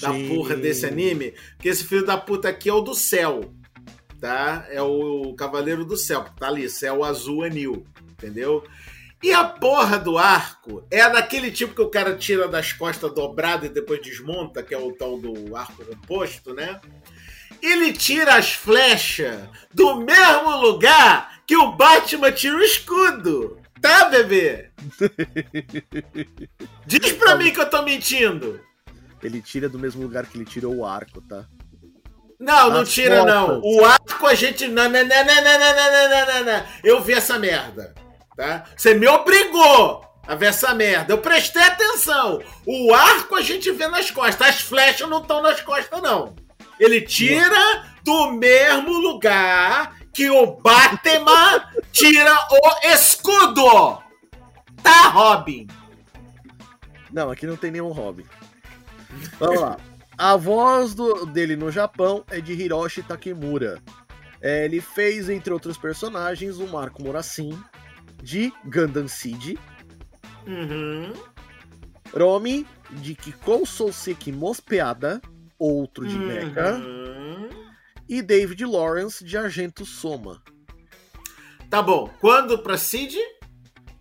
da 0.00 0.12
Sim. 0.12 0.28
porra 0.28 0.56
desse 0.56 0.86
anime. 0.86 1.34
Que 1.58 1.68
esse 1.68 1.84
filho 1.84 2.04
da 2.04 2.16
puta 2.16 2.48
aqui 2.48 2.68
é 2.68 2.72
o 2.72 2.80
do 2.80 2.94
céu 2.94 3.52
tá? 4.22 4.64
É 4.70 4.80
o 4.80 5.34
Cavaleiro 5.34 5.84
do 5.84 5.96
Céu, 5.96 6.24
tá 6.38 6.46
ali, 6.46 6.70
céu 6.70 7.02
azul 7.02 7.42
anil, 7.42 7.84
entendeu? 8.12 8.64
E 9.20 9.32
a 9.32 9.44
porra 9.44 9.98
do 9.98 10.16
arco 10.16 10.86
é 10.90 11.10
daquele 11.10 11.50
tipo 11.50 11.74
que 11.74 11.82
o 11.82 11.90
cara 11.90 12.16
tira 12.16 12.46
das 12.46 12.72
costas 12.72 13.12
dobrado 13.12 13.66
e 13.66 13.68
depois 13.68 14.00
desmonta, 14.00 14.62
que 14.62 14.72
é 14.72 14.78
o 14.78 14.92
tal 14.92 15.18
do 15.18 15.56
arco 15.56 15.84
composto, 15.84 16.54
né? 16.54 16.80
Ele 17.60 17.92
tira 17.92 18.36
as 18.36 18.52
flechas 18.52 19.48
do 19.74 19.96
mesmo 19.96 20.56
lugar 20.56 21.40
que 21.46 21.56
o 21.56 21.72
Batman 21.72 22.32
tira 22.32 22.56
o 22.56 22.62
escudo. 22.62 23.58
Tá, 23.80 24.08
bebê? 24.08 24.70
Diz 26.86 27.12
pra 27.12 27.36
mim 27.36 27.52
que 27.52 27.60
eu 27.60 27.70
tô 27.70 27.82
mentindo. 27.82 28.60
Ele 29.22 29.40
tira 29.40 29.68
do 29.68 29.78
mesmo 29.78 30.02
lugar 30.02 30.26
que 30.26 30.36
ele 30.36 30.44
tirou 30.44 30.74
o 30.74 30.84
arco, 30.84 31.20
tá? 31.20 31.46
Não, 32.42 32.70
não 32.70 32.84
tira, 32.84 33.24
não. 33.24 33.60
O 33.62 33.84
arco 33.84 34.26
a 34.26 34.34
gente. 34.34 34.66
Não, 34.66 34.88
não, 34.88 35.04
não, 35.04 35.24
não, 35.24 35.24
não, 35.24 35.58
não, 35.58 36.08
não, 36.08 36.26
não, 36.26 36.44
não. 36.44 36.64
Eu 36.82 37.00
vi 37.00 37.12
essa 37.12 37.38
merda. 37.38 37.94
Tá? 38.36 38.64
Você 38.76 38.94
me 38.94 39.06
obrigou 39.06 40.04
a 40.26 40.34
ver 40.34 40.46
essa 40.46 40.74
merda. 40.74 41.12
Eu 41.12 41.18
prestei 41.18 41.62
atenção. 41.62 42.42
O 42.66 42.92
arco 42.92 43.36
a 43.36 43.42
gente 43.42 43.70
vê 43.70 43.86
nas 43.86 44.10
costas. 44.10 44.48
As 44.48 44.60
flechas 44.60 45.08
não 45.08 45.22
estão 45.22 45.40
nas 45.40 45.60
costas, 45.60 46.02
não. 46.02 46.34
Ele 46.80 47.00
tira 47.00 47.84
do 48.02 48.32
mesmo 48.32 48.92
lugar 48.92 49.96
que 50.12 50.28
o 50.28 50.56
Batman 50.56 51.64
tira 51.92 52.34
o 52.50 52.88
escudo. 52.88 54.02
Tá, 54.82 55.08
Robin? 55.10 55.68
Não, 57.12 57.30
aqui 57.30 57.46
não 57.46 57.56
tem 57.56 57.70
nenhum 57.70 57.92
Robin. 57.92 58.24
Vamos 59.38 59.60
lá. 59.60 59.76
A 60.16 60.36
voz 60.36 60.94
do, 60.94 61.26
dele 61.26 61.56
no 61.56 61.70
Japão 61.70 62.24
é 62.30 62.40
de 62.40 62.52
Hiroshi 62.52 63.02
Takemura. 63.02 63.80
É, 64.40 64.64
ele 64.64 64.80
fez, 64.80 65.28
entre 65.28 65.52
outros 65.52 65.78
personagens, 65.78 66.58
o 66.58 66.66
Marco 66.66 67.02
Morasim, 67.02 67.58
de 68.22 68.52
Gundam 68.64 69.08
Seed. 69.08 69.56
Uhum. 70.46 71.12
Romi, 72.12 72.66
de 72.90 73.14
Kikou 73.14 73.64
Souseki 73.64 74.32
Mospeada, 74.32 75.20
outro 75.58 76.06
de 76.06 76.16
uhum. 76.16 76.26
Mecha. 76.26 76.80
E 78.08 78.20
David 78.20 78.64
Lawrence, 78.64 79.24
de 79.24 79.36
Argento 79.36 79.86
Soma. 79.86 80.42
Tá 81.70 81.80
bom. 81.80 82.10
Quando 82.20 82.58
pra 82.58 82.76
Seed? 82.76 83.14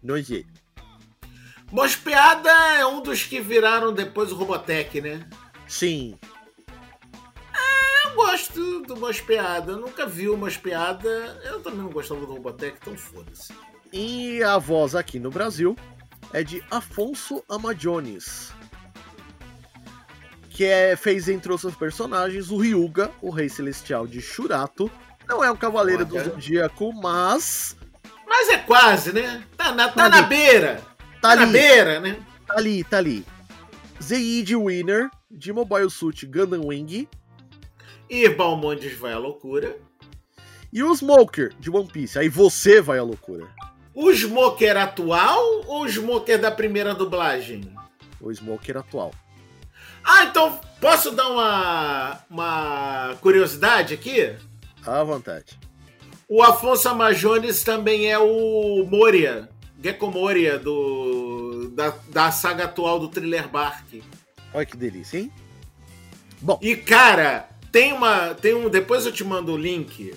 No 0.04 0.20
G. 0.22 0.46
Mospeada 1.72 2.52
é 2.78 2.86
um 2.86 3.02
dos 3.02 3.24
que 3.24 3.40
viraram 3.40 3.94
depois 3.94 4.32
o 4.32 4.36
Robotech, 4.36 5.00
né? 5.00 5.26
Sim. 5.68 6.18
É, 7.54 8.08
eu 8.08 8.14
gosto 8.14 8.82
do 8.82 8.98
Mospeada. 8.98 9.72
Eu 9.72 9.78
nunca 9.80 10.06
vi 10.06 10.28
o 10.28 10.36
Mospeada. 10.36 11.10
Eu 11.46 11.62
também 11.62 11.80
não 11.80 11.90
gostava 11.90 12.20
do 12.26 12.34
Robotech, 12.34 12.78
então 12.82 12.98
foda-se. 12.98 13.54
E 13.94 14.44
a 14.44 14.58
voz 14.58 14.96
aqui 14.96 15.18
no 15.18 15.30
Brasil 15.30 15.78
é 16.34 16.44
de 16.44 16.62
Afonso 16.70 17.42
Amajones. 17.50 18.52
Que 20.50 20.66
é, 20.66 20.96
fez 20.98 21.30
entre 21.30 21.54
outros 21.54 21.76
personagens 21.76 22.52
o 22.52 22.58
Ryuga, 22.58 23.10
o 23.22 23.30
Rei 23.30 23.48
Celestial 23.48 24.06
de 24.06 24.22
Shurato. 24.22 24.92
Não 25.26 25.42
é 25.42 25.50
um 25.50 25.56
Cavaleiro 25.56 26.06
Olha. 26.12 26.24
do 26.24 26.32
Zodíaco, 26.32 26.92
mas. 26.92 27.78
Mas 28.28 28.50
é 28.50 28.58
quase, 28.58 29.14
né? 29.14 29.42
Tá 29.56 29.72
na, 29.72 29.88
tá, 29.88 29.94
tá 29.94 30.10
na 30.10 30.22
beira. 30.24 30.82
Tá, 31.22 31.30
tá 31.30 31.36
na 31.36 31.46
beira, 31.46 32.00
né? 32.00 32.18
Tá 32.48 32.56
ali, 32.58 32.84
tá 32.84 32.98
ali. 32.98 33.24
Zeid 34.02 34.56
Winner, 34.56 35.10
de 35.30 35.54
Mobile 35.54 35.90
Suit 35.90 36.26
Gundam 36.26 36.66
Wing. 36.66 37.08
E 38.10 38.28
Balmondes 38.30 38.98
vai 38.98 39.14
à 39.14 39.18
loucura. 39.20 39.78
E 40.74 40.82
o 40.82 40.94
Smoker, 40.94 41.54
de 41.60 41.70
One 41.70 41.88
Piece. 41.88 42.18
Aí 42.18 42.28
você 42.28 42.82
vai 42.82 42.98
à 42.98 43.04
loucura. 43.04 43.48
O 43.94 44.12
Smoker 44.12 44.78
atual 44.78 45.64
ou 45.68 45.84
o 45.84 45.88
Smoker 45.88 46.40
da 46.40 46.50
primeira 46.50 46.96
dublagem? 46.96 47.74
O 48.20 48.34
Smoker 48.34 48.78
atual. 48.78 49.14
Ah, 50.04 50.24
então 50.24 50.60
posso 50.80 51.12
dar 51.12 51.28
uma, 51.28 52.20
uma 52.30 53.16
curiosidade 53.22 53.94
aqui? 53.94 54.36
À 54.86 55.04
vontade. 55.04 55.60
O 56.28 56.42
Afonso 56.42 56.90
Amajones 56.90 57.64
também 57.64 58.10
é 58.10 58.18
o 58.18 58.86
Moria, 58.90 59.50
Gecko 59.82 60.12
Moria 60.12 60.60
do, 60.60 61.70
da, 61.74 61.94
da 62.10 62.32
saga 62.32 62.66
atual 62.66 63.00
do 63.00 63.08
Thriller 63.08 63.48
Bark. 63.48 64.04
Olha 64.54 64.66
que 64.66 64.78
delícia, 64.78 65.18
hein? 65.18 65.32
Bom. 66.40 66.60
E 66.62 66.76
cara, 66.76 67.50
tem 67.72 67.94
uma. 67.94 68.34
Tem 68.34 68.54
um. 68.54 68.70
Depois 68.70 69.06
eu 69.06 69.12
te 69.12 69.24
mando 69.24 69.54
o 69.54 69.58
link. 69.58 70.14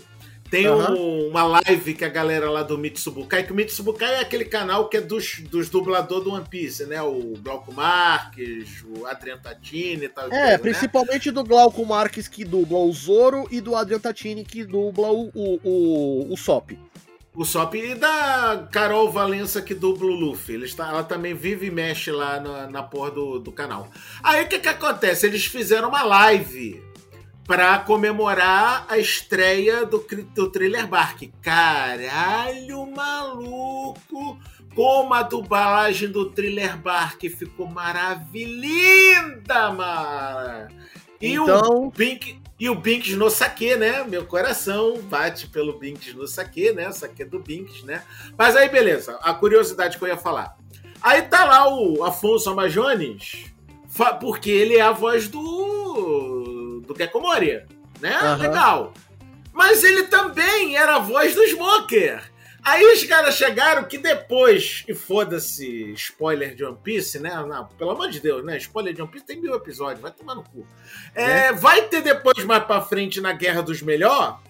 Tem 0.51 0.71
um, 0.71 1.31
uma 1.31 1.43
live 1.43 1.95
que 1.95 2.05
a 2.05 2.09
galera 2.09 2.49
lá 2.49 2.62
do 2.62 2.79
Mitsubukai, 2.79 3.43
que 3.43 3.51
o 3.51 3.55
Mitsubukai 3.57 4.15
é 4.15 4.21
aquele 4.21 4.45
canal 4.45 4.89
que 4.89 4.99
é 4.99 5.01
dos, 5.01 5.41
dos 5.51 5.69
dubladores 5.69 6.23
do 6.23 6.33
One 6.33 6.47
Piece, 6.49 6.87
né? 6.87 7.03
O 7.03 7.35
Glauco 7.43 7.73
Marques, 7.73 8.85
o 8.85 9.05
Adrian 9.05 9.39
Tatini 9.39 10.05
e 10.05 10.09
tal. 10.09 10.27
É, 10.27 10.29
coisa, 10.29 10.47
né? 10.47 10.59
principalmente 10.59 11.27
né? 11.27 11.33
do 11.33 11.43
Glauco 11.43 11.85
Marques 11.85 12.29
que 12.29 12.45
dubla 12.45 12.79
o 12.79 12.93
Zoro 12.93 13.49
e 13.51 13.61
do 13.61 13.75
Adrian 13.75 13.99
Tatini 13.99 14.45
que 14.45 14.65
dubla 14.65 15.11
o, 15.11 15.29
o, 15.35 15.61
o, 15.65 16.33
o 16.33 16.37
Sop. 16.37 16.79
O 17.37 17.45
Sop 17.45 17.74
e 17.74 17.97
da 17.97 18.68
Carol 18.70 19.11
Valença 19.11 19.61
que 19.61 19.74
dubla 19.74 20.07
o 20.07 20.14
Luffy. 20.14 20.62
Está, 20.62 20.89
ela 20.89 21.03
também 21.03 21.35
vive 21.35 21.66
e 21.66 21.70
mexe 21.70 22.12
lá 22.12 22.39
na, 22.39 22.68
na 22.68 22.82
porra 22.82 23.11
do, 23.11 23.41
do 23.41 23.51
canal. 23.51 23.91
Aí 24.22 24.45
o 24.45 24.49
que 24.49 24.61
que 24.61 24.68
acontece? 24.68 25.26
Eles 25.26 25.45
fizeram 25.45 25.89
uma 25.89 26.05
live 26.05 26.80
para 27.45 27.76
comemorar 27.80 28.87
a 28.89 28.99
estreia 28.99 29.85
do, 29.85 30.07
do 30.32 30.49
Thriller 30.49 30.87
Bark. 30.87 31.28
Caralho, 31.43 32.87
maluco! 32.87 34.39
Como 34.72 35.12
a 35.12 35.22
dublagem 35.22 36.11
do 36.11 36.30
Thriller 36.30 36.78
Bark 36.78 37.20
ficou 37.28 37.66
maravilhosa, 37.66 39.72
mano! 39.76 40.68
E 41.20 41.32
então... 41.32 41.87
o 41.87 41.91
Pink 41.91 42.43
e 42.59 42.70
o 42.70 42.74
Binks 42.74 43.14
no 43.14 43.28
saque, 43.28 43.74
né? 43.74 44.05
Meu 44.05 44.24
coração 44.24 45.00
bate 45.02 45.48
pelo 45.48 45.78
Binks 45.78 46.14
no 46.14 46.26
saque, 46.26 46.72
né? 46.72 46.90
Saque 46.92 47.24
do 47.24 47.40
Binks, 47.40 47.82
né? 47.82 48.02
Mas 48.38 48.55
aí, 48.55 48.68
beleza. 48.68 49.18
A 49.22 49.34
curiosidade 49.34 49.98
que 49.98 50.05
eu 50.05 50.09
ia 50.09 50.16
falar. 50.16 50.57
Aí 51.02 51.22
tá 51.22 51.44
lá 51.44 51.68
o 51.68 52.05
Afonso 52.05 52.48
Amajones, 52.48 53.52
porque 54.20 54.50
ele 54.50 54.76
é 54.76 54.82
a 54.82 54.92
voz 54.92 55.28
do. 55.28 56.80
do 56.86 56.94
Gecko 56.96 57.20
Moria, 57.20 57.66
né? 58.00 58.18
Uhum. 58.22 58.36
Legal. 58.36 58.94
Mas 59.52 59.84
ele 59.84 60.05
também 60.05 60.76
era 60.76 60.96
a 60.96 61.00
voz 61.00 61.34
do 61.34 61.42
Smoker. 61.44 62.34
Aí 62.65 62.83
os 62.83 63.05
caras 63.05 63.35
chegaram 63.35 63.85
que 63.85 63.99
depois, 63.99 64.85
e 64.89 64.95
foda-se, 64.95 65.93
spoiler 65.93 66.55
de 66.55 66.65
One 66.65 66.79
Piece, 66.83 67.19
né? 67.19 67.31
Não, 67.47 67.67
pelo 67.67 67.91
amor 67.91 68.09
de 68.09 68.21
Deus, 68.21 68.43
né? 68.43 68.57
Spoiler 68.57 68.95
de 68.95 69.03
One 69.03 69.11
Piece 69.11 69.27
tem 69.27 69.39
mil 69.39 69.55
episódios, 69.55 70.01
vai 70.01 70.11
tomar 70.11 70.35
no 70.35 70.43
cu. 70.43 70.67
É, 71.15 71.49
é. 71.49 71.53
Vai 71.53 71.83
ter 71.89 72.01
depois, 72.01 72.43
mais 72.45 72.65
pra 72.65 72.81
frente, 72.81 73.21
na 73.21 73.33
Guerra 73.33 73.61
dos 73.61 73.83
Melhor, 73.83 74.41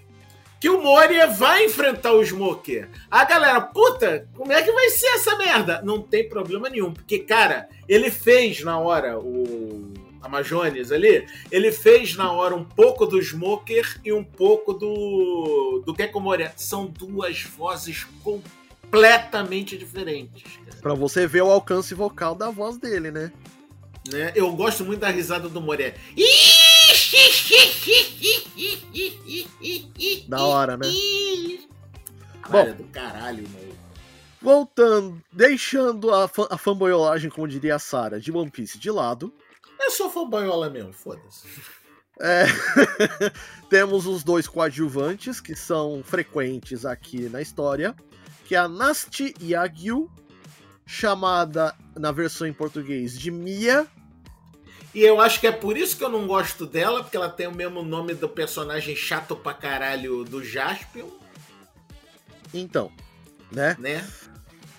que 0.60 0.70
o 0.70 0.80
Moria 0.80 1.26
vai 1.26 1.64
enfrentar 1.64 2.12
o 2.12 2.24
Smoker. 2.24 2.88
A 3.10 3.24
galera, 3.24 3.60
puta, 3.60 4.28
como 4.36 4.52
é 4.52 4.62
que 4.62 4.70
vai 4.70 4.90
ser 4.90 5.08
essa 5.08 5.36
merda? 5.36 5.82
Não 5.82 6.00
tem 6.00 6.28
problema 6.28 6.70
nenhum, 6.70 6.92
porque, 6.92 7.18
cara, 7.18 7.68
ele 7.88 8.12
fez 8.12 8.62
na 8.62 8.78
hora 8.78 9.18
o 9.18 9.92
Amazones 10.24 10.90
ali, 10.90 11.26
ele 11.50 11.70
fez 11.70 12.16
na 12.16 12.32
hora 12.32 12.54
um 12.54 12.64
pouco 12.64 13.04
do 13.04 13.20
Smoker 13.20 14.00
e 14.02 14.12
um 14.12 14.24
pouco 14.24 14.72
do 14.72 15.82
do 15.84 15.94
Gecko 15.94 16.18
Moria. 16.18 16.52
São 16.56 16.86
duas 16.86 17.42
vozes 17.42 18.06
completamente 18.22 19.76
diferentes. 19.76 20.58
Para 20.80 20.94
você 20.94 21.26
ver 21.26 21.42
o 21.42 21.50
alcance 21.50 21.94
vocal 21.94 22.34
da 22.34 22.50
voz 22.50 22.78
dele, 22.78 23.10
né? 23.10 23.30
né? 24.10 24.32
Eu 24.34 24.50
gosto 24.52 24.84
muito 24.84 25.00
da 25.00 25.10
risada 25.10 25.48
do. 25.48 25.62
Ixi! 26.16 26.64
Da 30.28 30.42
hora, 30.42 30.76
né? 30.76 30.86
Bom, 32.50 32.72
do 32.72 32.84
caralho, 32.84 33.48
mano. 33.48 33.74
Voltando, 34.40 35.22
deixando 35.32 36.12
a, 36.12 36.28
fan 36.28 36.46
a 36.50 36.58
fanboyolagem, 36.58 37.30
como 37.30 37.48
diria 37.48 37.76
a 37.76 37.78
Sarah, 37.78 38.20
de 38.20 38.30
One 38.30 38.50
Piece 38.50 38.78
de 38.78 38.90
lado. 38.90 39.32
Eu 39.80 39.90
sou 39.90 40.10
fanboyola 40.10 40.70
mesmo, 40.70 40.92
foda-se. 40.92 41.46
É, 42.20 42.44
temos 43.68 44.06
os 44.06 44.22
dois 44.22 44.46
coadjuvantes 44.46 45.40
que 45.40 45.56
são 45.56 46.02
frequentes 46.04 46.86
aqui 46.86 47.28
na 47.28 47.42
história, 47.42 47.94
que 48.44 48.54
é 48.54 48.58
a 48.58 48.68
Nasti 48.68 49.34
Yagyu, 49.42 50.10
chamada 50.86 51.74
na 51.96 52.12
versão 52.12 52.46
em 52.46 52.52
português 52.52 53.18
de 53.18 53.30
Mia. 53.30 53.86
E 54.94 55.02
eu 55.02 55.20
acho 55.20 55.40
que 55.40 55.46
é 55.46 55.52
por 55.52 55.76
isso 55.76 55.96
que 55.96 56.04
eu 56.04 56.08
não 56.08 56.26
gosto 56.26 56.66
dela, 56.66 57.02
porque 57.02 57.16
ela 57.16 57.28
tem 57.28 57.48
o 57.48 57.54
mesmo 57.54 57.82
nome 57.82 58.14
do 58.14 58.28
personagem 58.28 58.94
chato 58.94 59.34
pra 59.34 59.52
caralho 59.52 60.22
do 60.22 60.42
Jaspion. 60.42 61.08
Então, 62.52 62.92
né? 63.50 63.76
Né? 63.78 64.08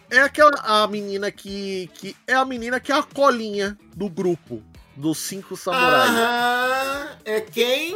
É 0.10 0.20
aquela 0.20 0.58
a 0.62 0.88
menina 0.88 1.32
que, 1.32 1.90
que 1.96 2.16
é 2.26 2.34
a 2.34 2.46
menina 2.46 2.80
que 2.80 2.92
é 2.92 2.96
a 2.96 3.04
colinha 3.04 3.78
do 3.94 4.08
grupo 4.08 4.64
dos 4.96 5.18
cinco 5.20 5.56
samurais. 5.56 6.10
Aham, 6.10 7.18
é 7.26 7.42
quem? 7.42 7.96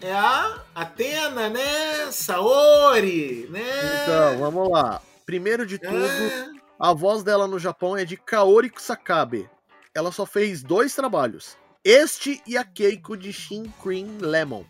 É 0.00 0.12
a 0.12 0.62
Atena, 0.74 1.48
né? 1.50 2.10
Saori, 2.10 3.46
né? 3.50 4.02
Então, 4.02 4.38
vamos 4.38 4.70
lá. 4.70 5.00
Primeiro 5.26 5.66
de 5.66 5.78
tudo, 5.78 6.60
Ah, 6.78 6.90
a 6.90 6.92
voz 6.94 7.22
dela 7.22 7.46
no 7.46 7.58
Japão 7.58 7.96
é 7.96 8.04
de 8.04 8.16
Kaori 8.16 8.70
Kusakabe. 8.70 9.48
Ela 9.94 10.10
só 10.10 10.24
fez 10.24 10.62
dois 10.62 10.94
trabalhos. 10.94 11.56
Este 11.84 12.42
e 12.46 12.56
a 12.56 12.64
Keiko 12.64 13.16
de 13.16 13.32
Shin 13.32 13.72
Cream 13.82 14.18
Lemon. 14.20 14.64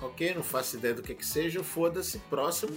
ok, 0.00 0.34
não 0.34 0.42
faço 0.42 0.76
ideia 0.76 0.94
do 0.94 1.02
que 1.02 1.14
que 1.14 1.24
seja, 1.24 1.62
foda-se, 1.62 2.18
próximo. 2.30 2.76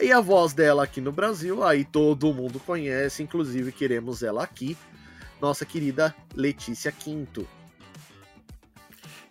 E 0.00 0.10
a 0.12 0.20
voz 0.20 0.52
dela 0.52 0.84
aqui 0.84 1.00
no 1.00 1.12
Brasil, 1.12 1.62
aí 1.64 1.84
todo 1.84 2.32
mundo 2.34 2.58
conhece, 2.60 3.22
inclusive 3.22 3.70
queremos 3.72 4.22
ela 4.22 4.42
aqui. 4.42 4.76
Nossa 5.40 5.64
querida 5.64 6.14
Letícia 6.34 6.90
Quinto. 6.90 7.46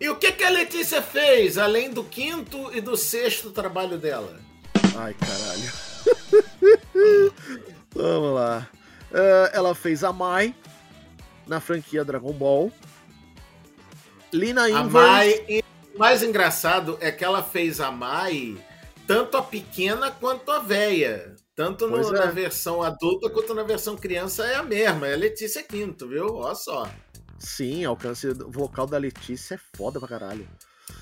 E 0.00 0.08
o 0.08 0.16
que 0.16 0.32
que 0.32 0.44
a 0.44 0.50
Letícia 0.50 1.00
fez, 1.00 1.56
além 1.56 1.90
do 1.90 2.04
quinto 2.04 2.70
e 2.74 2.80
do 2.80 2.96
sexto 2.96 3.50
trabalho 3.50 3.96
dela? 3.96 4.38
Ai, 4.96 5.14
caralho. 5.14 5.72
Vamos 7.94 8.34
lá. 8.34 8.68
Ah, 9.12 9.50
ela 9.54 9.74
fez 9.74 10.04
a 10.04 10.12
Mai 10.12 10.54
na 11.46 11.60
franquia 11.60 12.04
Dragon 12.04 12.32
Ball. 12.32 12.70
Lina 14.32 14.64
A 14.64 14.70
Inverse. 14.70 14.90
Mai, 14.90 15.44
e 15.48 15.64
o 15.94 15.98
mais 15.98 16.22
engraçado 16.22 16.98
é 17.00 17.10
que 17.10 17.24
ela 17.24 17.42
fez 17.42 17.80
a 17.80 17.90
Mai 17.90 18.58
tanto 19.06 19.36
a 19.36 19.42
pequena 19.42 20.10
quanto 20.10 20.50
a 20.50 20.58
véia. 20.58 21.36
Tanto 21.56 21.88
no- 21.88 22.14
é. 22.14 22.18
na 22.26 22.26
versão 22.30 22.82
adulta 22.82 23.30
quanto 23.30 23.54
na 23.54 23.62
versão 23.62 23.96
criança 23.96 24.44
é 24.46 24.56
a 24.56 24.62
mesma, 24.62 25.08
é 25.08 25.14
a 25.14 25.16
Letícia 25.16 25.62
Quinto, 25.62 26.06
viu? 26.06 26.34
Olha 26.36 26.54
só. 26.54 26.86
Sim, 27.38 27.84
alcance 27.84 28.28
vocal 28.34 28.86
da 28.86 28.98
Letícia 28.98 29.54
é 29.54 29.76
foda 29.76 29.98
pra 29.98 30.08
caralho. 30.08 30.46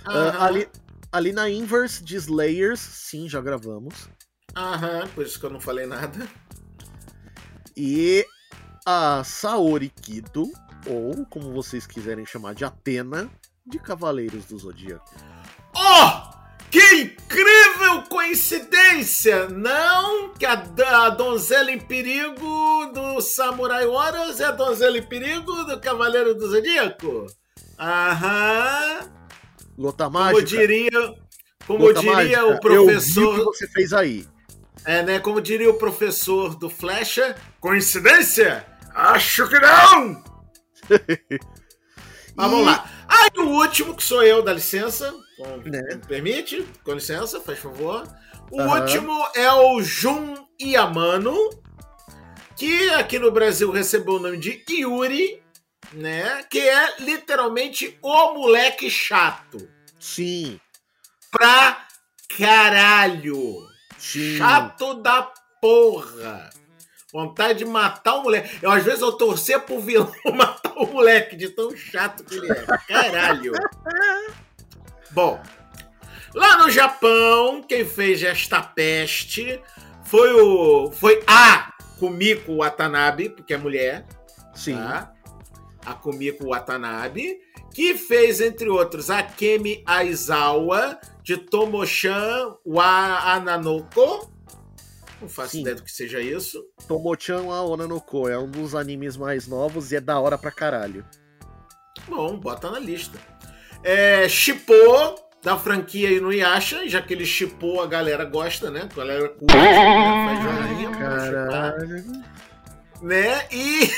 Ah, 0.04 0.46
ali, 0.46 0.68
ali 1.10 1.32
na 1.32 1.50
Inverse 1.50 2.04
de 2.04 2.16
Slayers, 2.16 2.78
sim, 2.80 3.28
já 3.28 3.40
gravamos. 3.40 4.08
aham, 4.56 5.08
por 5.14 5.26
isso 5.26 5.38
que 5.40 5.46
eu 5.46 5.50
não 5.50 5.60
falei 5.60 5.86
nada. 5.86 6.28
E 7.76 8.24
a 8.86 9.22
Saori 9.24 9.88
Kido, 9.90 10.44
ou 10.86 11.26
como 11.26 11.52
vocês 11.52 11.86
quiserem 11.86 12.24
chamar 12.24 12.54
de 12.54 12.64
Atena, 12.64 13.28
de 13.66 13.78
Cavaleiros 13.80 14.44
do 14.44 14.56
Zodíaco. 14.58 15.12
Oh! 15.74 16.23
Que 16.74 17.02
incrível 17.02 18.02
coincidência! 18.08 19.48
Não 19.48 20.30
que 20.34 20.44
a, 20.44 20.54
a 21.04 21.10
donzela 21.10 21.70
em 21.70 21.78
perigo 21.78 22.86
do 22.92 23.20
Samurai 23.20 23.86
Warriors 23.86 24.40
é 24.40 24.46
a 24.46 24.50
donzela 24.50 24.98
em 24.98 25.02
perigo 25.06 25.52
do 25.62 25.78
Cavaleiro 25.78 26.34
do 26.34 26.48
Zodíaco? 26.48 27.26
Aham! 27.78 29.08
Como 29.76 30.10
Mágica. 30.10 30.42
diria, 30.44 31.14
como 31.64 31.92
diria 31.94 32.12
Mágica, 32.12 32.44
o 32.44 32.50
Eu 32.50 32.50
vi 32.50 32.54
o 32.56 32.58
que 32.58 32.68
professor, 32.68 33.44
você 33.44 33.68
fez 33.68 33.92
aí. 33.92 34.26
é, 34.84 35.02
né? 35.04 35.20
Como 35.20 35.40
diria 35.40 35.70
o 35.70 35.74
professor 35.78 36.56
do 36.56 36.68
Flecha, 36.68 37.36
coincidência? 37.60 38.66
Acho 38.92 39.48
que 39.48 39.60
não! 39.60 40.24
Mas 42.34 42.50
vamos 42.50 42.62
E- 42.62 42.64
lá. 42.64 42.90
Aí 43.06 43.30
o 43.38 43.46
último, 43.48 43.94
que 43.94 44.02
sou 44.02 44.24
eu, 44.24 44.42
dá 44.42 44.52
licença. 44.52 45.14
Com, 45.36 45.56
Né? 45.68 45.82
permite? 46.06 46.62
Com 46.84 46.92
licença, 46.94 47.40
faz 47.40 47.58
favor. 47.58 48.06
O 48.50 48.60
Aham. 48.60 48.80
último 48.80 49.28
é 49.34 49.50
o 49.52 49.80
Jun 49.82 50.34
Yamano, 50.60 51.36
que 52.56 52.90
aqui 52.90 53.18
no 53.18 53.30
Brasil 53.32 53.70
recebeu 53.70 54.14
o 54.14 54.20
nome 54.20 54.36
de 54.38 54.62
Yuri, 54.70 55.42
né? 55.92 56.42
Que 56.50 56.60
é 56.60 57.00
literalmente 57.00 57.98
o 58.02 58.34
moleque 58.34 58.88
chato. 58.90 59.68
Sim, 59.98 60.60
Pra 61.30 61.86
caralho. 62.38 63.66
sim. 63.98 64.36
Chato 64.36 64.94
da 64.94 65.32
porra. 65.60 66.50
Vontade 67.12 67.60
de 67.60 67.64
matar 67.64 68.14
o 68.16 68.22
moleque. 68.24 68.58
Eu, 68.62 68.70
às 68.70 68.84
vezes 68.84 69.00
eu 69.00 69.12
torcer 69.12 69.60
pro 69.60 69.80
vilão 69.80 70.12
matar 70.34 70.72
o 70.76 70.86
moleque, 70.86 71.34
de 71.36 71.48
tão 71.48 71.74
chato 71.76 72.22
que 72.24 72.34
ele 72.36 72.52
é. 72.52 72.64
Caralho. 72.86 73.52
Bom, 75.14 75.40
lá 76.34 76.58
no 76.58 76.70
Japão, 76.70 77.62
quem 77.62 77.84
fez 77.84 78.20
esta 78.22 78.60
peste 78.60 79.60
foi 80.02 80.32
o. 80.32 80.90
Foi 80.90 81.22
a 81.24 81.72
Kumiko 82.00 82.56
Watanabe, 82.56 83.28
porque 83.28 83.54
é 83.54 83.56
mulher, 83.56 84.04
Sim. 84.52 84.74
tá? 84.74 85.12
A 85.86 85.94
Kumiko 85.94 86.48
Watanabe, 86.48 87.38
que 87.72 87.94
fez, 87.96 88.40
entre 88.40 88.68
outros, 88.68 89.08
a 89.08 89.22
Kemi 89.22 89.84
Aizawa, 89.86 90.98
de 91.22 91.36
Tomoshan 91.36 92.56
wa 92.66 93.32
Ananoko. 93.32 94.32
Não 95.20 95.28
faço 95.28 95.52
Sim. 95.52 95.60
ideia 95.60 95.76
do 95.76 95.84
que 95.84 95.92
seja 95.92 96.20
isso. 96.20 96.66
Tomochan 96.88 97.42
wa 97.42 97.62
Onanoko 97.62 98.28
é 98.28 98.36
um 98.36 98.50
dos 98.50 98.74
animes 98.74 99.16
mais 99.16 99.46
novos 99.46 99.92
e 99.92 99.96
é 99.96 100.00
da 100.00 100.18
hora 100.18 100.36
pra 100.36 100.50
caralho. 100.50 101.06
Bom, 102.08 102.36
bota 102.36 102.68
na 102.68 102.80
lista. 102.80 103.18
É, 103.84 104.26
Shippo, 104.28 104.72
da 105.42 105.58
franquia 105.58 106.10
Inuyasha, 106.10 106.88
já 106.88 107.02
que 107.02 107.12
ele 107.12 107.26
chipou, 107.26 107.82
a 107.82 107.86
galera 107.86 108.24
gosta, 108.24 108.70
né? 108.70 108.88
A 108.90 108.96
galera 108.96 109.28
curte, 109.28 109.54
né? 109.54 110.26
faz 110.26 110.42
joinha. 110.42 110.90
Caralho. 110.90 112.04
né? 113.02 113.46
E 113.52 113.90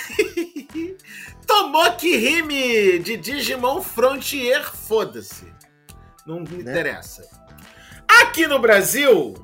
Tomoki 1.46 2.08
Hime 2.08 2.98
de 2.98 3.16
Digimon 3.16 3.80
Frontier, 3.80 4.64
foda-se. 4.74 5.46
Não 6.26 6.40
me 6.40 6.62
Né? 6.64 6.72
interessa. 6.72 7.22
Aqui 8.22 8.48
no 8.48 8.58
Brasil, 8.58 9.34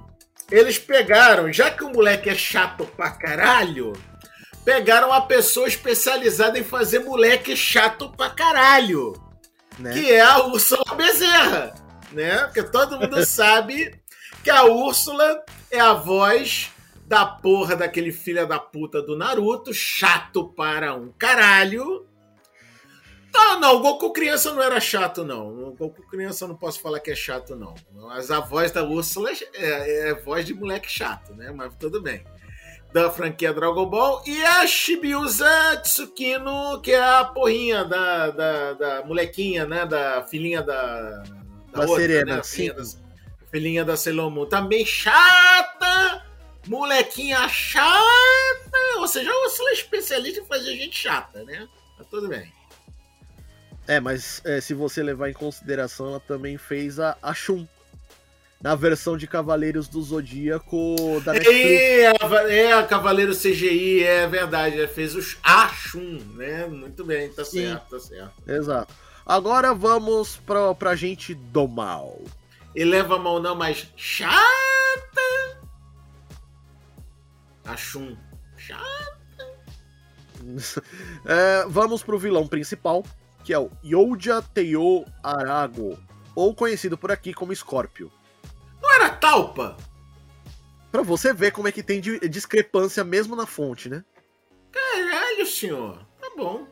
eles 0.50 0.78
pegaram, 0.78 1.52
já 1.52 1.70
que 1.70 1.84
o 1.84 1.90
moleque 1.92 2.28
é 2.28 2.34
chato 2.34 2.84
pra 2.96 3.10
caralho, 3.10 3.92
pegaram 4.64 5.08
uma 5.08 5.20
pessoa 5.20 5.68
especializada 5.68 6.58
em 6.58 6.64
fazer 6.64 6.98
moleque 7.00 7.56
chato 7.56 8.10
pra 8.16 8.30
caralho 8.30 9.12
Né? 9.78 9.92
que 9.92 10.12
é 10.12 10.20
a 10.20 10.44
Úrsula 10.44 10.94
Bezerra, 10.94 11.74
né? 12.12 12.38
Porque 12.44 12.62
todo 12.62 13.00
mundo 13.00 13.24
sabe 13.26 14.00
que 14.44 14.50
a 14.50 14.64
Úrsula 14.64 15.44
é 15.70 15.80
a 15.80 15.94
voz 15.94 16.70
da 17.06 17.26
porra 17.26 17.76
daquele 17.76 18.12
filho 18.12 18.46
da 18.46 18.58
puta 18.58 19.02
do 19.02 19.16
Naruto, 19.16 19.72
chato 19.72 20.48
para 20.48 20.94
um 20.94 21.12
caralho. 21.12 22.06
Não, 23.32 23.60
não, 23.60 23.76
o 23.76 23.80
Goku 23.80 24.12
criança 24.12 24.52
não 24.52 24.62
era 24.62 24.78
chato, 24.78 25.24
não. 25.24 25.68
O 25.68 25.72
Goku 25.72 26.02
criança 26.08 26.44
eu 26.44 26.48
não 26.48 26.56
posso 26.56 26.80
falar 26.80 27.00
que 27.00 27.10
é 27.10 27.14
chato, 27.14 27.56
não. 27.56 27.74
Mas 27.92 28.30
a 28.30 28.40
voz 28.40 28.70
da 28.70 28.84
Úrsula 28.84 29.30
é, 29.54 30.10
é 30.10 30.14
voz 30.14 30.44
de 30.44 30.54
moleque 30.54 30.90
chato, 30.90 31.34
né? 31.34 31.50
Mas 31.50 31.74
tudo 31.76 32.00
bem. 32.00 32.24
Da 32.92 33.10
franquia 33.10 33.52
Dragon 33.52 33.86
Ball. 33.86 34.22
E 34.26 34.42
a 34.44 34.66
Shibiusa 34.66 35.76
Tsukino, 35.82 36.80
que 36.82 36.92
é 36.92 37.02
a 37.02 37.24
porrinha 37.24 37.84
da, 37.84 38.30
da, 38.30 38.72
da 38.74 39.04
molequinha, 39.04 39.66
né? 39.66 39.86
Da 39.86 40.22
filhinha 40.24 40.62
da. 40.62 41.22
Da 41.72 41.88
Serena, 41.88 42.36
né? 42.36 42.42
sim. 42.42 42.56
Filhinha 42.56 42.74
da, 42.74 42.84
filhinha 43.50 43.84
da 43.84 43.96
Sailor 43.96 44.30
Moon. 44.30 44.46
Também 44.46 44.84
chata! 44.84 46.26
Molequinha 46.66 47.48
chata! 47.48 47.98
Ou 48.98 49.08
seja, 49.08 49.30
a 49.30 49.44
Úrsula 49.44 49.70
é 49.70 49.72
especialista 49.72 50.40
em 50.40 50.44
fazer 50.44 50.76
gente 50.76 50.96
chata, 50.96 51.42
né? 51.44 51.66
Mas 51.98 52.06
tudo 52.08 52.28
bem. 52.28 52.52
É, 53.86 53.98
mas 53.98 54.40
é, 54.44 54.60
se 54.60 54.74
você 54.74 55.02
levar 55.02 55.28
em 55.30 55.34
consideração, 55.34 56.08
ela 56.08 56.20
também 56.20 56.56
fez 56.56 57.00
a, 57.00 57.16
a 57.22 57.34
Shun. 57.34 57.66
Na 58.62 58.76
versão 58.76 59.16
de 59.16 59.26
Cavaleiros 59.26 59.88
do 59.88 60.00
Zodíaco 60.00 60.96
da 61.24 61.32
Netflix. 61.32 61.60
É, 61.60 62.58
é 62.60 62.72
a 62.72 62.84
Cavaleiro 62.84 63.34
CGI, 63.34 64.04
é 64.04 64.26
verdade. 64.28 64.78
Ela 64.78 64.86
fez 64.86 65.16
os 65.16 65.36
Ashun, 65.42 66.20
né? 66.34 66.66
Muito 66.66 67.04
bem, 67.04 67.28
tá 67.32 67.44
Sim. 67.44 67.66
certo, 67.66 67.90
tá 67.90 67.98
certo. 67.98 68.32
Exato. 68.46 68.94
Agora 69.26 69.74
vamos 69.74 70.36
pra, 70.36 70.74
pra 70.74 70.94
gente 70.94 71.34
do 71.34 71.66
mal. 71.66 72.20
E 72.74 72.84
leva 72.84 73.16
a 73.16 73.18
mão 73.18 73.40
não 73.40 73.56
mais 73.56 73.88
chata. 73.96 74.40
A 77.64 77.76
Shun. 77.76 78.16
Chata. 78.56 79.12
É, 81.24 81.64
vamos 81.68 82.02
pro 82.02 82.18
vilão 82.18 82.48
principal, 82.48 83.04
que 83.44 83.52
é 83.52 83.58
o 83.58 83.70
Yoja 83.84 84.42
Teo 84.42 85.04
Arago, 85.22 85.96
ou 86.34 86.52
conhecido 86.52 86.98
por 86.98 87.12
aqui 87.12 87.32
como 87.32 87.54
Scorpio. 87.54 88.10
Não 88.92 89.06
era 89.06 89.08
Talpa? 89.10 89.76
Pra 90.90 91.00
você 91.02 91.32
ver 91.32 91.52
como 91.52 91.66
é 91.66 91.72
que 91.72 91.82
tem 91.82 92.00
di- 92.00 92.20
discrepância 92.28 93.02
mesmo 93.02 93.34
na 93.34 93.46
fonte, 93.46 93.88
né? 93.88 94.04
Caralho, 94.70 95.46
senhor. 95.46 95.98
Tá 96.20 96.30
bom. 96.36 96.66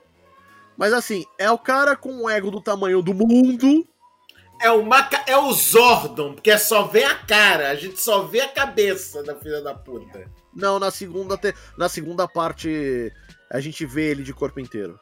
Mas 0.77 0.93
assim, 0.93 1.25
é 1.39 1.51
o 1.51 1.59
cara 1.59 1.97
com 1.97 2.23
o 2.25 2.29
ego 2.31 2.51
do 2.51 2.61
tamanho 2.61 3.01
do 3.01 3.15
mundo. 3.15 3.87
É 4.61 4.71
o, 4.71 4.85
maca... 4.85 5.23
é 5.27 5.35
o 5.37 5.51
Zordon, 5.55 6.35
porque 6.35 6.57
só 6.59 6.83
vê 6.85 7.05
a 7.05 7.15
cara, 7.15 7.71
a 7.71 7.75
gente 7.75 7.99
só 7.99 8.23
vê 8.25 8.41
a 8.41 8.49
cabeça 8.49 9.23
da 9.23 9.35
filha 9.35 9.63
da 9.63 9.75
puta. 9.75 10.31
Não, 10.55 10.79
na 10.79 10.91
segunda, 10.91 11.39
te- 11.39 11.55
na 11.79 11.89
segunda 11.89 12.29
parte 12.29 13.11
a 13.51 13.59
gente 13.61 13.87
vê 13.87 14.11
ele 14.11 14.23
de 14.23 14.35
corpo 14.35 14.61
inteiro. 14.61 15.01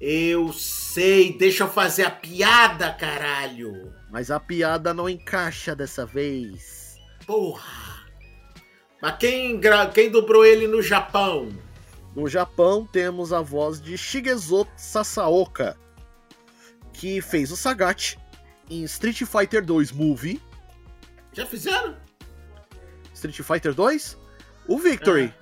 Eu 0.00 0.52
sei, 0.52 1.36
deixa 1.36 1.64
eu 1.64 1.68
fazer 1.68 2.04
a 2.04 2.10
piada, 2.10 2.92
caralho. 2.92 3.92
Mas 4.10 4.30
a 4.30 4.38
piada 4.38 4.94
não 4.94 5.08
encaixa 5.08 5.74
dessa 5.74 6.06
vez. 6.06 6.96
Porra. 7.26 8.06
Mas 9.02 9.16
quem, 9.18 9.60
quem 9.92 10.10
dobrou 10.10 10.44
ele 10.44 10.68
no 10.68 10.80
Japão? 10.80 11.48
No 12.14 12.28
Japão 12.28 12.86
temos 12.86 13.32
a 13.32 13.40
voz 13.40 13.80
de 13.80 13.98
Shigezo 13.98 14.66
Sasaoka, 14.76 15.76
que 16.92 17.20
fez 17.20 17.50
o 17.50 17.56
Sagat 17.56 18.16
em 18.70 18.82
Street 18.84 19.22
Fighter 19.24 19.64
2 19.64 19.92
Movie. 19.92 20.40
Já 21.32 21.44
fizeram? 21.46 21.96
Street 23.14 23.40
Fighter 23.42 23.74
2? 23.74 24.16
O 24.66 24.78
Victory. 24.78 25.34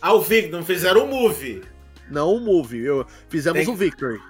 Ah, 0.00 0.14
o 0.14 0.20
Vic, 0.20 0.48
não 0.50 0.64
fizeram 0.64 1.04
o 1.04 1.08
movie. 1.08 1.62
Não 2.10 2.34
o 2.34 2.40
Movie. 2.40 2.84
Eu- 2.84 3.06
fizemos 3.28 3.66
o 3.68 3.74
Victory. 3.74 4.20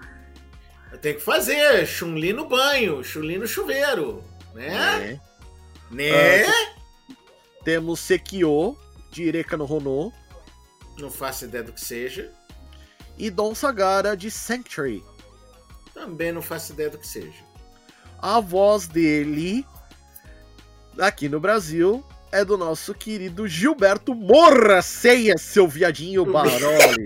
Tem 1.01 1.15
que 1.15 1.21
fazer. 1.21 1.87
Chun-Li 1.87 2.33
no 2.33 2.47
banho, 2.49 3.03
Chun-Li 3.03 3.39
no 3.39 3.47
chuveiro. 3.47 4.23
Né? 4.55 5.19
É. 5.19 5.21
Né? 5.91 6.45
Temos 7.65 8.01
Sekio, 8.01 8.77
de 9.11 9.23
Ireka 9.25 9.57
no 9.57 9.71
Hono. 9.73 10.13
Não 10.99 11.11
faço 11.11 11.45
ideia 11.45 11.63
do 11.65 11.73
que 11.73 11.81
seja. 11.81 12.31
E 13.17 13.31
Don 13.31 13.55
Sagara, 13.55 14.17
de 14.17 14.31
Sanctuary. 14.31 15.03
Também 15.95 16.33
não 16.33 16.43
faço 16.43 16.73
ideia 16.73 16.91
do 16.91 16.99
que 16.99 17.07
seja. 17.07 17.45
A 18.19 18.41
voz 18.41 18.87
dele, 18.87 19.65
aqui 20.99 21.29
no 21.29 21.39
Brasil, 21.41 22.05
é 22.33 22.45
do 22.45 22.57
nosso 22.59 22.95
querido 22.95 23.47
Gilberto 23.49 24.15
Morra 24.15 24.83
Ceia, 24.83 25.37
seu 25.39 25.67
viadinho 25.69 26.25
Baroli. 26.31 27.05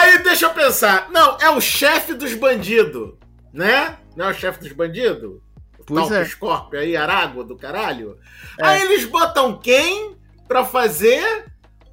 Aí 0.00 0.18
deixa 0.22 0.46
eu 0.46 0.50
pensar. 0.54 1.08
Não, 1.10 1.36
é 1.40 1.50
o 1.50 1.60
chefe 1.60 2.14
dos 2.14 2.34
bandidos, 2.34 3.14
né? 3.52 3.98
Não 4.16 4.26
é 4.26 4.30
o 4.30 4.34
chefe 4.34 4.60
dos 4.60 4.72
bandidos? 4.72 5.40
O 5.78 5.84
Pois 5.86 6.08
tal 6.08 6.16
é. 6.18 6.24
Scorpio 6.24 6.78
aí, 6.80 6.96
Aragua 6.96 7.44
do 7.44 7.56
caralho. 7.56 8.18
É. 8.58 8.64
Aí 8.66 8.82
eles 8.82 9.04
botam 9.04 9.58
quem 9.58 10.16
pra 10.46 10.64
fazer? 10.64 11.46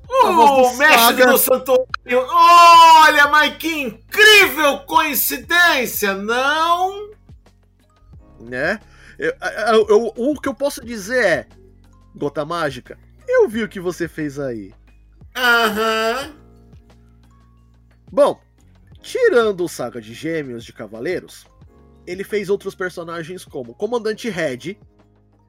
O 0.09 0.77
mestre 0.77 1.25
do 1.25 1.37
santuário. 1.37 1.87
Olha, 2.29 3.27
mas 3.27 3.57
que 3.57 3.67
incrível 3.81 4.79
coincidência, 4.85 6.13
não? 6.13 7.07
né? 8.39 8.79
Eu- 9.19 9.33
eu- 9.73 9.87
eu- 9.89 10.13
o 10.15 10.39
que 10.39 10.47
eu 10.47 10.53
posso 10.53 10.85
dizer 10.85 11.25
é, 11.25 11.47
Gota 12.15 12.45
Mágica, 12.45 12.97
eu 13.27 13.49
vi 13.49 13.63
o 13.63 13.67
que 13.67 13.79
você 13.79 14.07
fez 14.07 14.39
aí. 14.39 14.71
Aham. 15.35 16.33
Bom, 18.11 18.39
tirando 19.01 19.63
o 19.63 19.67
Saga 19.69 19.99
de 20.01 20.13
Gêmeos 20.13 20.63
de 20.63 20.73
Cavaleiros, 20.73 21.45
ele 22.05 22.23
fez 22.23 22.49
outros 22.49 22.73
personagens 22.75 23.43
como 23.43 23.73
Comandante 23.73 24.29
Red, 24.29 24.77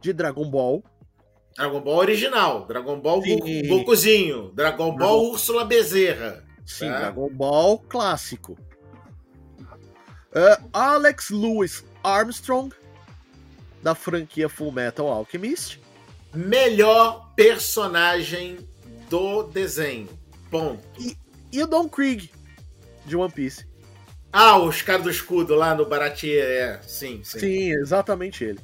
de 0.00 0.12
Dragon 0.12 0.48
Ball, 0.50 0.82
Dragon 1.56 1.80
Ball 1.80 1.96
original. 1.98 2.66
Dragon 2.66 3.00
Ball 3.00 3.20
Sim. 3.22 3.66
Gokuzinho. 3.66 4.52
Dragon 4.54 4.90
Ball 4.90 4.96
Dragon- 4.98 5.30
Úrsula 5.32 5.64
Bezerra. 5.64 6.44
sim, 6.64 6.86
Tá. 6.88 6.98
Dragon 6.98 7.28
Ball 7.30 7.78
clássico. 7.88 8.56
Ah, 10.34 10.60
Alex 10.72 11.30
Lewis 11.30 11.84
Armstrong, 12.04 12.72
da 13.82 13.94
franquia 13.94 14.48
Full 14.48 14.70
Metal 14.72 15.08
Alchemist. 15.08 15.80
melhor 16.34 17.32
personagem 17.34 18.58
do 19.08 19.44
desenho. 19.44 20.08
Ponto. 20.50 20.80
E 21.50 21.62
o 21.62 21.66
Don 21.66 21.88
Krieg, 21.88 22.30
de 23.08 23.16
One 23.16 23.32
Piece. 23.32 23.66
Ah, 24.32 24.58
os 24.58 24.82
caras 24.82 25.02
do 25.02 25.10
escudo 25.10 25.54
lá 25.54 25.74
no 25.74 25.86
Baratie, 25.86 26.38
é. 26.38 26.80
Sim, 26.82 27.22
sim, 27.24 27.38
Sim, 27.38 27.72
exatamente 27.72 28.44
ele. 28.44 28.60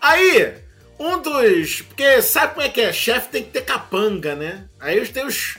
Aí, 0.00 0.54
um 0.98 1.20
dos. 1.20 1.82
Porque 1.82 2.20
sabe 2.22 2.54
como 2.54 2.66
é 2.66 2.68
que 2.68 2.80
é? 2.80 2.92
Chefe 2.92 3.28
tem 3.28 3.44
que 3.44 3.50
ter 3.50 3.62
capanga, 3.62 4.34
né? 4.34 4.68
Aí 4.80 5.06
tem 5.08 5.26
os, 5.26 5.58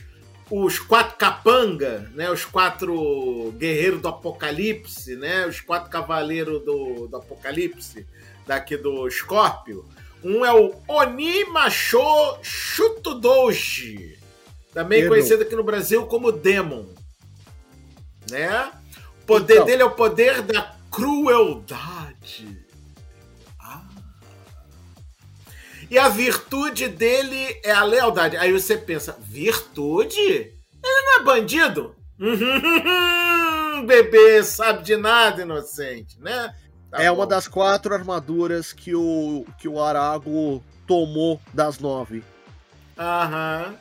os 0.50 0.80
quatro 0.80 1.16
capanga, 1.18 2.12
né? 2.14 2.30
Os 2.30 2.44
quatro 2.44 3.54
guerreiros 3.58 4.02
do 4.02 4.08
apocalipse, 4.08 5.16
né? 5.16 5.46
Os 5.46 5.62
quatro 5.62 5.90
cavaleiros 5.90 6.64
do, 6.66 7.08
do 7.08 7.18
apocalipse, 7.18 8.06
daqui 8.46 8.76
do 8.76 9.10
Scorpio. 9.10 9.86
Um 10.24 10.44
é 10.46 10.52
o 10.54 10.74
Oni 10.88 11.46
Macho 11.46 12.38
Shutodoji, 12.42 14.18
também 14.74 15.08
conhecido 15.08 15.44
aqui 15.44 15.56
no 15.56 15.64
Brasil 15.64 16.06
como 16.08 16.32
Demon. 16.32 16.86
Né? 18.32 18.72
O 19.22 19.26
poder 19.26 19.54
Então. 19.56 19.66
dele 19.66 19.82
é 19.82 19.86
o 19.86 19.92
poder 19.92 20.42
da 20.42 20.74
crueldade. 20.92 22.66
Ah. 23.60 23.82
E 25.90 25.98
a 25.98 26.10
virtude 26.10 26.88
dele 26.88 27.60
é 27.64 27.72
a 27.72 27.84
lealdade. 27.84 28.38
Aí 28.38 28.52
você 28.52 28.78
pensa, 28.78 29.18
virtude? 29.20 30.20
Ele 30.22 30.52
não 30.84 31.20
é 31.20 31.24
bandido? 31.24 31.96
Bebê, 33.86 34.44
sabe 34.44 34.84
de 34.84 34.96
nada, 34.98 35.42
inocente, 35.44 36.20
né? 36.20 36.54
Tá 36.90 37.02
é 37.04 37.10
bom. 37.10 37.16
uma 37.18 37.28
das 37.28 37.48
quatro 37.48 37.94
armaduras 37.94 38.74
que 38.74 38.96
o, 38.96 39.46
que 39.60 39.68
o 39.68 39.82
Arago 39.82 40.64
tomou 40.88 41.40
das 41.54 41.80
nove. 41.80 42.24
Aham. 42.98 43.76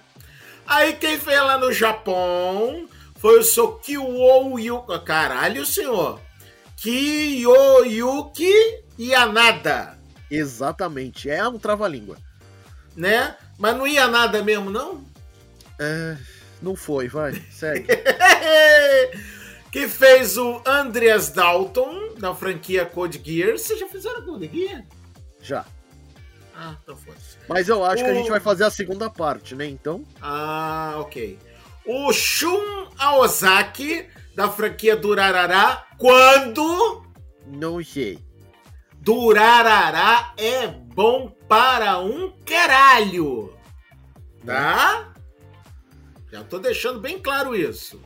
Aí 0.66 0.94
quem 0.94 1.18
fez 1.18 1.38
lá 1.40 1.57
no 1.59 1.72
Japão 1.72 2.88
foi 3.18 3.38
o 3.38 3.42
Sokiwo 3.42 4.58
Yuki. 4.58 4.98
Caralho, 5.04 5.64
senhor. 5.66 6.20
Kiyoyuki 6.76 8.52
Yanada, 8.98 9.96
Exatamente, 10.30 11.30
é 11.30 11.46
um 11.48 11.58
trava-língua. 11.58 12.16
né? 12.96 13.36
Mas 13.58 13.76
não 13.76 13.86
ia 13.86 14.06
nada 14.08 14.42
mesmo, 14.42 14.70
não? 14.70 15.04
É, 15.78 16.16
não 16.60 16.74
foi, 16.76 17.08
vai, 17.08 17.32
segue. 17.50 17.86
que 19.72 19.86
fez 19.88 20.36
o 20.36 20.60
Andreas 20.66 21.30
Dalton 21.30 22.14
da 22.18 22.34
franquia 22.34 22.84
Code 22.84 23.20
Geass. 23.24 23.62
Vocês 23.62 23.78
já 23.80 23.86
fizeram 23.88 24.22
Code 24.24 24.50
Geass? 24.52 24.84
Já. 25.42 25.64
Ah, 26.54 26.74
então 26.82 26.96
foda-se. 26.96 27.36
Mas 27.48 27.68
eu 27.68 27.84
acho 27.84 28.02
que 28.02 28.10
a 28.10 28.12
O- 28.12 28.16
gente 28.16 28.30
vai 28.30 28.40
fazer 28.40 28.64
a 28.64 28.70
segunda 28.70 29.08
parte, 29.10 29.54
né? 29.54 29.66
Então, 29.66 30.02
Ah, 30.20 30.94
ok. 30.98 31.38
O 31.87 32.12
Shun 32.12 32.89
Aozaki 32.99 34.07
da 34.34 34.51
franquia 34.51 34.97
Durarará. 34.97 35.87
Quando 35.99 37.07
não 37.47 37.82
sei. 37.82 38.18
Durarará 38.97 40.34
é 40.37 40.66
bom 40.66 41.30
para 41.49 41.99
um 41.99 42.32
caralho. 42.45 43.55
Tá? 44.45 45.12
Já 46.30 46.43
tô 46.43 46.59
deixando 46.59 47.01
bem 47.01 47.18
claro 47.18 47.55
isso. 47.55 48.01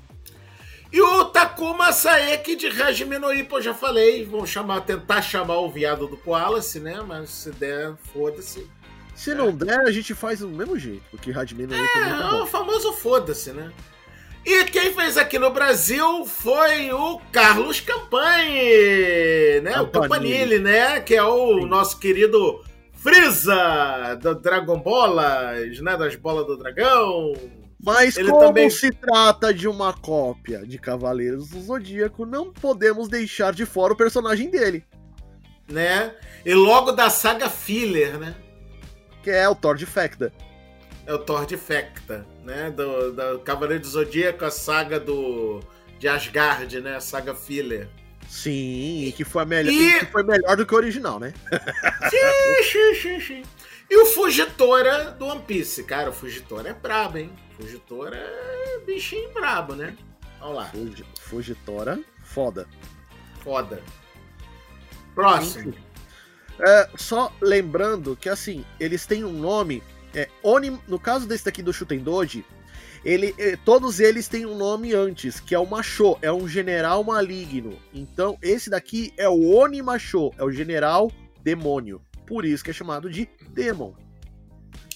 E 0.92 1.00
o 1.00 1.26
Takuma 1.26 1.92
Saeki 1.92 2.56
de 2.56 2.66
Hajime 2.66 3.18
no 3.18 3.32
Ippo, 3.32 3.58
eu 3.58 3.62
já 3.62 3.74
falei. 3.74 4.24
Vão 4.24 4.44
chamar, 4.44 4.82
tentar 4.82 5.22
chamar 5.22 5.58
o 5.60 5.70
viado 5.70 6.06
do 6.06 6.16
Koalace, 6.16 6.80
né? 6.80 7.00
Mas 7.06 7.30
se 7.30 7.50
der, 7.52 7.94
foda-se. 8.12 8.68
Se 9.20 9.34
não 9.34 9.52
der, 9.52 9.80
a 9.80 9.90
gente 9.90 10.14
faz 10.14 10.38
do 10.40 10.48
mesmo 10.48 10.78
jeito, 10.78 11.02
porque 11.10 11.30
Radmin 11.30 11.66
não 11.66 11.76
É, 11.76 11.88
também 11.92 12.38
é 12.38 12.42
o 12.42 12.46
famoso 12.46 12.90
foda-se, 12.94 13.52
né? 13.52 13.70
E 14.46 14.64
quem 14.64 14.94
fez 14.94 15.18
aqui 15.18 15.38
no 15.38 15.50
Brasil 15.50 16.24
foi 16.24 16.90
o 16.90 17.20
Carlos 17.30 17.80
Campanile, 17.80 19.60
né? 19.62 19.78
O 19.78 19.86
Campanile. 19.88 19.90
Campanile, 19.90 20.58
né? 20.60 21.00
Que 21.00 21.16
é 21.16 21.22
o 21.22 21.60
Sim. 21.60 21.66
nosso 21.66 21.98
querido 21.98 22.64
Freeza 22.94 24.16
do 24.22 24.34
Dragon 24.36 24.80
Ballas, 24.80 25.78
né? 25.80 25.98
Das 25.98 26.16
bolas 26.16 26.46
do 26.46 26.56
dragão. 26.56 27.34
Mas 27.82 28.16
Ele 28.16 28.30
como 28.30 28.40
também- 28.46 28.70
se 28.70 28.90
trata 28.90 29.52
de 29.52 29.68
uma 29.68 29.92
cópia 29.92 30.66
de 30.66 30.78
Cavaleiros 30.78 31.50
do 31.50 31.60
Zodíaco, 31.60 32.24
não 32.24 32.50
podemos 32.50 33.06
deixar 33.08 33.52
de 33.52 33.66
fora 33.66 33.92
o 33.92 33.96
personagem 33.96 34.48
dele, 34.50 34.82
né? 35.68 36.14
E 36.44 36.54
logo 36.54 36.92
da 36.92 37.10
saga 37.10 37.50
filler, 37.50 38.18
né? 38.18 38.34
Que 39.22 39.30
é 39.30 39.48
o 39.48 39.54
Thor 39.54 39.76
de 39.76 39.86
Fecta. 39.86 40.32
É 41.06 41.14
o 41.14 41.18
Thor 41.18 41.46
de 41.46 41.56
Fecta, 41.56 42.26
né? 42.44 42.70
Do, 42.70 43.12
do 43.12 43.38
Cavaleiro 43.40 43.82
do 43.82 43.88
Zodíaco, 43.88 44.44
a 44.44 44.50
saga 44.50 44.98
do 45.00 45.60
de 45.98 46.08
Asgard, 46.08 46.80
né? 46.80 46.96
A 46.96 47.00
saga 47.00 47.34
filler. 47.34 47.88
Sim, 48.28 49.04
e 49.06 49.12
que 49.12 49.24
foi, 49.24 49.42
a 49.42 49.44
melhor, 49.44 49.72
E- 49.72 49.98
que 50.00 50.06
foi 50.06 50.22
melhor 50.22 50.56
do 50.56 50.64
que 50.64 50.72
o 50.72 50.76
original, 50.76 51.18
né? 51.18 51.34
Xi, 52.62 52.94
xi, 52.94 53.20
xi. 53.20 53.42
E 53.90 53.96
o 53.96 54.06
Fugitora 54.06 55.10
do 55.10 55.26
One 55.26 55.42
Piece. 55.42 55.82
Cara, 55.82 56.10
o 56.10 56.12
Fugitora 56.12 56.68
é 56.70 56.72
brabo, 56.74 57.18
hein? 57.18 57.32
Fugitora 57.58 58.16
é 58.16 58.78
bichinho 58.86 59.32
brabo, 59.32 59.74
né? 59.74 59.96
Vamos 60.38 60.56
lá, 60.56 60.66
Fugi- 60.66 61.04
Fugitora, 61.20 61.98
foda. 62.24 62.68
foda. 63.42 63.82
Próximo. 65.14 65.74
É, 66.60 66.88
só 66.96 67.32
lembrando 67.40 68.16
que, 68.16 68.28
assim, 68.28 68.64
eles 68.78 69.06
têm 69.06 69.24
um 69.24 69.32
nome. 69.32 69.82
É, 70.14 70.28
Oni, 70.42 70.78
no 70.86 70.98
caso 70.98 71.26
desse 71.26 71.44
daqui 71.44 71.62
do 71.62 71.72
Shutendoji, 71.72 72.44
ele, 73.04 73.34
eh, 73.38 73.56
todos 73.64 73.98
eles 73.98 74.28
têm 74.28 74.44
um 74.44 74.56
nome 74.56 74.92
antes, 74.92 75.40
que 75.40 75.54
é 75.54 75.58
o 75.58 75.66
Macho, 75.66 76.18
é 76.20 76.30
um 76.30 76.46
general 76.46 77.02
maligno. 77.02 77.78
Então, 77.94 78.36
esse 78.42 78.68
daqui 78.68 79.12
é 79.16 79.28
o 79.28 79.56
Oni 79.56 79.80
Macho, 79.80 80.30
é 80.36 80.44
o 80.44 80.50
general 80.50 81.10
demônio. 81.42 82.02
Por 82.26 82.44
isso 82.44 82.62
que 82.62 82.70
é 82.70 82.74
chamado 82.74 83.08
de 83.08 83.28
Demon. 83.50 83.94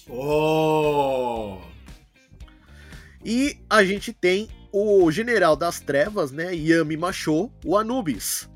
Oh! 0.07 1.57
E 3.23 3.57
a 3.67 3.83
gente 3.83 4.13
tem 4.13 4.49
o 4.71 5.09
general 5.09 5.55
das 5.55 5.79
trevas, 5.79 6.31
né? 6.31 6.53
Yami 6.53 6.95
Macho, 6.95 7.49
o 7.65 7.75
Anubis. 7.75 8.47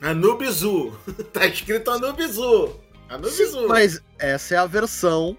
Anubizu. 0.00 0.92
tá 1.32 1.46
escrito 1.46 1.90
Anubizu. 1.90 2.76
Anubizu. 3.08 3.46
Sim, 3.60 3.66
mas 3.66 4.00
essa 4.18 4.54
é 4.54 4.58
a 4.58 4.66
versão 4.66 5.36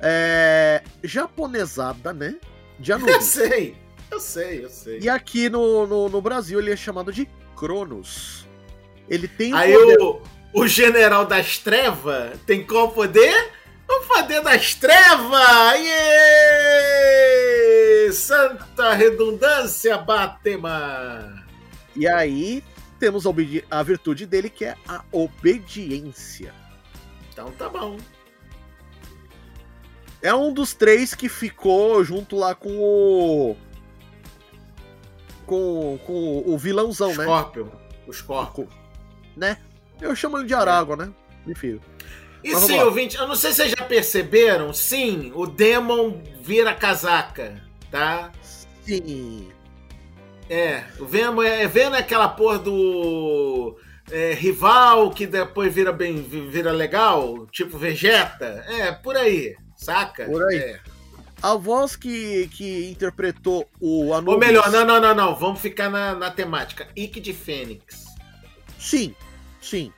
é, 0.00 0.82
japonesada, 1.02 2.12
né? 2.12 2.36
De 2.78 2.90
Eu 2.92 2.96
Anubis. 2.96 3.24
sei. 3.24 3.76
Eu 4.10 4.20
sei, 4.20 4.64
eu 4.64 4.68
sei. 4.70 4.98
E 5.00 5.08
aqui 5.08 5.48
no, 5.48 5.86
no, 5.86 6.08
no 6.08 6.20
Brasil 6.20 6.58
ele 6.58 6.72
é 6.72 6.76
chamado 6.76 7.12
de 7.12 7.26
Cronos. 7.56 8.46
Ele 9.08 9.26
tem 9.26 9.52
o 9.52 9.56
Aí 9.56 9.72
poder- 9.72 10.00
o, 10.02 10.20
o 10.54 10.66
general 10.68 11.24
das 11.24 11.56
trevas 11.58 12.38
tem 12.46 12.64
qual 12.66 12.90
poder? 12.90 13.52
O 13.88 14.00
poder 14.06 14.42
das 14.42 14.74
trevas! 14.74 15.78
Yeah! 16.72 18.12
Santa 18.12 18.92
redundância, 18.94 19.96
Batema! 19.98 21.44
E 21.96 22.06
aí 22.08 22.62
temos 23.02 23.26
a, 23.26 23.30
a 23.68 23.82
virtude 23.82 24.26
dele 24.26 24.48
que 24.48 24.64
é 24.64 24.76
a 24.86 25.02
obediência. 25.10 26.54
Então 27.32 27.50
tá 27.50 27.68
bom. 27.68 27.98
É 30.22 30.32
um 30.32 30.52
dos 30.52 30.72
três 30.72 31.12
que 31.12 31.28
ficou 31.28 32.04
junto 32.04 32.36
lá 32.36 32.54
com 32.54 32.78
o. 32.78 33.56
Com, 35.44 35.98
com 36.06 36.44
o 36.46 36.56
vilãozão, 36.56 37.08
né? 37.08 37.24
Scorpion. 37.24 37.66
O 38.06 38.12
Scorpion. 38.12 38.66
né? 39.36 39.58
Eu 40.00 40.14
chamo 40.14 40.38
ele 40.38 40.46
de 40.46 40.54
Aragorn, 40.54 41.06
né? 41.06 41.12
Enfim. 41.44 41.80
E 42.44 42.54
sim, 42.54 42.76
lá. 42.76 42.84
ouvinte, 42.84 43.16
eu 43.16 43.26
não 43.26 43.34
sei 43.34 43.50
se 43.50 43.56
vocês 43.56 43.74
já 43.76 43.84
perceberam, 43.84 44.72
sim, 44.72 45.32
o 45.34 45.44
Demon 45.44 46.22
vira 46.40 46.72
casaca, 46.72 47.60
tá? 47.90 48.30
Sim. 48.84 49.50
É, 50.48 50.84
o 50.98 51.06
Venom 51.06 51.42
é, 51.42 51.66
Venom 51.66 51.94
é 51.94 52.00
aquela 52.00 52.28
porra 52.28 52.58
do 52.58 53.76
é, 54.10 54.34
rival 54.34 55.10
que 55.10 55.26
depois 55.26 55.72
vira 55.72 55.92
bem, 55.92 56.22
vira 56.22 56.72
legal, 56.72 57.46
tipo 57.46 57.78
Vegeta. 57.78 58.64
É, 58.68 58.92
por 58.92 59.16
aí, 59.16 59.56
saca? 59.76 60.24
Por 60.24 60.42
aí. 60.44 60.58
É. 60.58 60.80
A 61.42 61.56
voz 61.56 61.96
que, 61.96 62.48
que 62.48 62.88
interpretou 62.88 63.68
o 63.80 64.14
Anubis... 64.14 64.34
Ou 64.34 64.38
melhor, 64.38 64.70
não, 64.70 64.84
não, 64.84 65.00
não, 65.00 65.14
não, 65.14 65.34
vamos 65.34 65.60
ficar 65.60 65.90
na, 65.90 66.14
na 66.14 66.30
temática. 66.30 66.86
Ike 66.96 67.20
de 67.20 67.32
Fênix. 67.32 68.04
Sim, 68.78 69.14
sim. 69.60 69.92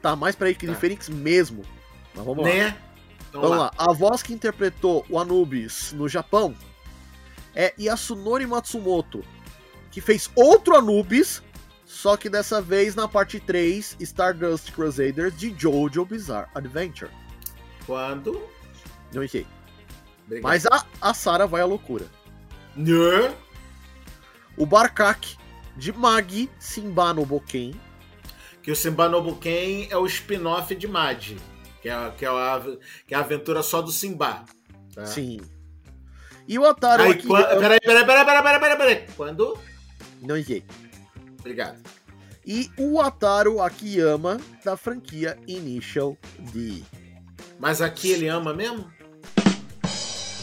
Tá 0.00 0.16
mais 0.16 0.34
pra 0.34 0.48
Ike 0.48 0.66
de 0.66 0.72
Tá. 0.72 0.78
Fênix 0.78 1.10
mesmo. 1.10 1.62
Mas 2.14 2.24
vamos 2.24 2.42
lá. 2.42 2.48
Né? 2.50 2.76
Então, 3.28 3.42
Vamos 3.42 3.58
lá. 3.58 3.72
A 3.76 3.92
voz 3.92 4.22
que 4.22 4.32
interpretou 4.32 5.04
o 5.10 5.18
Anubis 5.18 5.92
no 5.92 6.08
Japão 6.08 6.54
é 7.54 7.74
Yasunori 7.78 8.46
Matsumoto, 8.46 9.22
que 9.92 10.00
fez 10.00 10.28
outro 10.34 10.74
Anubis, 10.74 11.42
só 11.84 12.16
que 12.16 12.28
dessa 12.28 12.60
vez 12.60 12.94
na 12.96 13.06
parte 13.06 13.38
3, 13.38 13.96
Stardust 14.00 14.72
Crusaders 14.72 15.36
de 15.36 15.54
Jojo 15.56 16.04
Bizarre 16.04 16.48
Adventure. 16.54 17.10
Quando? 17.86 18.48
Não 19.12 19.28
sei. 19.28 19.46
Obrigado. 20.26 20.42
Mas 20.50 20.66
a, 20.66 20.84
a 21.00 21.12
Sarah 21.14 21.46
vai 21.46 21.60
à 21.60 21.66
loucura. 21.66 22.06
Né? 22.74 23.34
O 24.56 24.64
Barkak 24.64 25.36
de 25.76 25.92
Magi 25.92 26.50
Simba 26.58 27.12
no 27.12 27.26
Boken. 27.26 27.78
Que 28.62 28.70
o 28.70 28.76
Simba 28.76 29.08
Nobuken 29.08 29.88
é 29.90 29.96
o 29.96 30.06
spin-off 30.06 30.72
de 30.74 30.86
Mad, 30.86 31.32
que 31.82 31.88
é, 31.88 32.10
que, 32.16 32.24
é 32.24 32.28
a, 32.28 32.62
que 33.06 33.12
é 33.12 33.16
a 33.16 33.20
aventura 33.20 33.60
só 33.62 33.82
do 33.82 33.90
Simba. 33.90 34.44
Tá? 34.94 35.04
Sim. 35.04 35.40
E 36.46 36.58
o 36.58 36.64
Ataru 36.64 37.02
Aí, 37.02 37.10
aqui. 37.10 37.26
quan- 37.26 37.42
peraí, 37.42 37.80
peraí, 37.80 38.06
peraí, 38.06 38.24
peraí, 38.24 38.42
peraí, 38.42 38.60
peraí, 38.60 38.76
peraí. 38.78 39.06
Quando? 39.16 39.58
Não 40.22 40.42
sei. 40.42 40.64
Obrigado. 41.40 41.78
E 42.46 42.70
o 42.78 43.00
Ataru 43.00 43.60
Akiyama 43.60 44.40
da 44.64 44.76
franquia 44.76 45.38
Initial 45.46 46.16
D. 46.52 46.82
Mas 47.58 47.80
aqui 47.80 48.10
ele 48.10 48.28
ama 48.28 48.52
mesmo? 48.52 48.90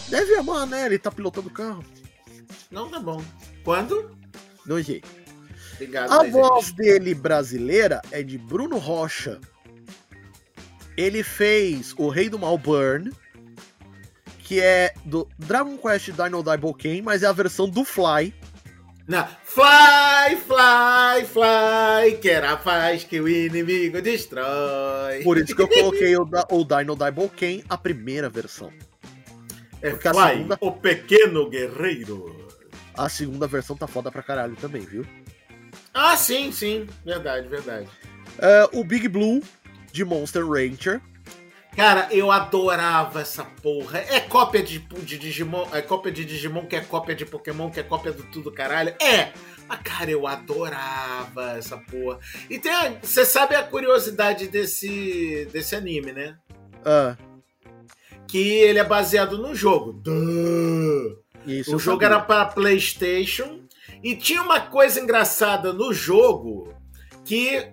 Deve 0.09 0.35
amar, 0.35 0.65
né? 0.65 0.85
Ele 0.85 0.97
tá 0.97 1.11
pilotando 1.11 1.49
o 1.49 1.51
carro. 1.51 1.83
Não, 2.71 2.89
tá 2.89 2.99
bom. 2.99 3.23
Quando? 3.63 4.17
Não 4.65 4.83
sei. 4.83 5.03
Obrigado. 5.73 6.11
A 6.11 6.19
Deise. 6.19 6.31
voz 6.31 6.71
dele 6.71 7.13
brasileira 7.13 8.01
é 8.11 8.23
de 8.23 8.37
Bruno 8.37 8.77
Rocha. 8.77 9.39
Ele 10.97 11.23
fez 11.23 11.93
o 11.97 12.09
Rei 12.09 12.29
do 12.29 12.37
Mal 12.37 12.57
Burn, 12.57 13.11
que 14.39 14.59
é 14.59 14.93
do 15.05 15.27
Dragon 15.37 15.77
Quest 15.77 16.11
Dino 16.11 16.43
Die 16.43 16.57
Boken, 16.57 17.01
mas 17.01 17.23
é 17.23 17.27
a 17.27 17.31
versão 17.31 17.69
do 17.69 17.85
Fly. 17.85 18.33
Não. 19.09 19.27
Fly, 19.43 20.35
fly, 20.45 21.25
fly, 21.25 22.17
que 22.21 22.29
era 22.29 22.51
a 22.51 22.57
paz 22.57 23.03
que 23.03 23.19
o 23.19 23.27
inimigo 23.27 23.99
destrói. 24.03 25.23
Por 25.23 25.35
isso 25.39 25.55
que 25.55 25.63
eu 25.63 25.67
coloquei 25.67 26.15
o, 26.15 26.21
o 26.51 26.63
Dino 26.63 26.95
Die 26.95 27.11
Boken, 27.11 27.63
a 27.67 27.75
primeira 27.75 28.29
versão. 28.29 28.71
É 29.81 29.89
porque 29.89 30.09
Fly, 30.09 30.27
segunda- 30.37 30.57
o 30.61 30.71
pequeno 30.73 31.49
guerreiro. 31.49 32.47
A 32.95 33.09
segunda 33.09 33.47
versão 33.47 33.75
tá 33.75 33.87
foda 33.87 34.11
pra 34.11 34.21
caralho 34.21 34.55
também, 34.57 34.81
viu? 34.81 35.03
Ah, 35.91 36.15
sim, 36.15 36.51
sim. 36.51 36.85
Verdade, 37.03 37.47
verdade. 37.47 37.87
É, 38.37 38.69
o 38.73 38.83
Big 38.83 39.07
Blue, 39.07 39.41
de 39.91 40.05
Monster 40.05 40.45
Rancher. 40.47 41.01
Cara, 41.79 42.09
eu 42.11 42.29
adorava 42.29 43.21
essa 43.21 43.45
porra. 43.45 43.99
É 43.99 44.19
cópia 44.19 44.61
de, 44.61 44.79
de 44.79 45.17
Digimon, 45.17 45.65
é 45.71 45.81
cópia 45.81 46.11
de 46.11 46.25
Digimon, 46.25 46.65
que 46.65 46.75
é 46.75 46.81
cópia 46.81 47.15
de 47.15 47.25
Pokémon, 47.25 47.69
que 47.71 47.79
é 47.79 47.83
cópia 47.83 48.11
do 48.11 48.23
tudo 48.23 48.51
caralho. 48.51 48.93
É! 49.01 49.31
Mas, 49.65 49.79
cara, 49.81 50.11
eu 50.11 50.27
adorava 50.27 51.51
essa 51.57 51.77
porra. 51.77 52.19
E 52.49 52.59
tem 52.59 52.69
a- 52.69 52.95
Você 53.01 53.23
sabe 53.23 53.55
a 53.55 53.63
curiosidade 53.63 54.49
desse, 54.49 55.47
desse 55.53 55.73
anime, 55.73 56.11
né? 56.11 56.35
Ah, 56.83 57.15
Que 58.27 58.37
ele 58.57 58.79
é 58.79 58.83
baseado 58.83 59.37
no 59.37 59.55
jogo. 59.55 59.93
Duh. 59.93 61.17
isso 61.47 61.75
O 61.75 61.79
jogo 61.79 62.01
sabia. 62.01 62.15
era 62.17 62.19
para 62.19 62.45
PlayStation 62.47 63.61
e 64.03 64.17
tinha 64.17 64.41
uma 64.41 64.59
coisa 64.59 64.99
engraçada 64.99 65.71
no 65.71 65.93
jogo 65.93 66.73
que 67.23 67.71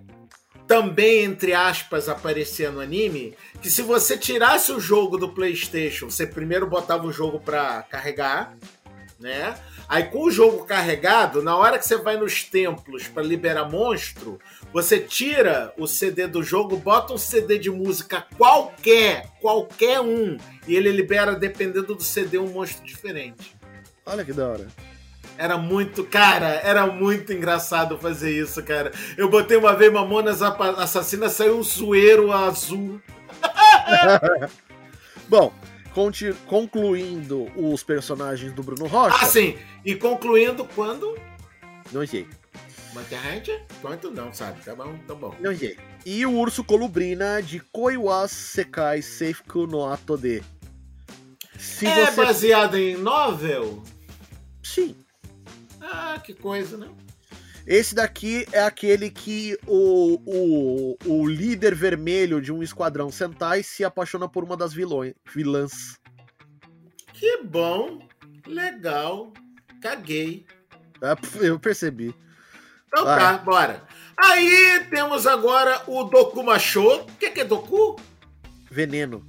também, 0.67 1.23
entre 1.23 1.53
aspas, 1.53 2.09
aparecia 2.09 2.69
no 2.69 2.81
anime, 2.81 3.35
que 3.61 3.69
se 3.69 3.81
você 3.81 4.17
tirasse 4.17 4.71
o 4.71 4.79
jogo 4.79 5.17
do 5.17 5.29
PlayStation, 5.29 6.09
você 6.09 6.27
primeiro 6.27 6.67
botava 6.67 7.07
o 7.07 7.11
jogo 7.11 7.39
para 7.39 7.83
carregar, 7.83 8.55
né? 9.19 9.57
Aí 9.87 10.03
com 10.03 10.23
o 10.23 10.31
jogo 10.31 10.65
carregado, 10.65 11.41
na 11.41 11.55
hora 11.55 11.79
que 11.79 11.87
você 11.87 11.95
vai 11.95 12.17
nos 12.17 12.43
templos 12.43 13.07
para 13.07 13.23
liberar 13.23 13.69
monstro, 13.69 14.37
você 14.73 14.99
tira 14.99 15.73
o 15.77 15.87
CD 15.87 16.27
do 16.27 16.43
jogo, 16.43 16.75
bota 16.75 17.13
um 17.13 17.17
CD 17.17 17.57
de 17.57 17.71
música 17.71 18.27
qualquer, 18.37 19.31
qualquer 19.39 20.01
um, 20.01 20.37
e 20.67 20.75
ele 20.75 20.91
libera 20.91 21.33
dependendo 21.33 21.95
do 21.95 22.03
CD 22.03 22.37
um 22.37 22.47
monstro 22.47 22.85
diferente. 22.85 23.55
Olha 24.05 24.25
que 24.25 24.33
da 24.33 24.49
hora. 24.49 24.67
Era 25.37 25.57
muito, 25.57 26.03
cara, 26.03 26.47
era 26.63 26.87
muito 26.87 27.31
engraçado 27.31 27.97
fazer 27.97 28.31
isso, 28.31 28.63
cara. 28.63 28.91
Eu 29.15 29.29
botei 29.29 29.55
uma 29.55 29.75
vez 29.75 29.91
Mamonas 29.93 30.41
Assassina, 30.41 31.29
saiu 31.29 31.59
um 31.59 31.63
sueiro 31.63 32.31
azul. 32.31 32.99
Bom, 35.29 35.53
concluindo 36.47 37.51
os 37.55 37.83
personagens 37.83 38.51
do 38.53 38.63
Bruno 38.63 38.87
Rocha. 38.87 39.17
Ah, 39.21 39.25
sim. 39.25 39.57
E 39.85 39.95
concluindo 39.95 40.65
quando? 40.73 41.17
Não 41.91 42.05
sei. 42.05 42.27
Manterrante? 42.93 43.51
Quanto 43.81 44.09
não, 44.09 44.33
sabe? 44.33 44.63
Tá 44.63 44.73
bom, 44.73 44.97
tá 45.07 45.13
bom. 45.13 45.35
Não 45.39 45.55
sei. 45.55 45.77
E 46.05 46.25
o 46.25 46.33
Urso 46.33 46.63
Colubrina 46.63 47.41
de 47.43 47.59
Koiwa 47.59 48.27
Sekai 48.27 49.01
Seifuku 49.01 49.67
no 49.67 49.85
Ato 49.85 50.17
de. 50.17 50.41
Se 51.59 51.85
é 51.85 52.05
você. 52.05 52.25
baseado 52.25 52.75
em 52.75 52.97
novel? 52.97 53.83
Sim. 54.63 54.95
Ah, 55.89 56.19
que 56.21 56.33
coisa, 56.33 56.77
né? 56.77 56.89
Esse 57.65 57.95
daqui 57.95 58.45
é 58.51 58.61
aquele 58.61 59.09
que 59.09 59.57
o, 59.65 60.21
o, 60.25 60.97
o 61.05 61.27
líder 61.27 61.75
vermelho 61.75 62.41
de 62.41 62.51
um 62.51 62.61
esquadrão 62.61 63.11
Sentai 63.11 63.63
se 63.63 63.83
apaixona 63.83 64.27
por 64.27 64.43
uma 64.43 64.55
das 64.55 64.73
vilões, 64.73 65.13
vilãs. 65.33 65.97
Que 67.13 67.43
bom. 67.43 67.99
Legal. 68.45 69.33
Caguei. 69.81 70.45
É, 71.01 71.45
eu 71.45 71.59
percebi. 71.59 72.13
Então 72.87 73.03
Vai. 73.03 73.19
tá, 73.19 73.37
bora. 73.39 73.83
Aí 74.17 74.85
temos 74.89 75.27
agora 75.27 75.83
o 75.87 76.05
Dokumacho. 76.05 77.01
O 77.01 77.05
que, 77.19 77.29
que 77.31 77.41
é 77.41 77.45
Doku? 77.45 77.97
Veneno. 78.69 79.25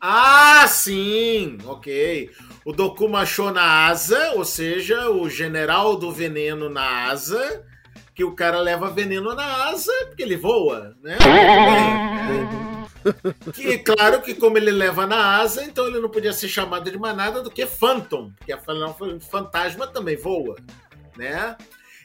Ah, 0.00 0.66
sim, 0.68 1.58
ok. 1.64 2.30
O 2.64 2.72
Dokumacho 2.72 3.50
na 3.50 3.86
asa, 3.86 4.32
ou 4.34 4.44
seja, 4.44 5.10
o 5.10 5.28
general 5.28 5.96
do 5.96 6.10
veneno 6.10 6.70
na 6.70 7.08
asa, 7.08 7.62
que 8.14 8.24
o 8.24 8.34
cara 8.34 8.60
leva 8.60 8.90
veneno 8.90 9.34
na 9.34 9.68
asa 9.68 9.92
porque 10.06 10.22
ele 10.22 10.36
voa, 10.36 10.96
né? 11.02 11.16
Que 13.52 13.76
claro 13.78 14.22
que 14.22 14.34
como 14.34 14.56
ele 14.56 14.70
leva 14.70 15.06
na 15.06 15.36
asa, 15.36 15.62
então 15.62 15.86
ele 15.86 16.00
não 16.00 16.08
podia 16.08 16.32
ser 16.32 16.48
chamado 16.48 16.90
de 16.90 16.96
mais 16.96 17.14
nada 17.14 17.42
do 17.42 17.50
que 17.50 17.66
Phantom, 17.66 18.32
porque 18.38 18.50
afinal 18.50 18.96
o 18.98 19.20
fantasma 19.20 19.86
também 19.86 20.16
voa, 20.16 20.56
né? 21.14 21.54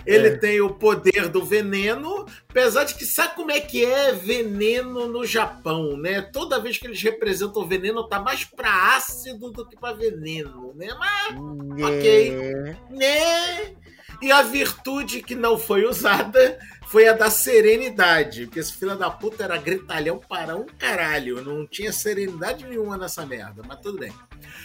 Ele 0.05 0.29
É. 0.29 0.37
tem 0.37 0.61
o 0.61 0.73
poder 0.73 1.27
do 1.27 1.43
veneno, 1.43 2.25
apesar 2.49 2.85
de 2.85 2.95
que 2.95 3.05
sabe 3.05 3.35
como 3.35 3.51
é 3.51 3.59
que 3.59 3.83
é 3.85 4.13
veneno 4.13 5.07
no 5.07 5.25
Japão, 5.25 5.97
né? 5.97 6.21
Toda 6.21 6.59
vez 6.59 6.77
que 6.77 6.87
eles 6.87 7.01
representam 7.01 7.67
veneno, 7.67 8.07
tá 8.07 8.19
mais 8.19 8.43
pra 8.45 8.95
ácido 8.95 9.51
do 9.51 9.67
que 9.67 9.75
pra 9.77 9.91
veneno, 9.93 10.73
né? 10.75 10.87
Mas, 10.97 11.35
Ok. 11.83 12.31
É. 12.33 12.75
né? 12.89 13.75
E 14.21 14.31
a 14.31 14.41
virtude 14.41 15.21
que 15.21 15.35
não 15.35 15.57
foi 15.57 15.85
usada 15.85 16.59
foi 16.87 17.07
a 17.07 17.13
da 17.13 17.29
serenidade, 17.29 18.45
porque 18.45 18.59
esse 18.59 18.73
filho 18.73 18.97
da 18.97 19.09
puta 19.09 19.43
era 19.43 19.55
gritalhão 19.57 20.17
para 20.17 20.55
um 20.57 20.65
caralho, 20.65 21.41
não 21.43 21.65
tinha 21.67 21.93
serenidade 21.93 22.65
nenhuma 22.65 22.97
nessa 22.97 23.25
merda, 23.25 23.61
mas 23.67 23.79
tudo 23.79 23.99
bem. 23.99 24.11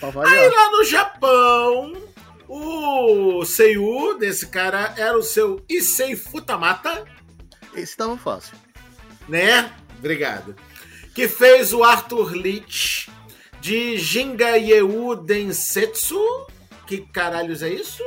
Aí 0.02 0.48
lá 0.48 0.70
no 0.72 0.84
Japão, 0.84 1.92
o 2.48 3.44
Seiyu 3.44 4.18
desse 4.18 4.46
cara 4.48 4.94
era 4.96 5.16
o 5.16 5.22
seu 5.22 5.64
Issei 5.68 6.14
Futamata, 6.16 7.04
Esse 7.74 7.96
tava 7.96 8.16
fácil. 8.16 8.56
né? 9.28 9.72
Obrigado. 9.98 10.54
Que 11.14 11.28
fez 11.28 11.72
o 11.72 11.82
Arthur 11.84 12.32
Leach 12.32 13.10
de 13.60 13.96
Jingayeu 13.96 15.14
Densetsu. 15.16 16.20
Que 16.86 16.98
caralhos 17.00 17.62
é 17.62 17.70
isso? 17.70 18.02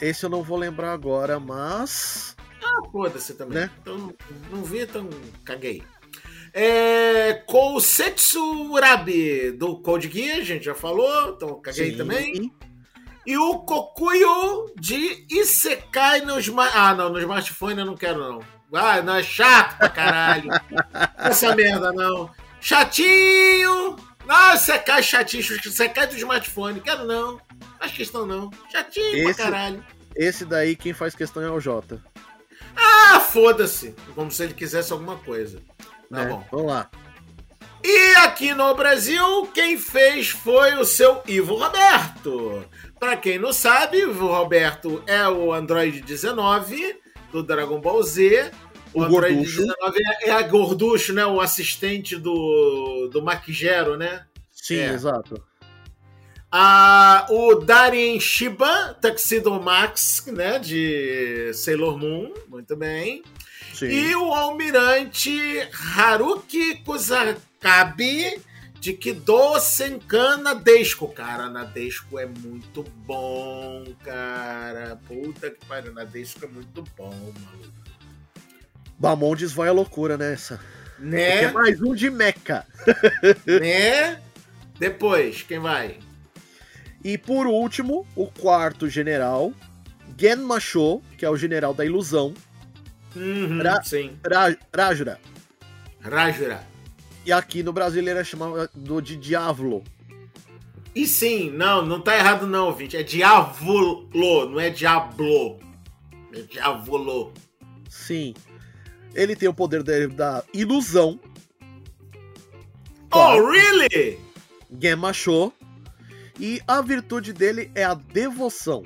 Esse 0.00 0.24
eu 0.26 0.30
não 0.30 0.42
vou 0.42 0.56
lembrar 0.58 0.92
agora, 0.92 1.40
mas. 1.40 2.36
Ah, 2.62 2.88
foda-se 2.92 3.34
também. 3.34 3.58
Né? 3.58 3.70
Então, 3.80 4.12
não 4.50 4.62
vi, 4.62 4.82
então 4.82 5.08
caguei. 5.44 5.82
É, 6.52 7.42
Kousetsu 7.46 8.70
Urabi, 8.70 9.50
do 9.50 9.78
Code 9.78 10.08
Geass, 10.08 10.40
a 10.40 10.44
gente 10.44 10.64
já 10.66 10.74
falou, 10.74 11.30
então 11.30 11.60
caguei 11.60 11.90
Sim. 11.90 11.96
também. 11.96 12.52
E 13.26 13.36
o 13.38 13.58
Kokuyo 13.60 14.72
de 14.78 15.26
Isekai 15.30 16.20
no 16.20 16.38
smartphone. 16.40 16.84
Ah, 16.84 16.94
não, 16.94 17.08
no 17.10 17.18
smartphone 17.18 17.80
eu 17.80 17.86
não 17.86 17.96
quero, 17.96 18.18
não. 18.18 18.40
Ah, 18.72 19.00
não, 19.00 19.16
é 19.16 19.22
chato 19.22 19.78
pra 19.78 19.88
caralho. 19.88 20.50
Essa 21.18 21.54
merda, 21.54 21.92
não. 21.92 22.30
Chatinho! 22.60 23.96
Não, 24.26 24.54
Isekai 24.54 25.02
chatinho, 25.02 25.42
Isekai 25.64 26.06
do 26.06 26.16
smartphone. 26.16 26.80
Quero 26.80 27.04
não. 27.06 27.40
Faz 27.78 27.92
questão 27.92 28.26
não. 28.26 28.50
Chatinho 28.70 29.16
Esse- 29.28 29.34
pra 29.34 29.44
caralho. 29.44 29.84
Esse 30.16 30.44
daí, 30.44 30.76
quem 30.76 30.92
faz 30.92 31.14
questão 31.14 31.42
é 31.42 31.50
o 31.50 31.60
Jota. 31.60 32.02
Ah, 32.76 33.20
foda-se. 33.20 33.94
Como 34.14 34.30
se 34.30 34.42
ele 34.44 34.54
quisesse 34.54 34.92
alguma 34.92 35.16
coisa. 35.16 35.60
Tá 36.10 36.24
né? 36.24 36.26
bom. 36.26 36.46
Vamos 36.50 36.66
lá. 36.68 36.90
E 37.84 38.14
aqui 38.16 38.54
no 38.54 38.74
Brasil, 38.74 39.46
quem 39.52 39.76
fez 39.76 40.30
foi 40.30 40.74
o 40.76 40.84
seu 40.84 41.20
Ivo 41.26 41.54
Roberto. 41.56 42.64
Pra 42.98 43.14
quem 43.16 43.38
não 43.38 43.52
sabe, 43.52 43.98
Ivo 43.98 44.26
Roberto 44.28 45.02
é 45.06 45.28
o 45.28 45.52
Android 45.52 46.00
19 46.00 46.96
do 47.30 47.42
Dragon 47.42 47.78
Ball 47.80 48.02
Z. 48.02 48.50
O, 48.94 49.00
O 49.00 49.04
Android 49.04 49.34
gorducho. 49.34 49.60
19 49.60 49.98
é, 50.22 50.28
é 50.28 50.32
a 50.32 50.42
Gorducho, 50.42 51.12
né? 51.12 51.26
O 51.26 51.40
assistente 51.40 52.16
do, 52.16 53.08
do 53.12 53.20
Maquigero, 53.22 53.96
né? 53.96 54.24
Sim, 54.50 54.78
É. 54.78 54.88
exato. 54.92 55.42
Ah, 56.50 57.26
o 57.30 57.56
Darien 57.56 58.18
Shiba, 58.20 58.96
Tuxedo 59.02 59.60
Max, 59.60 60.24
né? 60.28 60.58
De 60.60 61.50
Sailor 61.52 61.98
Moon. 61.98 62.32
Muito 62.48 62.76
bem. 62.76 63.24
Sim. 63.74 63.86
E 63.86 64.14
o 64.14 64.32
almirante 64.32 65.36
Haruki 65.96 66.76
Kusakabe 66.84 68.40
de 68.80 68.92
Kido 68.92 69.58
Senkan 69.58 70.36
Nadesco. 70.38 71.08
Cara, 71.08 71.48
Nadesco 71.48 72.18
é 72.18 72.26
muito 72.26 72.84
bom, 73.06 73.84
cara. 74.04 74.98
Puta 75.08 75.50
que 75.50 75.64
pariu, 75.66 75.92
Nadesco 75.92 76.44
é 76.44 76.48
muito 76.48 76.84
bom, 76.96 77.10
maluco. 77.10 77.74
Bamondes 78.98 79.52
vai 79.52 79.68
à 79.68 79.72
loucura 79.72 80.16
nessa. 80.16 80.60
Porque 80.96 81.16
é 81.16 81.46
Né? 81.46 81.52
mais 81.52 81.82
um 81.82 81.94
de 81.94 82.08
Mecha. 82.10 82.64
né? 83.46 84.20
Depois, 84.78 85.42
quem 85.42 85.58
vai? 85.58 85.98
E 87.02 87.18
por 87.18 87.46
último, 87.46 88.06
o 88.14 88.26
quarto 88.26 88.88
general, 88.88 89.52
Genmasho, 90.16 91.02
que 91.18 91.24
é 91.24 91.30
o 91.30 91.36
general 91.36 91.74
da 91.74 91.84
ilusão, 91.84 92.32
Uhum, 93.16 93.62
Ra- 93.62 93.82
Sim. 93.82 94.18
Ra 94.26 94.54
Rajura. 94.74 95.20
Rajura. 96.00 96.66
E 97.24 97.32
aqui 97.32 97.62
no 97.62 97.72
Brasil 97.72 98.00
ele 98.02 98.10
era 98.10 98.22
chamado 98.24 98.68
de 99.02 99.16
Diavolo. 99.16 99.82
E 100.94 101.06
sim, 101.06 101.50
não, 101.50 101.84
não 101.84 102.00
tá 102.00 102.16
errado 102.16 102.46
não, 102.46 102.66
ouvinte. 102.66 102.96
É 102.96 103.02
Diavolo, 103.02 104.08
não 104.50 104.60
é 104.60 104.70
Diablo. 104.70 105.58
É 106.32 106.40
Diavolo. 106.42 107.32
Sim. 107.88 108.34
Ele 109.14 109.34
tem 109.34 109.48
o 109.48 109.54
poder 109.54 109.82
da, 109.82 110.06
da 110.06 110.44
ilusão, 110.52 111.18
Oh, 113.16 113.40
really? 113.48 114.18
Genmasho. 114.80 115.52
E 116.38 116.60
a 116.66 116.82
virtude 116.82 117.32
dele 117.32 117.70
é 117.74 117.84
a 117.84 117.94
devoção. 117.94 118.82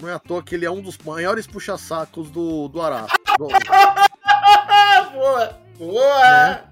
Não 0.00 0.08
é 0.08 0.14
à 0.14 0.18
toa 0.18 0.42
que 0.42 0.54
ele 0.56 0.64
é 0.66 0.70
um 0.70 0.82
dos 0.82 0.98
maiores 0.98 1.46
puxa-sacos 1.46 2.28
do, 2.28 2.66
do 2.66 2.80
Ará. 2.82 3.06
Boa! 5.12 5.60
Boa! 5.78 6.30
Né? 6.30 6.64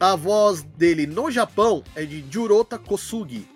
A 0.00 0.16
voz 0.16 0.62
dele 0.62 1.06
no 1.06 1.30
Japão 1.30 1.84
é 1.94 2.04
de 2.04 2.24
Jurota 2.30 2.78
Kosugi. 2.78 3.48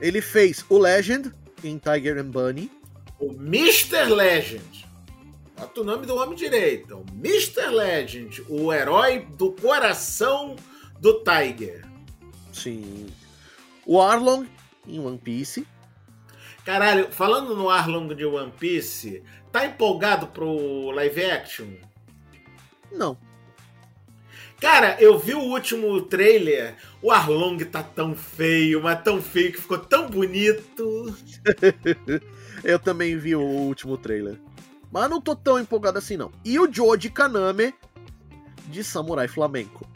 Ele 0.00 0.20
fez 0.20 0.64
o 0.68 0.78
Legend 0.78 1.32
em 1.64 1.78
Tiger 1.78 2.18
and 2.18 2.30
Bunny. 2.30 2.70
O 3.18 3.32
Mr. 3.32 4.04
Legend. 4.14 4.86
Bota 5.58 5.80
o 5.80 5.84
nome 5.84 6.04
do 6.04 6.14
homem 6.16 6.36
direito. 6.36 6.98
O 6.98 7.04
Mr. 7.14 7.68
Legend, 7.68 8.44
o 8.48 8.72
herói 8.72 9.26
do 9.38 9.52
coração 9.52 10.54
do 11.00 11.24
Tiger. 11.24 11.86
Sim. 12.52 13.06
O 13.86 14.00
Arlong 14.00 14.46
em 14.86 15.00
One 15.00 15.18
Piece. 15.18 15.66
Caralho, 16.66 17.10
falando 17.12 17.54
no 17.54 17.70
Arlong 17.70 18.12
de 18.12 18.26
One 18.26 18.52
Piece, 18.58 19.22
tá 19.52 19.64
empolgado 19.64 20.26
pro 20.26 20.90
live 20.90 21.24
action? 21.24 21.68
Não. 22.90 23.16
Cara, 24.60 24.96
eu 24.98 25.16
vi 25.16 25.32
o 25.32 25.42
último 25.42 26.02
trailer. 26.02 26.74
O 27.00 27.12
Arlong 27.12 27.64
tá 27.66 27.84
tão 27.84 28.16
feio, 28.16 28.82
mas 28.82 29.00
tão 29.04 29.22
feio 29.22 29.52
que 29.52 29.60
ficou 29.60 29.78
tão 29.78 30.10
bonito. 30.10 31.16
Eu 32.64 32.80
também 32.80 33.16
vi 33.16 33.36
o 33.36 33.42
último 33.42 33.96
trailer. 33.96 34.36
Mas 34.90 35.08
não 35.08 35.20
tô 35.20 35.36
tão 35.36 35.60
empolgado 35.60 35.98
assim, 35.98 36.16
não. 36.16 36.32
E 36.44 36.58
o 36.58 36.72
Joji 36.72 37.10
Kaname 37.10 37.72
de 38.66 38.82
Samurai 38.82 39.28
Flamenco. 39.28 39.88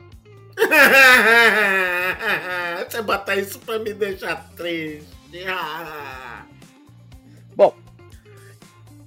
Você 2.89 3.03
botar 3.03 3.35
isso 3.35 3.59
pra 3.59 3.81
me 3.81 3.93
deixar 3.93 4.49
triste. 4.55 5.09
Ah. 5.49 6.47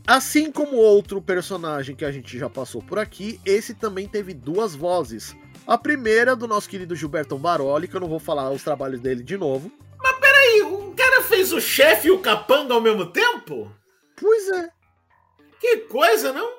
Assim 0.05 0.51
como 0.51 0.75
outro 0.75 1.21
personagem 1.21 1.95
que 1.95 2.03
a 2.03 2.11
gente 2.11 2.37
já 2.37 2.49
passou 2.49 2.81
por 2.81 2.99
aqui, 2.99 3.39
esse 3.45 3.73
também 3.73 4.07
teve 4.07 4.33
duas 4.33 4.75
vozes. 4.75 5.35
A 5.65 5.77
primeira 5.77 6.35
do 6.35 6.45
nosso 6.45 6.67
querido 6.67 6.95
Gilberto 6.95 7.37
Baroli, 7.37 7.87
que 7.87 7.95
eu 7.95 8.01
não 8.01 8.09
vou 8.09 8.19
falar 8.19 8.51
os 8.51 8.63
trabalhos 8.63 8.99
dele 8.99 9.23
de 9.23 9.37
novo. 9.37 9.71
Mas 9.97 10.19
peraí, 10.19 10.61
o 10.61 10.93
cara 10.93 11.21
fez 11.23 11.53
o 11.53 11.61
chefe 11.61 12.09
e 12.09 12.11
o 12.11 12.19
capanga 12.19 12.73
ao 12.73 12.81
mesmo 12.81 13.05
tempo? 13.05 13.71
Pois 14.19 14.49
é. 14.49 14.69
Que 15.57 15.77
coisa, 15.77 16.33
não? 16.33 16.57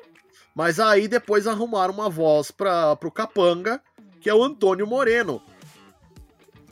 Mas 0.55 0.81
aí 0.81 1.07
depois 1.07 1.47
arrumaram 1.47 1.93
uma 1.93 2.09
voz 2.09 2.51
para 2.51 2.97
pro 2.97 3.11
capanga, 3.11 3.83
que 4.23 4.31
é 4.31 4.35
o 4.35 4.43
Antônio 4.43 4.87
Moreno. 4.87 5.43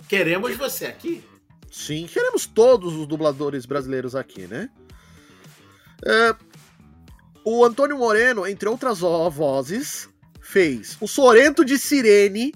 Queremos 0.09 0.57
você 0.57 0.87
aqui? 0.87 1.23
Sim, 1.71 2.07
queremos 2.07 2.47
todos 2.47 2.95
os 2.95 3.07
dubladores 3.07 3.67
brasileiros 3.67 4.15
aqui, 4.15 4.47
né? 4.47 4.71
É, 6.05 6.35
o 7.45 7.65
Antônio 7.65 7.99
Moreno, 7.99 8.47
entre 8.47 8.69
outras 8.69 9.01
vozes, 9.01 10.09
fez 10.41 10.97
o 11.01 11.09
Sorento 11.09 11.65
de 11.65 11.79
Sirene, 11.79 12.55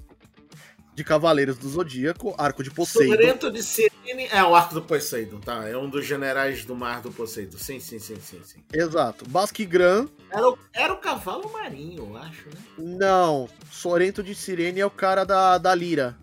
de 0.95 1.05
Cavaleiros 1.05 1.59
do 1.59 1.69
Zodíaco, 1.69 2.35
Arco 2.39 2.63
de 2.63 2.71
Poseidon. 2.71 3.15
Sorento 3.15 3.51
de 3.51 3.63
Sirene 3.63 4.29
é 4.31 4.43
o 4.43 4.55
Arco 4.55 4.75
do 4.75 4.83
Poseidon, 4.83 5.41
tá? 5.41 5.69
É 5.69 5.77
um 5.77 5.91
dos 5.91 6.07
generais 6.07 6.65
do 6.65 6.75
mar 6.75 7.03
do 7.03 7.11
Poseidon. 7.11 7.59
Sim, 7.59 7.79
sim, 7.81 7.99
sim, 7.99 8.17
sim, 8.19 8.41
sim. 8.43 8.61
Exato. 8.73 9.29
Basque 9.29 9.67
Gran. 9.67 10.09
Era 10.31 10.49
o, 10.49 10.59
era 10.73 10.93
o 10.93 10.97
cavalo 10.97 11.53
marinho, 11.53 12.07
eu 12.09 12.17
acho, 12.17 12.49
né? 12.49 12.57
Não. 12.79 13.49
Sorento 13.71 14.23
de 14.23 14.35
Sirene 14.35 14.81
é 14.81 14.87
o 14.87 14.91
cara 14.91 15.25
da, 15.25 15.59
da 15.59 15.75
Lira. 15.75 16.17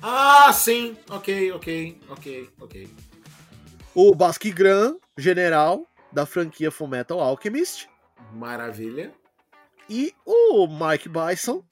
Ah, 0.00 0.52
sim. 0.52 0.96
Ok, 1.10 1.50
ok, 1.52 1.98
ok, 2.08 2.50
ok. 2.60 2.88
O 3.92 4.14
Basque 4.14 4.52
Gran, 4.52 4.96
general 5.18 5.84
da 6.16 6.24
franquia 6.24 6.70
Fullmetal 6.70 7.20
Alchemist. 7.20 7.90
Maravilha. 8.32 9.12
E 9.88 10.14
o 10.24 10.66
Mike 10.66 11.10
Bison, 11.10 11.62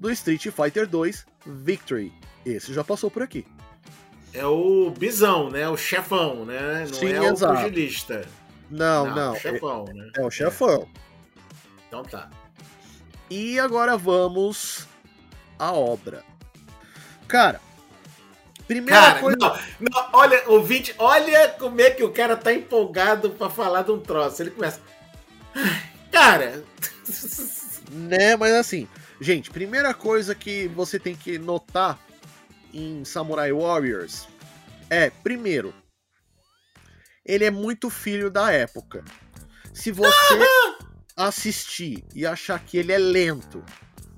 do 0.00 0.10
Street 0.10 0.48
Fighter 0.48 0.88
2 0.88 1.26
Victory. 1.44 2.10
Esse 2.46 2.72
já 2.72 2.82
passou 2.82 3.10
por 3.10 3.22
aqui. 3.22 3.46
É 4.32 4.46
o 4.46 4.90
bisão, 4.90 5.50
né? 5.50 5.68
O 5.68 5.76
chefão, 5.76 6.46
né? 6.46 6.86
Não 6.86 6.94
Sim, 6.94 7.12
é 7.12 7.24
exato. 7.26 7.52
o 7.52 7.56
pugilista. 7.56 8.26
Não, 8.70 9.14
não. 9.14 9.34
O 9.34 9.36
chefão, 9.36 9.84
né? 9.84 10.10
É, 10.16 10.20
é 10.22 10.24
o 10.24 10.30
chefão. 10.30 10.88
Então 11.86 12.02
tá. 12.02 12.30
E 13.28 13.60
agora 13.60 13.98
vamos 13.98 14.86
à 15.58 15.72
obra. 15.74 16.24
Cara, 17.26 17.60
primeira 18.68 19.00
Cara, 19.00 19.20
coisa. 19.20 19.36
não, 19.40 19.56
não, 19.90 20.08
olha, 20.12 20.44
ouvinte, 20.46 20.94
olha 20.98 21.48
como 21.48 21.80
é 21.80 21.90
que 21.90 22.04
o 22.04 22.12
cara 22.12 22.36
tá 22.36 22.52
empolgado 22.52 23.30
pra 23.30 23.50
falar 23.50 23.82
de 23.82 23.90
um 23.90 23.98
troço. 23.98 24.42
Ele 24.42 24.50
começa. 24.52 24.80
"Ai, 25.54 25.82
Cara. 26.12 26.62
Né, 27.90 28.36
mas 28.36 28.52
assim, 28.52 28.86
gente, 29.18 29.50
primeira 29.50 29.94
coisa 29.94 30.34
que 30.34 30.68
você 30.68 30.98
tem 30.98 31.16
que 31.16 31.38
notar 31.38 31.98
em 32.70 33.02
Samurai 33.02 33.50
Warriors 33.50 34.28
é, 34.90 35.08
primeiro, 35.08 35.72
ele 37.24 37.46
é 37.46 37.50
muito 37.50 37.88
filho 37.88 38.30
da 38.30 38.52
época. 38.52 39.02
Se 39.72 39.90
você 39.90 40.12
assistir 41.16 42.04
e 42.14 42.26
achar 42.26 42.58
que 42.62 42.76
ele 42.76 42.92
é 42.92 42.98
lento, 42.98 43.64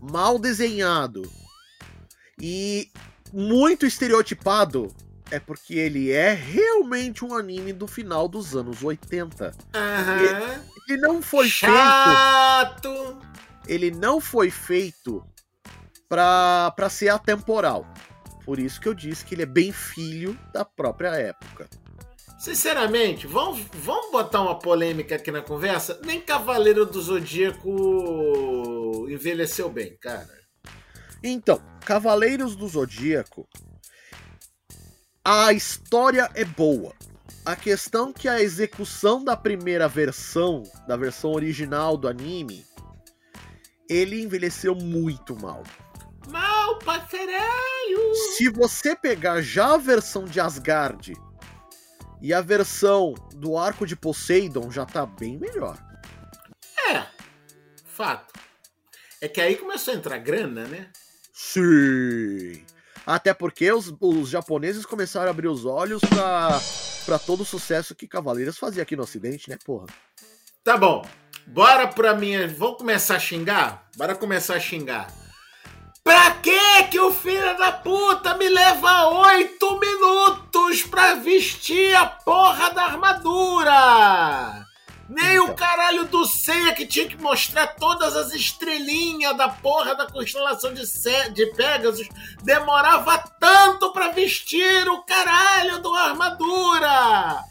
mal 0.01 0.37
desenhado 0.37 1.23
e 2.41 2.91
muito 3.33 3.87
estereotipado, 3.87 4.89
é 5.31 5.39
porque 5.39 5.75
ele 5.75 6.11
é 6.11 6.33
realmente 6.33 7.25
um 7.25 7.35
anime 7.35 7.73
do 7.73 7.87
final 7.87 8.29
dos 8.29 8.57
anos 8.57 8.83
80. 8.83 9.53
Aham. 9.75 10.61
Ele 10.89 11.01
não 11.01 11.23
foi 11.23 11.49
feito 11.49 11.73
Chato. 11.73 13.19
ele 13.69 13.91
não 13.93 14.21
foi 14.21 14.51
feito 14.51 15.25
pra, 16.09 16.73
pra 16.75 16.91
ser 16.91 17.11
atemporal. 17.11 17.87
Por 18.45 18.59
isso 18.59 18.81
que 18.81 18.89
eu 18.89 18.95
disse 18.95 19.25
que 19.25 19.35
ele 19.35 19.43
é 19.43 19.47
bem 19.47 19.71
filho 19.71 20.37
da 20.53 20.65
própria 20.65 21.11
época. 21.11 21.69
Sinceramente, 22.41 23.27
vamos, 23.27 23.61
vamos 23.75 24.11
botar 24.11 24.41
uma 24.41 24.59
polêmica 24.59 25.15
aqui 25.15 25.31
na 25.31 25.43
conversa? 25.43 26.01
Nem 26.05 26.21
Cavaleiro 26.21 26.87
do 26.87 27.01
Zodíaco 27.01 29.07
envelheceu 29.09 29.69
bem, 29.69 29.97
cara. 30.01 30.40
Então, 31.23 31.61
Cavaleiros 31.85 32.57
do 32.57 32.67
Zodíaco, 32.69 33.49
a 35.25 35.53
história 35.53 36.31
é 36.35 36.45
boa. 36.45 36.95
A 37.45 37.57
questão 37.57 38.13
que 38.13 38.29
a 38.29 38.41
execução 38.41 39.25
da 39.25 39.37
primeira 39.37 39.89
versão, 39.89 40.63
da 40.87 40.97
versão 40.97 41.33
original 41.33 41.97
do 41.97 42.09
anime, 42.09 42.65
ele 43.89 44.23
envelheceu 44.23 44.75
muito 44.75 45.35
mal. 45.37 45.63
Mal 46.29 46.79
caralho! 47.11 48.15
Se 48.37 48.49
você 48.49 48.95
pegar 48.95 49.43
já 49.43 49.75
a 49.75 49.79
versão 49.79 50.25
de 50.25 50.41
Asgard 50.41 51.13
e 52.23 52.33
a 52.33 52.41
versão 52.41 53.15
do 53.35 53.57
arco 53.57 53.87
de 53.87 53.97
Poseidon, 53.97 54.71
já 54.71 54.87
tá 54.87 55.05
bem 55.05 55.39
melhor. 55.39 55.79
É, 56.89 57.07
fato. 57.87 58.33
É 59.21 59.29
que 59.29 59.41
aí 59.41 59.57
começou 59.57 59.93
a 59.93 59.97
entrar 59.97 60.19
grana, 60.19 60.67
né? 60.67 60.91
Sim! 61.43 62.63
Até 63.07 63.33
porque 63.33 63.73
os, 63.73 63.93
os 63.99 64.29
japoneses 64.29 64.85
começaram 64.85 65.29
a 65.29 65.31
abrir 65.31 65.49
os 65.49 65.65
olhos 65.65 66.01
pra, 66.03 66.61
pra 67.07 67.19
todo 67.19 67.41
o 67.41 67.47
sucesso 67.47 67.95
que 67.95 68.07
Cavaleiros 68.07 68.59
fazia 68.59 68.83
aqui 68.83 68.95
no 68.95 69.05
Ocidente, 69.05 69.49
né, 69.49 69.57
porra? 69.65 69.87
Tá 70.63 70.77
bom. 70.77 71.05
Bora 71.47 71.89
pra 71.89 72.15
minha. 72.15 72.47
Vamos 72.47 72.77
começar 72.77 73.17
a 73.17 73.19
xingar? 73.19 73.89
Bora 73.97 74.15
começar 74.15 74.57
a 74.57 74.61
xingar. 74.61 75.11
Pra 76.05 76.33
que 76.33 76.85
que 76.91 77.01
o 77.01 77.11
filho 77.11 77.57
da 77.57 77.73
puta 77.73 78.37
me 78.37 78.49
leva 78.49 79.09
oito 79.09 79.81
minutos 79.81 80.83
pra 80.83 81.15
vestir 81.15 81.95
a 81.97 82.07
porra 82.07 82.71
da 82.75 82.85
armadura? 82.85 84.67
Nem 85.13 85.35
Então. 85.35 85.47
o 85.47 85.55
caralho 85.57 86.05
do 86.05 86.25
Seiya 86.25 86.73
que 86.73 86.87
tinha 86.87 87.09
que 87.09 87.17
mostrar 87.21 87.67
todas 87.75 88.15
as 88.17 88.33
estrelinhas 88.33 89.37
da 89.37 89.49
porra 89.49 89.95
da 89.97 90.07
constelação 90.07 90.73
de, 90.73 90.87
Se- 90.87 91.31
de 91.31 91.47
Pegasus 91.55 92.09
demorava 92.45 93.19
tanto 93.41 93.93
pra 93.93 94.13
vestir 94.13 94.89
o 94.89 95.03
caralho 95.03 95.81
da 95.83 95.91
armadura! 96.11 97.43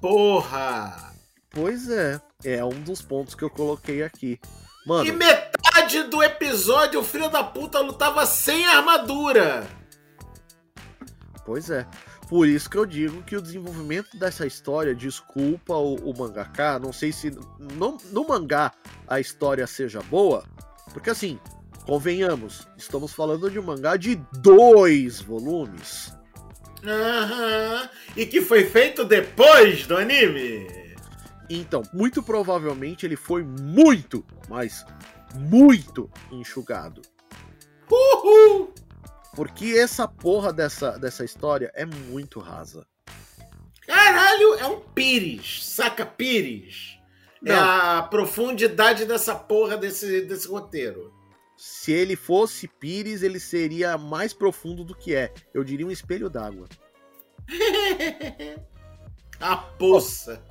Porra! 0.00 1.14
Pois 1.50 1.88
é, 1.88 2.20
é 2.44 2.62
um 2.62 2.82
dos 2.82 3.00
pontos 3.00 3.34
que 3.34 3.42
eu 3.42 3.48
coloquei 3.50 4.02
aqui. 4.02 4.38
Mano, 4.86 5.06
E 5.06 5.12
metade 5.12 6.02
do 6.04 6.22
episódio 6.22 7.00
o 7.00 7.04
filho 7.04 7.30
da 7.30 7.42
puta 7.42 7.80
lutava 7.80 8.26
sem 8.26 8.66
armadura. 8.66 9.66
Pois 11.44 11.70
é. 11.70 11.86
Por 12.28 12.48
isso 12.48 12.68
que 12.68 12.76
eu 12.76 12.84
digo 12.84 13.22
que 13.22 13.36
o 13.36 13.42
desenvolvimento 13.42 14.18
dessa 14.18 14.46
história, 14.46 14.94
desculpa 14.94 15.74
o, 15.74 15.94
o 15.94 16.18
mangaka, 16.18 16.78
não 16.78 16.92
sei 16.92 17.12
se 17.12 17.30
no, 17.30 17.98
no 18.10 18.26
mangá 18.26 18.72
a 19.06 19.20
história 19.20 19.66
seja 19.66 20.02
boa, 20.02 20.44
porque 20.92 21.10
assim, 21.10 21.38
convenhamos, 21.84 22.66
estamos 22.76 23.12
falando 23.12 23.48
de 23.48 23.58
um 23.60 23.62
mangá 23.62 23.96
de 23.96 24.16
dois 24.40 25.20
volumes. 25.20 26.12
Aham. 26.84 27.88
E 28.16 28.26
que 28.26 28.40
foi 28.40 28.64
feito 28.64 29.04
depois 29.04 29.86
do 29.86 29.96
anime. 29.96 30.66
Então, 31.48 31.82
muito 31.92 32.22
provavelmente 32.22 33.06
ele 33.06 33.16
foi 33.16 33.42
muito, 33.42 34.24
mas 34.48 34.84
muito 35.34 36.10
enxugado. 36.32 37.02
Uhul! 37.90 38.74
Porque 39.36 39.66
essa 39.76 40.08
porra 40.08 40.52
dessa, 40.52 40.98
dessa 40.98 41.24
história 41.24 41.70
é 41.74 41.84
muito 41.84 42.40
rasa. 42.40 42.84
Caralho, 43.86 44.54
é 44.54 44.66
um 44.66 44.80
pires. 44.80 45.64
Saca 45.64 46.04
pires? 46.04 46.98
É 47.44 47.52
Não. 47.52 47.98
a 47.98 48.02
profundidade 48.02 49.04
dessa 49.04 49.34
porra 49.36 49.76
desse, 49.76 50.22
desse 50.22 50.48
roteiro. 50.48 51.14
Se 51.56 51.92
ele 51.92 52.16
fosse 52.16 52.66
Pires, 52.68 53.22
ele 53.22 53.38
seria 53.40 53.96
mais 53.96 54.34
profundo 54.34 54.84
do 54.84 54.94
que 54.94 55.14
é. 55.14 55.32
Eu 55.54 55.64
diria 55.64 55.86
um 55.86 55.90
espelho 55.90 56.28
d'água. 56.28 56.66
A 59.40 59.56
poça. 59.56 60.42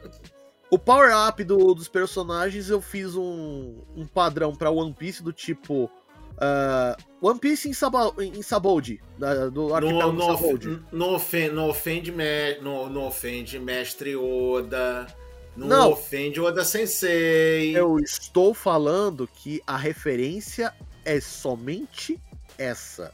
O 0.72 0.80
power-up 0.80 1.44
do- 1.44 1.74
dos 1.76 1.88
personagens, 1.88 2.70
eu 2.70 2.82
fiz 2.82 3.16
um, 3.16 3.84
um 3.96 4.08
padrão 4.08 4.56
pra 4.56 4.72
One 4.72 4.94
Piece 4.94 5.22
do 5.24 5.32
tipo. 5.34 5.90
Ah, 6.38 6.96
One 7.22 7.40
Piece 7.40 7.70
em, 7.70 7.74
Sabold, 7.74 9.02
da- 9.18 9.48
do 9.50 9.70
Sabold. 9.70 10.82
não, 10.92 11.14
ofende, 11.16 11.54
não, 11.54 11.70
ofende 11.70 12.12
me- 12.12 12.58
não, 12.62 12.90
não 12.90 13.08
ofende 13.08 13.60
mestre 13.60 14.16
Oda. 14.16 15.08
Não, 15.56 15.68
Não. 15.68 15.92
ofende 15.92 16.40
Oda 16.42 16.66
Sensei. 16.66 17.76
Eu 17.78 17.98
estou 18.00 18.54
falando 18.54 19.26
que 19.34 19.62
a 19.66 19.78
referência 19.78 20.74
é 21.06 21.22
somente 21.22 22.20
essa. 22.58 23.14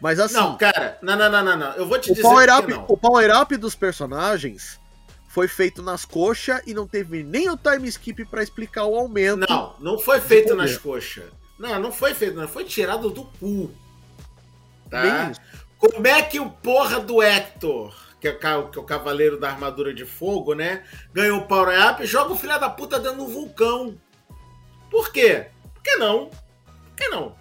Mas 0.00 0.20
assim, 0.20 0.34
Não, 0.34 0.56
cara, 0.56 0.98
não, 1.02 1.16
não, 1.16 1.30
não, 1.30 1.44
não, 1.44 1.56
não. 1.56 1.72
Eu 1.72 1.86
vou 1.86 1.98
te 1.98 2.12
o 2.12 2.14
dizer 2.14 2.22
power-up 2.22 2.66
que 2.68 2.74
não. 2.74 2.84
o 2.88 2.96
power-up 2.96 3.56
dos 3.56 3.74
personagens 3.74 4.78
foi 5.28 5.48
feito 5.48 5.82
nas 5.82 6.04
coxas 6.04 6.60
e 6.64 6.72
não 6.72 6.86
teve 6.86 7.24
nem 7.24 7.50
o 7.50 7.56
time 7.56 7.88
skip 7.88 8.24
pra 8.26 8.42
explicar 8.42 8.84
o 8.84 8.94
aumento. 8.94 9.44
Não, 9.48 9.74
não 9.80 9.98
foi 9.98 10.20
feito 10.20 10.54
nas 10.54 10.76
coxas. 10.76 11.24
Não, 11.58 11.78
não 11.80 11.92
foi 11.92 12.14
feito, 12.14 12.36
não. 12.36 12.48
Foi 12.48 12.64
tirado 12.64 13.10
do 13.10 13.24
cu. 13.24 13.70
Tá? 14.90 15.32
Como 15.78 16.06
é 16.06 16.22
que 16.22 16.40
o 16.40 16.50
porra 16.50 17.00
do 17.00 17.22
Hector, 17.22 17.94
que 18.20 18.28
é, 18.28 18.30
o, 18.56 18.68
que 18.68 18.78
é 18.78 18.80
o 18.80 18.84
cavaleiro 18.84 19.38
da 19.38 19.50
armadura 19.50 19.92
de 19.92 20.04
fogo, 20.04 20.54
né? 20.54 20.84
Ganhou 21.12 21.40
o 21.40 21.46
Power 21.46 21.90
Up 21.90 22.02
e 22.02 22.06
joga 22.06 22.32
o 22.32 22.36
filho 22.36 22.58
da 22.58 22.70
puta 22.70 22.98
dentro 22.98 23.18
do 23.18 23.26
vulcão. 23.26 23.98
Por 24.90 25.12
quê? 25.12 25.48
Por 25.74 25.82
que 25.82 25.96
não? 25.96 26.26
Por 26.28 26.96
que 26.96 27.08
não? 27.08 27.36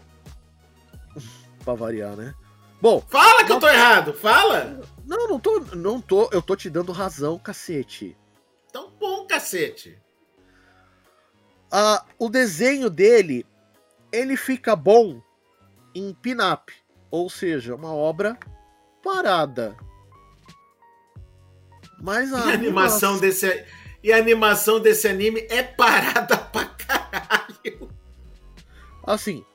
pra 1.63 1.73
variar, 1.73 2.15
né? 2.15 2.33
Bom. 2.81 3.01
Fala 3.07 3.43
que 3.43 3.49
não... 3.49 3.55
eu 3.55 3.59
tô 3.61 3.69
errado, 3.69 4.13
fala! 4.13 4.81
Não, 5.05 5.27
não 5.27 5.39
tô. 5.39 5.59
Não 5.75 6.01
tô. 6.01 6.29
Eu 6.31 6.41
tô 6.41 6.55
te 6.55 6.69
dando 6.69 6.91
razão, 6.91 7.37
cacete. 7.37 8.17
Então 8.69 8.91
bom, 8.99 9.25
cacete. 9.25 10.01
Ah, 11.71 12.05
o 12.19 12.29
desenho 12.29 12.89
dele, 12.89 13.45
ele 14.13 14.37
fica 14.37 14.75
bom 14.75 15.19
em 15.95 16.13
pin-up. 16.13 16.71
Ou 17.09 17.29
seja, 17.29 17.75
uma 17.75 17.93
obra 17.93 18.37
parada. 19.03 19.75
Mas 21.99 22.31
a, 22.31 22.45
e 22.45 22.51
a 22.51 22.53
animação 22.53 23.17
desse 23.17 23.65
e 24.03 24.11
a 24.11 24.17
animação 24.17 24.79
desse 24.79 25.07
anime 25.07 25.47
é 25.49 25.63
parada 25.63 26.37
pra 26.51 26.65
caralho. 26.65 27.89
Assim, 29.05 29.45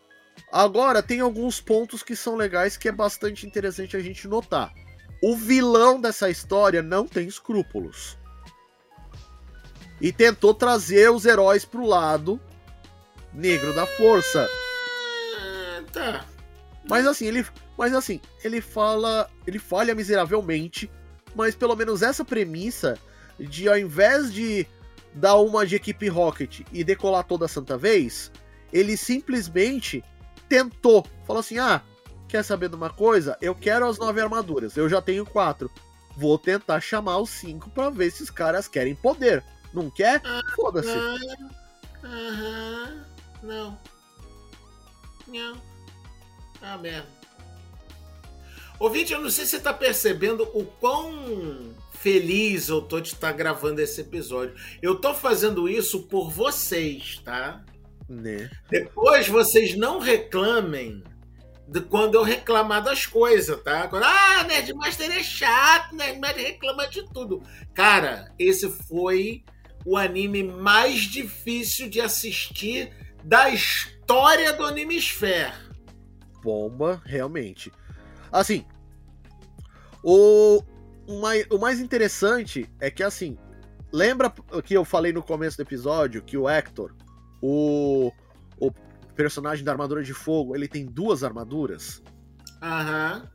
agora 0.51 1.03
tem 1.03 1.21
alguns 1.21 1.61
pontos 1.61 2.03
que 2.03 2.17
são 2.17 2.35
legais 2.35 2.77
que 2.77 2.89
é 2.89 2.93
bastante 2.93 3.47
interessante 3.47 3.97
a 3.97 4.01
gente 4.01 4.27
notar. 4.27 4.73
O 5.23 5.37
vilão 5.37 6.01
dessa 6.01 6.31
história 6.31 6.83
não 6.83 7.07
tem 7.07 7.27
escrúpulos. 7.27 8.17
E 10.01 10.13
tentou 10.13 10.55
trazer 10.55 11.11
os 11.11 11.27
heróis 11.27 11.65
pro 11.65 11.85
lado 11.85 12.41
negro 13.33 13.75
da 13.75 13.87
força. 13.87 14.49
Ah, 15.39 15.83
tá. 15.93 16.25
Mas 16.89 17.07
assim, 17.07 17.27
ele, 17.27 17.47
mas 17.77 17.95
assim, 17.95 18.21
ele 18.43 18.61
fala, 18.61 19.31
ele 19.47 19.59
falha 19.59 19.95
miseravelmente, 19.95 20.91
mas 21.35 21.55
pelo 21.55 21.77
menos 21.77 22.03
essa 22.03 22.25
premissa 22.25 22.99
de 23.39 23.69
ao 23.69 23.79
invés 23.79 24.33
de 24.33 24.67
dar 25.15 25.37
uma 25.37 25.67
de 25.67 25.77
equipe 25.77 26.09
Rocket 26.09 26.61
e 26.73 26.83
decolar 26.83 27.25
toda 27.25 27.45
a 27.45 27.49
santa 27.49 27.77
vez, 27.77 28.33
ele 28.73 28.97
simplesmente 28.97 30.03
tentou, 30.49 31.07
falou 31.27 31.41
assim: 31.41 31.59
"Ah, 31.59 31.83
quer 32.27 32.43
saber 32.43 32.69
de 32.69 32.77
uma 32.77 32.91
coisa? 32.91 33.37
Eu 33.41 33.55
quero 33.55 33.87
as 33.87 33.99
nove 33.99 34.21
armaduras, 34.21 34.77
eu 34.77 34.89
já 34.89 35.01
tenho 35.03 35.27
quatro. 35.27 35.71
Vou 36.17 36.37
tentar 36.39 36.81
chamar 36.81 37.19
os 37.19 37.31
cinco 37.31 37.71
para 37.71 37.91
ver 37.91 38.11
se 38.11 38.23
os 38.23 38.31
caras 38.31 38.67
querem 38.67 38.95
poder. 38.95 39.45
Não 39.73 39.89
quer? 39.91 40.21
Ah, 40.25 40.43
Foda-se. 40.57 40.99
Aham. 42.03 43.05
Não. 43.43 43.79
Não. 45.27 45.61
Ah, 46.61 46.79
merda. 46.79 47.07
Ouvinte, 48.79 49.13
eu 49.13 49.21
não 49.21 49.31
sei 49.31 49.45
se 49.45 49.53
você 49.53 49.61
tá 49.61 49.73
percebendo 49.73 50.45
o 50.55 50.65
quão 50.65 51.75
feliz 51.95 52.69
eu 52.69 52.81
tô 52.81 53.01
de 53.01 53.09
estar 53.09 53.33
gravando 53.33 53.81
esse 53.81 54.01
episódio. 54.01 54.55
Eu 54.81 54.97
tô 54.97 55.13
fazendo 55.13 55.69
isso 55.69 56.05
por 56.05 56.31
vocês, 56.31 57.21
tá? 57.25 57.65
Né? 58.09 58.51
Depois 58.71 59.29
vocês 59.29 59.77
não 59.77 59.99
reclamem 59.99 61.03
de 61.67 61.81
quando 61.81 62.15
eu 62.15 62.23
reclamar 62.23 62.83
das 62.83 63.05
coisas, 63.05 63.61
tá? 63.63 63.89
Quando, 63.89 64.05
ah, 64.05 64.45
Nerdmaster 64.45 65.11
é 65.11 65.23
chato, 65.23 65.95
Nerdmaster 65.95 66.47
reclama 66.47 66.87
de 66.89 67.03
tudo. 67.13 67.43
Cara, 67.75 68.33
esse 68.39 68.71
foi 68.89 69.45
o 69.85 69.97
anime 69.97 70.43
mais 70.43 71.01
difícil 71.01 71.91
de 71.91 72.01
assistir 72.01 72.91
da 73.29 73.51
história 73.51 74.55
do 74.55 74.65
Animesphere. 74.65 75.53
Bomba, 76.43 77.03
realmente. 77.05 77.71
Assim, 78.33 78.65
o, 80.03 80.63
o, 81.07 81.21
mais, 81.21 81.47
o 81.51 81.59
mais 81.59 81.79
interessante 81.79 82.67
é 82.81 82.91
que, 82.91 83.03
assim, 83.03 83.37
lembra 83.93 84.33
que 84.65 84.73
eu 84.73 84.83
falei 84.83 85.13
no 85.13 85.23
começo 85.23 85.59
do 85.59 85.63
episódio 85.63 86.23
que 86.23 86.39
o 86.39 86.49
Hector, 86.49 86.95
o, 87.43 88.11
o 88.59 88.73
personagem 89.15 89.63
da 89.63 89.73
armadura 89.73 90.03
de 90.03 90.15
fogo, 90.15 90.57
ele 90.57 90.67
tem 90.67 90.87
duas 90.87 91.23
armaduras? 91.23 92.03
Aham. 92.63 93.31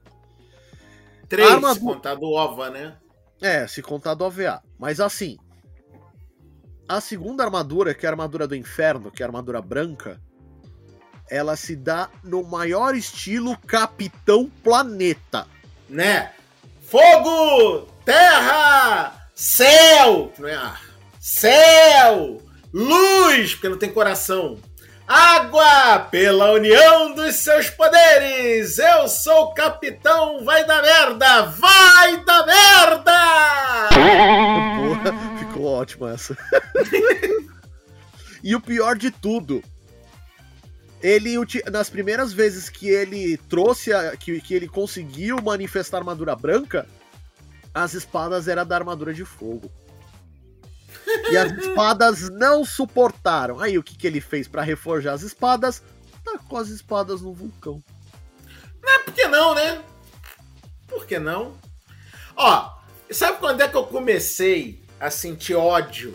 Três, 1.29 1.51
armadura... 1.51 1.73
se 1.75 1.79
contar 1.81 2.15
do 2.15 2.31
OVA, 2.31 2.69
né? 2.71 2.97
É, 3.39 3.67
se 3.67 3.83
contar 3.83 4.15
do 4.15 4.23
OVA. 4.23 4.63
Mas 4.79 4.99
assim, 4.99 5.37
a 6.87 6.99
segunda 7.01 7.43
armadura, 7.43 7.93
que 7.93 8.05
é 8.05 8.09
a 8.09 8.11
armadura 8.11 8.47
do 8.47 8.55
inferno, 8.55 9.11
que 9.11 9.23
é 9.23 9.25
a 9.25 9.29
armadura 9.29 9.61
branca, 9.61 10.21
ela 11.29 11.55
se 11.55 11.75
dá 11.75 12.09
no 12.23 12.43
maior 12.43 12.95
estilo 12.95 13.57
Capitão 13.65 14.51
Planeta. 14.63 15.47
Né? 15.89 16.31
Fogo, 16.81 17.87
terra, 18.05 19.29
céu, 19.33 20.31
não 20.37 20.47
é 20.47 20.55
ar. 20.55 20.81
Céu, 21.19 22.41
luz, 22.73 23.53
porque 23.53 23.69
não 23.69 23.77
tem 23.77 23.91
coração. 23.91 24.59
Água, 25.13 25.99
pela 26.09 26.53
união 26.53 27.13
dos 27.13 27.35
seus 27.35 27.69
poderes. 27.69 28.79
Eu 28.79 29.07
sou 29.07 29.43
o 29.43 29.53
capitão, 29.53 30.43
vai 30.43 30.65
da 30.65 30.81
merda, 30.81 31.43
vai 31.43 32.25
da 32.25 32.43
merda! 32.43 33.89
Porra, 33.93 35.37
ficou 35.37 35.65
ótima 35.65 36.13
essa. 36.13 36.35
e 38.43 38.55
o 38.55 38.59
pior 38.59 38.97
de 38.97 39.11
tudo, 39.11 39.63
ele 40.99 41.35
nas 41.71 41.91
primeiras 41.91 42.33
vezes 42.33 42.67
que 42.67 42.89
ele 42.89 43.37
trouxe 43.37 43.93
a, 43.93 44.17
que, 44.17 44.41
que 44.41 44.55
ele 44.55 44.67
conseguiu 44.67 45.39
manifestar 45.43 45.99
armadura 45.99 46.35
branca, 46.35 46.87
as 47.71 47.93
espadas 47.93 48.47
eram 48.47 48.65
da 48.65 48.77
armadura 48.77 49.13
de 49.13 49.23
fogo. 49.23 49.69
E 51.31 51.37
as 51.37 51.51
espadas 51.51 52.29
não 52.29 52.63
suportaram. 52.63 53.59
Aí 53.59 53.77
o 53.77 53.83
que, 53.83 53.97
que 53.97 54.07
ele 54.07 54.21
fez 54.21 54.47
para 54.47 54.61
reforjar 54.61 55.13
as 55.13 55.21
espadas? 55.21 55.83
Tacou 56.23 56.57
as 56.57 56.69
espadas 56.69 57.21
no 57.21 57.33
vulcão. 57.33 57.83
Não, 58.81 59.03
por 59.03 59.13
que 59.13 59.27
não, 59.27 59.55
né? 59.55 59.81
Por 60.87 61.05
que 61.05 61.19
não? 61.19 61.57
Ó, 62.35 62.77
sabe 63.11 63.39
quando 63.39 63.61
é 63.61 63.67
que 63.67 63.75
eu 63.75 63.85
comecei 63.85 64.83
a 64.99 65.09
sentir 65.09 65.55
ódio 65.55 66.13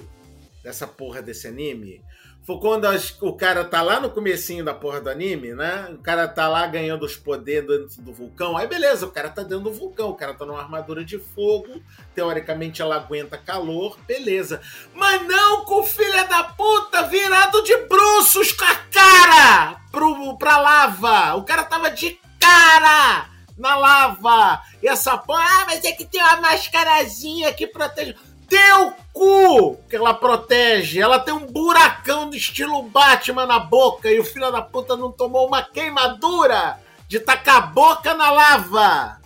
dessa 0.62 0.86
porra 0.86 1.22
desse 1.22 1.46
anime? 1.46 2.02
Foi 2.48 2.58
quando 2.60 2.86
as, 2.86 3.14
o 3.20 3.34
cara 3.34 3.62
tá 3.62 3.82
lá 3.82 4.00
no 4.00 4.08
comecinho 4.08 4.64
da 4.64 4.72
porra 4.72 5.02
do 5.02 5.10
anime, 5.10 5.52
né? 5.52 5.86
O 5.92 5.98
cara 5.98 6.26
tá 6.26 6.48
lá 6.48 6.66
ganhando 6.66 7.04
os 7.04 7.14
poderes 7.14 7.68
dentro 7.68 8.00
do 8.00 8.10
vulcão. 8.10 8.56
Aí 8.56 8.66
beleza, 8.66 9.04
o 9.04 9.10
cara 9.10 9.28
tá 9.28 9.42
dentro 9.42 9.64
do 9.64 9.70
vulcão, 9.70 10.08
o 10.08 10.14
cara 10.14 10.32
tá 10.32 10.46
numa 10.46 10.58
armadura 10.58 11.04
de 11.04 11.18
fogo. 11.18 11.82
Teoricamente 12.14 12.80
ela 12.80 12.96
aguenta 12.96 13.36
calor, 13.36 13.98
beleza. 14.06 14.62
Mas 14.94 15.26
não 15.26 15.62
com 15.66 15.80
o 15.80 15.84
filho 15.84 16.26
da 16.26 16.44
puta 16.44 17.02
virado 17.02 17.62
de 17.64 17.76
bruços 17.82 18.50
com 18.52 18.64
a 18.64 18.76
cara 18.76 19.82
pro, 19.92 20.38
pra 20.38 20.58
lava. 20.58 21.34
O 21.34 21.44
cara 21.44 21.64
tava 21.64 21.90
de 21.90 22.18
cara 22.40 23.28
na 23.58 23.76
lava. 23.76 24.62
E 24.82 24.88
essa 24.88 25.18
porra, 25.18 25.44
ah, 25.44 25.64
mas 25.66 25.84
é 25.84 25.92
que 25.92 26.06
tem 26.06 26.22
uma 26.22 26.40
mascarazinha 26.40 27.52
que 27.52 27.66
protege 27.66 28.16
teu 28.48 28.92
cu 29.12 29.76
que 29.88 29.96
ela 29.96 30.14
protege. 30.14 31.00
Ela 31.00 31.18
tem 31.18 31.34
um 31.34 31.46
buracão 31.46 32.30
do 32.30 32.36
estilo 32.36 32.82
Batman 32.82 33.46
na 33.46 33.60
boca 33.60 34.10
e 34.10 34.18
o 34.18 34.24
filho 34.24 34.50
da 34.50 34.62
puta 34.62 34.96
não 34.96 35.12
tomou 35.12 35.46
uma 35.46 35.62
queimadura 35.62 36.78
de 37.06 37.20
tacar 37.20 37.56
a 37.56 37.66
boca 37.66 38.14
na 38.14 38.30
lava. 38.30 39.20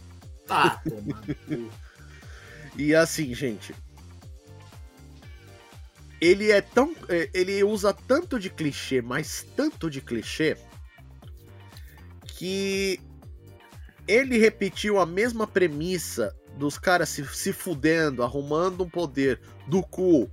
Tá, 0.46 0.82
E 2.76 2.94
assim, 2.94 3.34
gente. 3.34 3.74
Ele 6.20 6.50
é 6.50 6.60
tão. 6.60 6.94
É, 7.08 7.28
ele 7.34 7.62
usa 7.62 7.92
tanto 7.92 8.38
de 8.38 8.48
clichê, 8.48 9.02
mas 9.02 9.46
tanto 9.54 9.90
de 9.90 10.00
clichê. 10.00 10.56
Que 12.26 12.98
ele 14.08 14.38
repetiu 14.38 14.98
a 14.98 15.04
mesma 15.04 15.46
premissa 15.46 16.34
dos 16.56 16.78
caras 16.78 17.08
se, 17.08 17.24
se 17.26 17.52
fudendo, 17.52 18.22
arrumando 18.22 18.84
um 18.84 18.88
poder 18.88 19.40
do 19.66 19.82
cu 19.82 20.30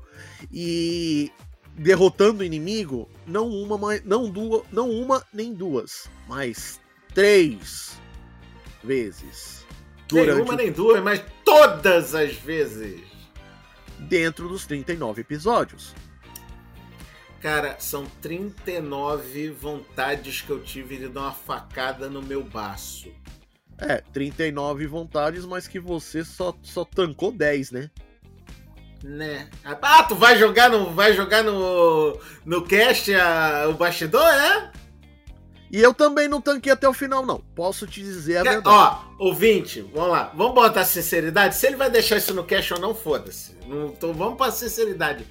e 0.52 1.32
derrotando 1.76 2.42
o 2.42 2.46
inimigo, 2.46 3.10
não 3.26 3.48
uma, 3.50 3.78
não 4.04 4.30
duas, 4.30 4.64
não 4.72 4.90
uma 4.90 5.26
nem 5.34 5.54
duas, 5.54 6.10
mas 6.28 6.80
três 7.14 8.00
vezes. 8.84 9.66
Nem 10.12 10.32
uma 10.32 10.56
nem 10.56 10.72
duas, 10.72 11.02
mas 11.04 11.24
todas 11.46 12.16
as 12.16 12.34
vezes. 12.34 13.02
Dentro 14.00 14.48
dos 14.48 14.66
39 14.66 15.22
episódios. 15.22 15.94
Cara, 17.42 17.78
são 17.80 18.06
39 18.22 19.50
vontades 19.52 20.42
que 20.42 20.50
eu 20.50 20.62
tive 20.62 20.98
de 20.98 21.08
dar 21.08 21.22
uma 21.22 21.32
facada 21.32 22.10
no 22.10 22.22
meu 22.22 22.44
baço. 22.44 23.10
É, 23.82 24.04
39 24.14 24.86
vontades, 24.88 25.46
mas 25.46 25.68
que 25.68 25.80
você 25.80 26.24
só, 26.26 26.54
só 26.62 26.84
tancou 26.84 27.32
10, 27.32 27.72
né? 27.72 27.90
Né? 29.04 29.50
Ah, 29.64 30.04
tu 30.04 30.16
vai 30.16 30.38
jogar 30.38 30.70
no, 30.70 30.92
vai 30.92 31.14
jogar 31.14 31.42
no, 31.44 32.20
no 32.46 32.64
cast 32.66 33.14
a, 33.16 33.68
o 33.70 33.74
bastidor, 33.74 34.26
né? 34.26 34.72
E 35.72 35.80
eu 35.80 35.94
também 35.94 36.28
não 36.28 36.42
tanquei 36.42 36.72
até 36.72 36.90
o 36.90 36.94
final, 36.94 37.26
não. 37.26 37.40
Posso 37.56 37.86
te 37.88 38.02
dizer 38.02 38.38
a 38.38 38.44
verdade. 38.44 38.68
Ó, 38.68 39.24
ouvinte, 39.28 39.82
vamos 39.94 40.10
lá. 40.10 40.32
Vamos 40.36 40.56
botar 40.56 40.84
sinceridade. 40.84 41.56
Se 41.56 41.68
ele 41.68 41.76
vai 41.76 41.90
deixar 41.90 42.18
isso 42.18 42.34
no 42.34 42.44
cash 42.44 42.72
ou 42.72 42.80
não, 42.80 42.94
foda-se. 42.96 43.56
Tô- 44.00 44.12
Vamos 44.12 44.36
pra 44.38 44.52
sinceridade. 44.52 45.26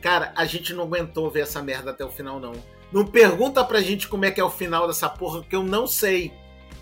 Cara, 0.00 0.32
a 0.34 0.44
gente 0.46 0.72
não 0.72 0.84
aguentou 0.84 1.30
ver 1.30 1.40
essa 1.40 1.62
merda 1.62 1.90
até 1.90 2.04
o 2.04 2.10
final, 2.10 2.40
não. 2.40 2.52
Não 2.90 3.06
pergunta 3.06 3.62
pra 3.64 3.80
gente 3.82 4.08
como 4.08 4.24
é 4.24 4.30
que 4.30 4.40
é 4.40 4.44
o 4.44 4.50
final 4.50 4.88
dessa 4.88 5.08
porra, 5.08 5.44
que 5.44 5.54
eu 5.54 5.62
não 5.62 5.86
sei. 5.86 6.32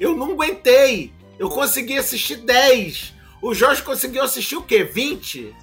Eu 0.01 0.17
não 0.17 0.33
aguentei. 0.33 1.13
Eu 1.39 1.51
consegui 1.51 1.99
assistir 1.99 2.37
10. 2.37 3.15
O 3.43 3.55
Jorge 3.55 3.83
conseguiu 3.83 4.23
assistir 4.23 4.57
o 4.57 4.63
quê? 4.63 4.83
20? 4.83 5.55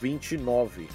29. 0.00 0.88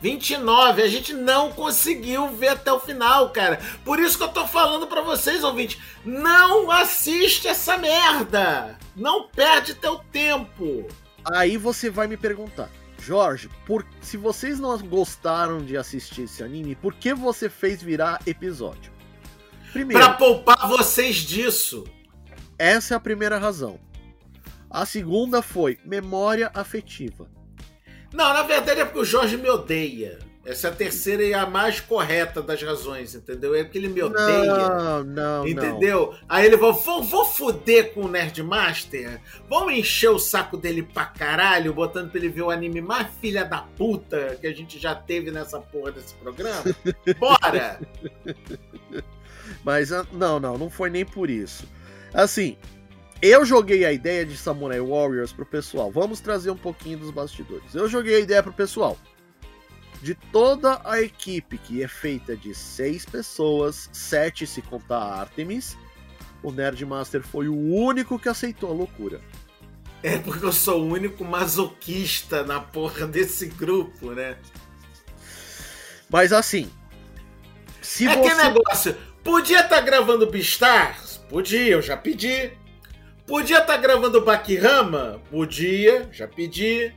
29. 0.00 0.82
A 0.82 0.88
gente 0.88 1.12
não 1.12 1.52
conseguiu 1.52 2.28
ver 2.28 2.48
até 2.48 2.72
o 2.72 2.80
final, 2.80 3.30
cara. 3.30 3.60
Por 3.84 4.00
isso 4.00 4.16
que 4.16 4.24
eu 4.24 4.28
tô 4.28 4.46
falando 4.46 4.86
pra 4.86 5.00
vocês, 5.00 5.44
ouvintes. 5.44 5.78
Não 6.04 6.70
assiste 6.70 7.46
essa 7.46 7.76
merda. 7.78 8.78
Não 8.96 9.28
perde 9.28 9.74
teu 9.74 9.98
tempo. 10.12 10.86
Aí 11.24 11.56
você 11.56 11.88
vai 11.88 12.08
me 12.08 12.16
perguntar, 12.16 12.68
Jorge, 12.98 13.48
por, 13.64 13.86
se 14.00 14.16
vocês 14.16 14.58
não 14.58 14.76
gostaram 14.78 15.64
de 15.64 15.76
assistir 15.76 16.22
esse 16.22 16.42
anime, 16.42 16.74
por 16.74 16.94
que 16.94 17.14
você 17.14 17.48
fez 17.48 17.80
virar 17.80 18.20
episódio? 18.26 18.92
Primeiro, 19.72 20.04
Pra 20.04 20.14
poupar 20.14 20.68
vocês 20.68 21.16
disso. 21.16 21.84
Essa 22.62 22.94
é 22.94 22.96
a 22.96 23.00
primeira 23.00 23.38
razão. 23.38 23.80
A 24.70 24.86
segunda 24.86 25.42
foi 25.42 25.78
memória 25.84 26.48
afetiva. 26.54 27.28
Não, 28.12 28.32
na 28.32 28.42
verdade 28.42 28.80
é 28.80 28.84
porque 28.84 29.00
o 29.00 29.04
Jorge 29.04 29.36
me 29.36 29.50
odeia. 29.50 30.20
Essa 30.44 30.68
é 30.68 30.70
a 30.70 30.74
terceira 30.74 31.24
e 31.24 31.34
a 31.34 31.44
mais 31.44 31.80
correta 31.80 32.40
das 32.40 32.62
razões, 32.62 33.16
entendeu? 33.16 33.54
É 33.54 33.64
porque 33.64 33.78
ele 33.78 33.88
me 33.88 34.00
odeia. 34.02 34.68
Não, 34.68 35.04
não, 35.04 35.46
Entendeu? 35.46 36.14
Aí 36.28 36.46
ele 36.46 36.56
falou: 36.56 36.74
vou, 36.74 37.02
vou 37.02 37.24
foder 37.24 37.92
com 37.94 38.02
o 38.02 38.08
Nerdmaster? 38.08 39.20
Vamos 39.48 39.74
encher 39.74 40.10
o 40.10 40.18
saco 40.18 40.56
dele 40.56 40.84
pra 40.84 41.06
caralho, 41.06 41.74
botando 41.74 42.10
pra 42.10 42.20
ele 42.20 42.28
ver 42.28 42.42
o 42.42 42.50
anime 42.50 42.80
mais 42.80 43.08
filha 43.20 43.44
da 43.44 43.58
puta 43.58 44.36
que 44.40 44.46
a 44.46 44.54
gente 44.54 44.78
já 44.78 44.94
teve 44.94 45.32
nessa 45.32 45.60
porra 45.60 45.92
desse 45.92 46.14
programa? 46.14 46.62
Bora! 47.18 47.80
não. 48.24 49.02
Mas 49.64 49.92
ah, 49.92 50.06
não, 50.12 50.40
não, 50.40 50.58
não 50.58 50.70
foi 50.70 50.90
nem 50.90 51.04
por 51.04 51.28
isso. 51.28 51.66
Assim, 52.14 52.56
eu 53.20 53.44
joguei 53.44 53.84
a 53.84 53.92
ideia 53.92 54.26
de 54.26 54.36
Samurai 54.36 54.80
Warriors 54.80 55.32
pro 55.32 55.46
pessoal. 55.46 55.90
Vamos 55.90 56.20
trazer 56.20 56.50
um 56.50 56.56
pouquinho 56.56 56.98
dos 56.98 57.10
bastidores. 57.10 57.74
Eu 57.74 57.88
joguei 57.88 58.16
a 58.16 58.20
ideia 58.20 58.42
pro 58.42 58.52
pessoal. 58.52 58.98
De 60.02 60.14
toda 60.14 60.80
a 60.84 61.00
equipe, 61.00 61.56
que 61.56 61.82
é 61.82 61.88
feita 61.88 62.36
de 62.36 62.54
seis 62.54 63.04
pessoas, 63.04 63.88
sete 63.92 64.46
se 64.46 64.60
contar 64.60 64.98
a 64.98 65.20
Artemis, 65.20 65.78
o 66.42 66.50
Nerdmaster 66.50 67.22
foi 67.22 67.48
o 67.48 67.54
único 67.54 68.18
que 68.18 68.28
aceitou 68.28 68.70
a 68.70 68.74
loucura. 68.74 69.20
É 70.02 70.18
porque 70.18 70.44
eu 70.44 70.52
sou 70.52 70.82
o 70.82 70.92
único 70.92 71.24
masoquista 71.24 72.42
na 72.42 72.58
porra 72.58 73.06
desse 73.06 73.46
grupo, 73.46 74.10
né? 74.10 74.36
Mas 76.10 76.32
assim, 76.32 76.68
se 77.80 78.08
é 78.08 78.16
você 78.16 78.28
que 78.28 78.34
negócio. 78.34 78.96
Podia 79.22 79.60
estar 79.60 79.80
gravando 79.82 80.26
Beastars? 80.26 81.11
Podia, 81.32 81.66
eu 81.72 81.80
já 81.80 81.96
pedi. 81.96 82.50
Podia 83.26 83.60
estar 83.60 83.78
gravando 83.78 84.20
Bakirama? 84.20 85.18
Podia, 85.30 86.06
já 86.12 86.28
pedi. 86.28 86.94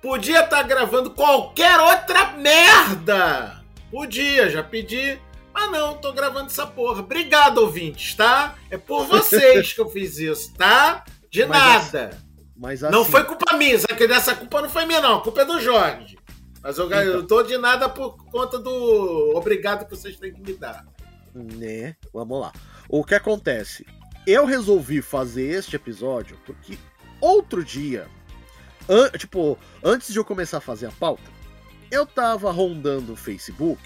Podia 0.00 0.40
estar 0.42 0.62
gravando 0.62 1.10
qualquer 1.10 1.78
outra 1.78 2.32
merda? 2.32 3.62
Podia, 3.90 4.48
já 4.48 4.62
pedi. 4.62 5.18
Mas 5.52 5.70
não, 5.70 5.98
tô 5.98 6.14
gravando 6.14 6.46
essa 6.46 6.66
porra. 6.66 7.00
Obrigado, 7.00 7.58
ouvintes, 7.58 8.14
tá? 8.14 8.54
É 8.70 8.78
por 8.78 9.04
vocês 9.06 9.74
que 9.74 9.80
eu 9.82 9.88
fiz 9.90 10.16
isso, 10.18 10.54
tá? 10.54 11.04
De 11.30 11.44
Mas 11.44 11.92
nada. 11.92 12.18
mas 12.56 12.80
Não 12.80 13.02
assim, 13.02 13.10
foi 13.10 13.24
culpa 13.24 13.54
minha, 13.56 13.78
sabe 13.78 13.96
que 13.96 14.08
dessa 14.08 14.34
culpa 14.34 14.62
não 14.62 14.68
foi 14.70 14.86
minha, 14.86 15.00
não. 15.02 15.18
A 15.18 15.20
culpa 15.20 15.42
é 15.42 15.44
do 15.44 15.60
Jorge. 15.60 16.16
Mas 16.62 16.78
eu, 16.78 16.90
eu 16.90 17.16
Então. 17.18 17.26
tô 17.26 17.42
de 17.42 17.58
nada 17.58 17.86
por 17.86 18.16
conta 18.30 18.58
do 18.58 19.32
obrigado 19.36 19.84
que 19.84 19.90
vocês 19.94 20.16
têm 20.16 20.32
que 20.32 20.40
me 20.40 20.54
dar. 20.56 20.86
né? 21.34 21.94
Vamos 22.12 22.40
lá. 22.40 22.50
O 22.88 23.04
que 23.04 23.14
acontece? 23.14 23.86
Eu 24.26 24.44
resolvi 24.46 25.02
fazer 25.02 25.42
este 25.50 25.76
episódio 25.76 26.38
porque 26.46 26.78
outro 27.20 27.64
dia, 27.64 28.06
an- 28.88 29.10
tipo, 29.10 29.58
antes 29.82 30.12
de 30.12 30.18
eu 30.18 30.24
começar 30.24 30.58
a 30.58 30.60
fazer 30.62 30.86
a 30.86 30.92
pauta, 30.92 31.22
eu 31.90 32.06
tava 32.06 32.50
rondando 32.50 33.12
o 33.12 33.16
Facebook 33.16 33.80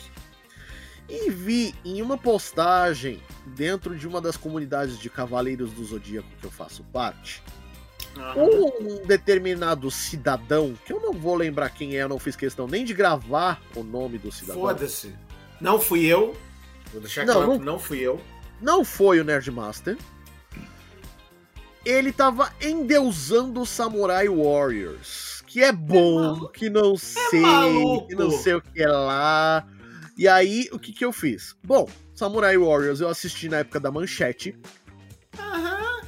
e 1.09 1.31
vi 1.31 1.75
em 1.85 2.01
uma 2.03 2.17
postagem 2.19 3.23
dentro 3.47 3.97
de 3.97 4.07
uma 4.07 4.21
das 4.21 4.37
comunidades 4.37 4.99
de 4.99 5.09
Cavaleiros 5.11 5.71
do 5.73 5.85
Zodíaco 5.85 6.29
que 6.41 6.47
eu 6.47 6.51
faço 6.51 6.85
parte, 6.93 7.43
um 8.37 9.07
determinado 9.07 9.91
cidadão, 9.91 10.75
que 10.85 10.93
eu 10.93 11.01
não 11.01 11.13
vou 11.13 11.35
lembrar 11.35 11.71
quem 11.71 11.97
é, 11.97 12.03
eu 12.03 12.09
não 12.09 12.19
fiz 12.19 12.35
questão 12.37 12.67
nem 12.67 12.85
de 12.85 12.93
gravar 12.95 13.61
o 13.77 13.83
nome 13.83 14.19
do 14.19 14.31
cidadão. 14.33 14.61
Foda-se. 14.63 15.15
Não 15.61 15.81
fui 15.81 16.05
eu. 16.07 16.37
Vou 16.93 17.01
deixar 17.01 17.25
Não, 17.27 17.35
claro 17.35 17.49
não- 17.53 17.59
que 17.59 17.65
não 17.65 17.79
fui 17.79 17.99
eu. 18.01 18.21
Não 18.61 18.85
foi 18.85 19.21
o 19.21 19.25
Nerdmaster. 19.25 19.97
Ele 21.85 22.13
tava 22.13 22.53
endeusando 22.61 23.61
o 23.63 23.67
Samurai 23.67 24.29
Warriors. 24.29 25.43
Que 25.47 25.63
é 25.63 25.73
bom, 25.73 26.21
maluco. 26.21 26.53
que 26.53 26.69
não 26.69 26.97
sei, 26.97 27.41
maluco. 27.41 28.09
que 28.09 28.15
não 28.15 28.31
sei 28.31 28.55
o 28.55 28.61
que 28.61 28.83
é 28.83 28.89
lá. 28.89 29.67
E 30.17 30.29
aí, 30.29 30.69
o 30.73 30.79
que 30.79 30.93
que 30.93 31.05
eu 31.05 31.13
fiz? 31.13 31.55
Bom, 31.65 31.89
Samurai 32.15 32.59
Warriors 32.59 33.01
eu 33.01 33.09
assisti 33.09 33.49
na 33.49 33.59
época 33.59 33.81
da 33.81 33.91
manchete. 33.91 34.55
Aham. 35.39 36.03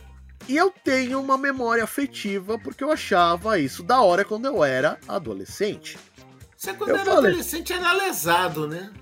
E 0.48 0.56
eu 0.56 0.70
tenho 0.84 1.20
uma 1.20 1.38
memória 1.38 1.84
afetiva 1.84 2.58
porque 2.58 2.82
eu 2.84 2.90
achava 2.90 3.58
isso 3.58 3.82
da 3.82 4.00
hora 4.02 4.24
quando 4.24 4.46
eu 4.46 4.62
era 4.64 4.98
adolescente. 5.08 5.96
Você 6.56 6.74
quando 6.74 6.90
Eu 6.90 6.96
era 6.96 7.04
falei. 7.06 7.30
adolescente 7.30 7.72
era 7.72 7.92
lesado, 7.92 8.66
né? 8.66 8.92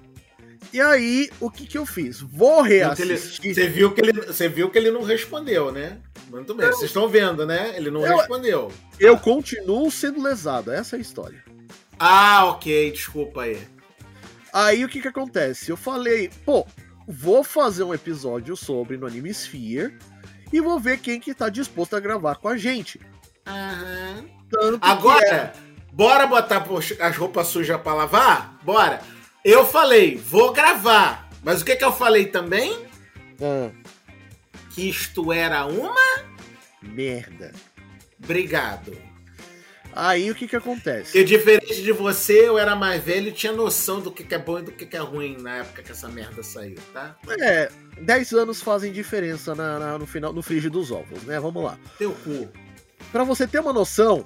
E 0.73 0.81
aí, 0.81 1.31
o 1.41 1.51
que 1.51 1.67
que 1.67 1.79
eu 1.79 1.87
fiz? 1.87 2.21
Vou 2.21 2.61
reassistir. 2.63 3.55
Você 3.55 3.69
viu, 3.69 3.93
que 3.93 4.01
ele, 4.01 4.13
você 4.13 4.49
viu 4.49 4.69
que 4.71 4.77
ele 4.79 4.91
não 4.91 5.03
respondeu, 5.03 5.73
né? 5.73 5.99
Muito 6.31 6.55
bem. 6.55 6.67
Vocês 6.67 6.91
estão 6.91 7.09
vendo, 7.09 7.47
né? 7.47 7.75
Ele 7.77 7.91
não 7.91 8.05
Eu- 8.05 8.17
respondeu. 8.19 8.73
Eu 9.01 9.17
continuo 9.19 9.91
sendo 9.91 10.23
lesado, 10.23 10.71
essa 10.71 10.97
é 10.97 10.99
a 10.99 11.03
história. 11.03 11.43
Ah, 11.99 12.45
ok. 12.47 12.93
Desculpa 12.93 13.43
aí. 13.43 13.59
Aí 14.53 14.85
o 14.85 14.89
que 14.89 15.01
que 15.01 15.09
acontece? 15.09 15.71
Eu 15.71 15.77
falei, 15.77 16.31
pô, 16.45 16.67
vou 17.07 17.43
fazer 17.43 17.83
um 17.85 17.95
episódio 17.95 18.57
sobre 18.57 18.97
no 18.97 19.07
Anime 19.07 19.31
Sphere 19.31 19.97
e 20.53 20.61
vou 20.61 20.79
ver 20.79 20.99
quem 20.99 21.19
que 21.21 21.35
tá 21.35 21.49
disposto 21.49 21.95
a 21.97 22.01
gravar 22.01 22.37
com 22.37 22.49
a 22.49 22.57
gente. 22.57 22.99
Que 22.99 24.79
Agora, 24.81 25.27
é- 25.27 25.53
bora 25.93 26.27
botar 26.27 26.67
as 27.01 27.17
roupas 27.17 27.47
sujas 27.49 27.81
pra 27.81 27.95
lavar? 27.95 28.59
Bora. 28.63 29.01
Eu 29.45 29.65
falei, 29.67 30.17
vou 30.17 30.53
gravar. 30.53 31.29
Mas 31.43 31.63
o 31.63 31.65
que, 31.65 31.77
que 31.77 31.85
eu 31.85 31.93
falei 31.93 32.27
também? 32.27 32.87
Ah, 33.41 33.71
Que 34.75 34.89
isto 34.89 35.33
era 35.33 35.65
uma. 35.67 35.95
merda. 36.83 37.53
Obrigado. 38.23 38.97
Aí 39.93 40.31
o 40.31 40.35
que 40.35 40.47
que 40.47 40.55
acontece? 40.55 41.17
E 41.19 41.25
diferente 41.25 41.83
de 41.83 41.93
você, 41.93 42.47
eu 42.49 42.59
era 42.59 42.77
mais 42.77 43.03
velho 43.03 43.29
e 43.29 43.33
tinha 43.33 43.53
noção 43.53 44.01
do 44.01 44.13
que, 44.13 44.23
que 44.23 44.35
é 44.35 44.39
bom 44.39 44.59
e 44.59 44.63
do 44.63 44.71
que, 44.73 44.85
que 44.87 44.97
é 44.97 45.01
ruim 45.01 45.37
na 45.41 45.57
época 45.57 45.83
que 45.83 45.91
essa 45.91 46.09
merda 46.09 46.43
saiu, 46.43 46.77
tá? 46.93 47.17
É, 47.41 47.71
10 48.01 48.33
anos 48.35 48.61
fazem 48.61 48.93
diferença 48.93 49.55
na- 49.55 49.79
na- 49.79 49.99
no 49.99 50.07
final, 50.07 50.33
no 50.33 50.43
frigir 50.43 50.71
dos 50.71 50.91
ovos, 50.93 51.23
né? 51.25 51.41
Vamos 51.41 51.65
lá. 51.65 51.79
Teu 51.97 52.13
cu. 52.13 52.49
Pra 53.11 53.25
você 53.25 53.47
ter 53.47 53.59
uma 53.61 53.73
noção, 53.73 54.25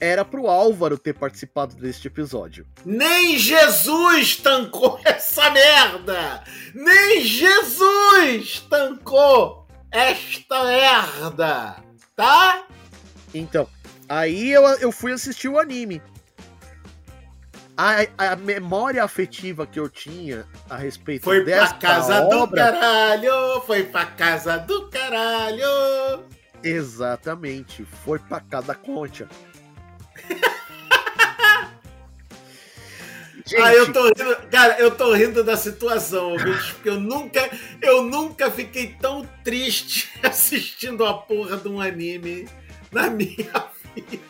era 0.00 0.24
pro 0.24 0.48
Álvaro 0.48 0.96
ter 0.96 1.12
participado 1.12 1.76
deste 1.76 2.08
episódio. 2.08 2.66
Nem 2.84 3.38
Jesus 3.38 4.36
tancou 4.36 4.98
essa 5.04 5.50
merda! 5.50 6.42
Nem 6.74 7.20
Jesus 7.20 8.60
tancou 8.70 9.66
esta 9.90 10.64
merda! 10.64 11.76
Tá? 12.16 12.64
Então, 13.34 13.68
aí 14.08 14.50
eu, 14.50 14.62
eu 14.78 14.90
fui 14.90 15.12
assistir 15.12 15.48
o 15.48 15.58
anime. 15.58 16.02
A, 17.76 18.32
a 18.32 18.36
memória 18.36 19.02
afetiva 19.02 19.66
que 19.66 19.80
eu 19.80 19.88
tinha 19.88 20.46
a 20.68 20.76
respeito 20.76 21.24
Foi 21.24 21.42
pra 21.42 21.60
desta 21.60 21.76
casa 21.76 22.20
do 22.22 22.38
obra, 22.38 22.72
caralho! 22.72 23.62
Foi 23.66 23.84
pra 23.84 24.06
casa 24.06 24.58
do 24.58 24.88
caralho! 24.88 25.64
exatamente, 26.62 27.84
foi 28.04 28.18
pra 28.18 28.40
cada 28.40 28.74
concha. 28.74 29.28
Gente, 33.46 33.62
Ah, 33.62 33.74
eu 33.74 33.92
tô 33.92 34.04
rindo, 34.06 34.36
cara, 34.50 34.78
eu 34.78 34.90
tô 34.90 35.12
rindo 35.14 35.42
da 35.42 35.56
situação, 35.56 36.32
ouvintes, 36.32 36.70
porque 36.72 36.88
eu 36.88 37.00
nunca, 37.00 37.50
eu 37.82 38.02
nunca 38.04 38.50
fiquei 38.50 38.94
tão 39.00 39.26
triste 39.42 40.08
assistindo 40.22 41.04
a 41.04 41.14
porra 41.14 41.56
de 41.56 41.68
um 41.68 41.80
anime 41.80 42.46
na 42.92 43.08
minha 43.10 43.66
vida. 43.96 44.22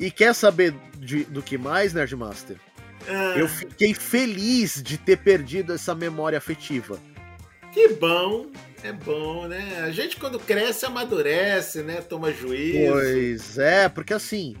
e 0.00 0.10
quer 0.10 0.34
saber 0.34 0.74
de- 0.98 1.24
do 1.24 1.42
que 1.42 1.56
mais, 1.58 1.92
Nerdmaster? 1.92 2.56
Ah, 3.06 3.34
Eu 3.36 3.46
fiquei 3.46 3.92
feliz 3.94 4.82
de 4.82 4.96
ter 4.96 5.18
perdido 5.18 5.74
essa 5.74 5.94
memória 5.94 6.38
afetiva. 6.38 6.98
Que 7.70 7.88
bom. 7.88 8.46
É 8.82 8.92
bom, 8.92 9.46
né? 9.46 9.82
A 9.84 9.90
gente 9.90 10.16
quando 10.16 10.38
cresce 10.38 10.84
amadurece, 10.86 11.82
né? 11.82 12.00
Toma 12.00 12.32
juízo. 12.32 12.92
Pois 12.92 13.58
é, 13.58 13.88
porque 13.88 14.12
assim, 14.14 14.56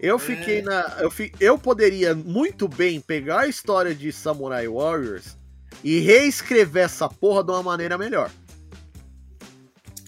eu 0.00 0.16
É. 0.16 0.18
fiquei 0.18 0.62
na. 0.62 0.96
Eu, 1.00 1.10
fi, 1.10 1.32
eu 1.40 1.58
poderia 1.58 2.14
muito 2.14 2.68
bem 2.68 3.00
pegar 3.00 3.40
a 3.40 3.48
história 3.48 3.94
de 3.94 4.12
Samurai 4.12 4.66
Warriors 4.68 5.36
e 5.84 5.98
reescrever 6.00 6.84
essa 6.84 7.08
porra 7.08 7.42
de 7.44 7.50
uma 7.50 7.62
maneira 7.62 7.96
melhor. 7.98 8.30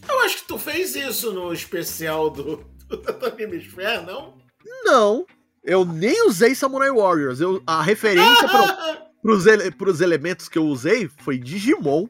Eu 0.07 0.19
acho 0.21 0.37
que 0.37 0.47
tu 0.47 0.57
fez 0.57 0.95
isso 0.95 1.31
no 1.31 1.53
especial 1.53 2.29
do, 2.29 2.57
do 2.89 3.25
Anime 3.25 3.69
não? 4.05 4.37
Não, 4.83 5.25
eu 5.63 5.85
nem 5.85 6.27
usei 6.27 6.53
Samurai 6.55 6.91
Warriors. 6.91 7.39
Eu, 7.39 7.61
a 7.65 7.81
referência 7.81 8.47
para 8.47 9.07
pros 9.77 10.01
elementos 10.01 10.49
que 10.49 10.57
eu 10.57 10.65
usei 10.65 11.07
foi 11.19 11.37
Digimon, 11.37 12.07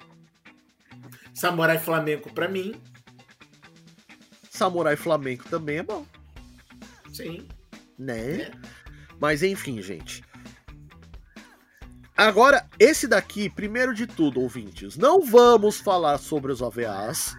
Samurai 1.34 1.78
Flamenco 1.78 2.34
pra 2.34 2.48
mim, 2.48 2.74
Samurai 4.50 4.96
Flamenco 4.96 5.48
também 5.50 5.78
é 5.80 5.84
bom, 5.84 6.06
sim. 7.14 7.46
Né? 8.02 8.42
É. 8.44 8.52
Mas 9.20 9.44
enfim, 9.44 9.82
gente. 9.82 10.24
Agora, 12.16 12.68
esse 12.80 13.08
daqui, 13.08 13.50
primeiro 13.50 13.94
de 13.94 14.06
tudo, 14.06 14.42
ouvintes, 14.42 14.96
não 14.98 15.22
vamos 15.26 15.80
falar 15.80 16.18
sobre 16.20 16.52
os 16.52 16.62
OVAs, 16.62 17.36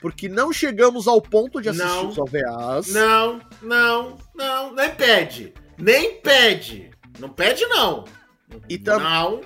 porque 0.00 0.28
não 0.28 0.52
chegamos 0.52 1.06
ao 1.08 1.22
ponto 1.22 1.60
de 1.60 1.68
assistir 1.70 1.86
Não. 1.88 2.08
os 2.08 2.18
OVAs. 2.18 2.88
Não, 2.88 3.40
não, 3.62 4.18
não, 4.34 4.74
nem 4.74 4.94
pede. 4.94 5.54
Nem 5.78 6.20
pede. 6.20 6.90
Não 7.18 7.30
pede, 7.30 7.64
não. 7.66 8.04
E 8.68 8.78
tam- 8.78 8.98
Não. 9.00 9.40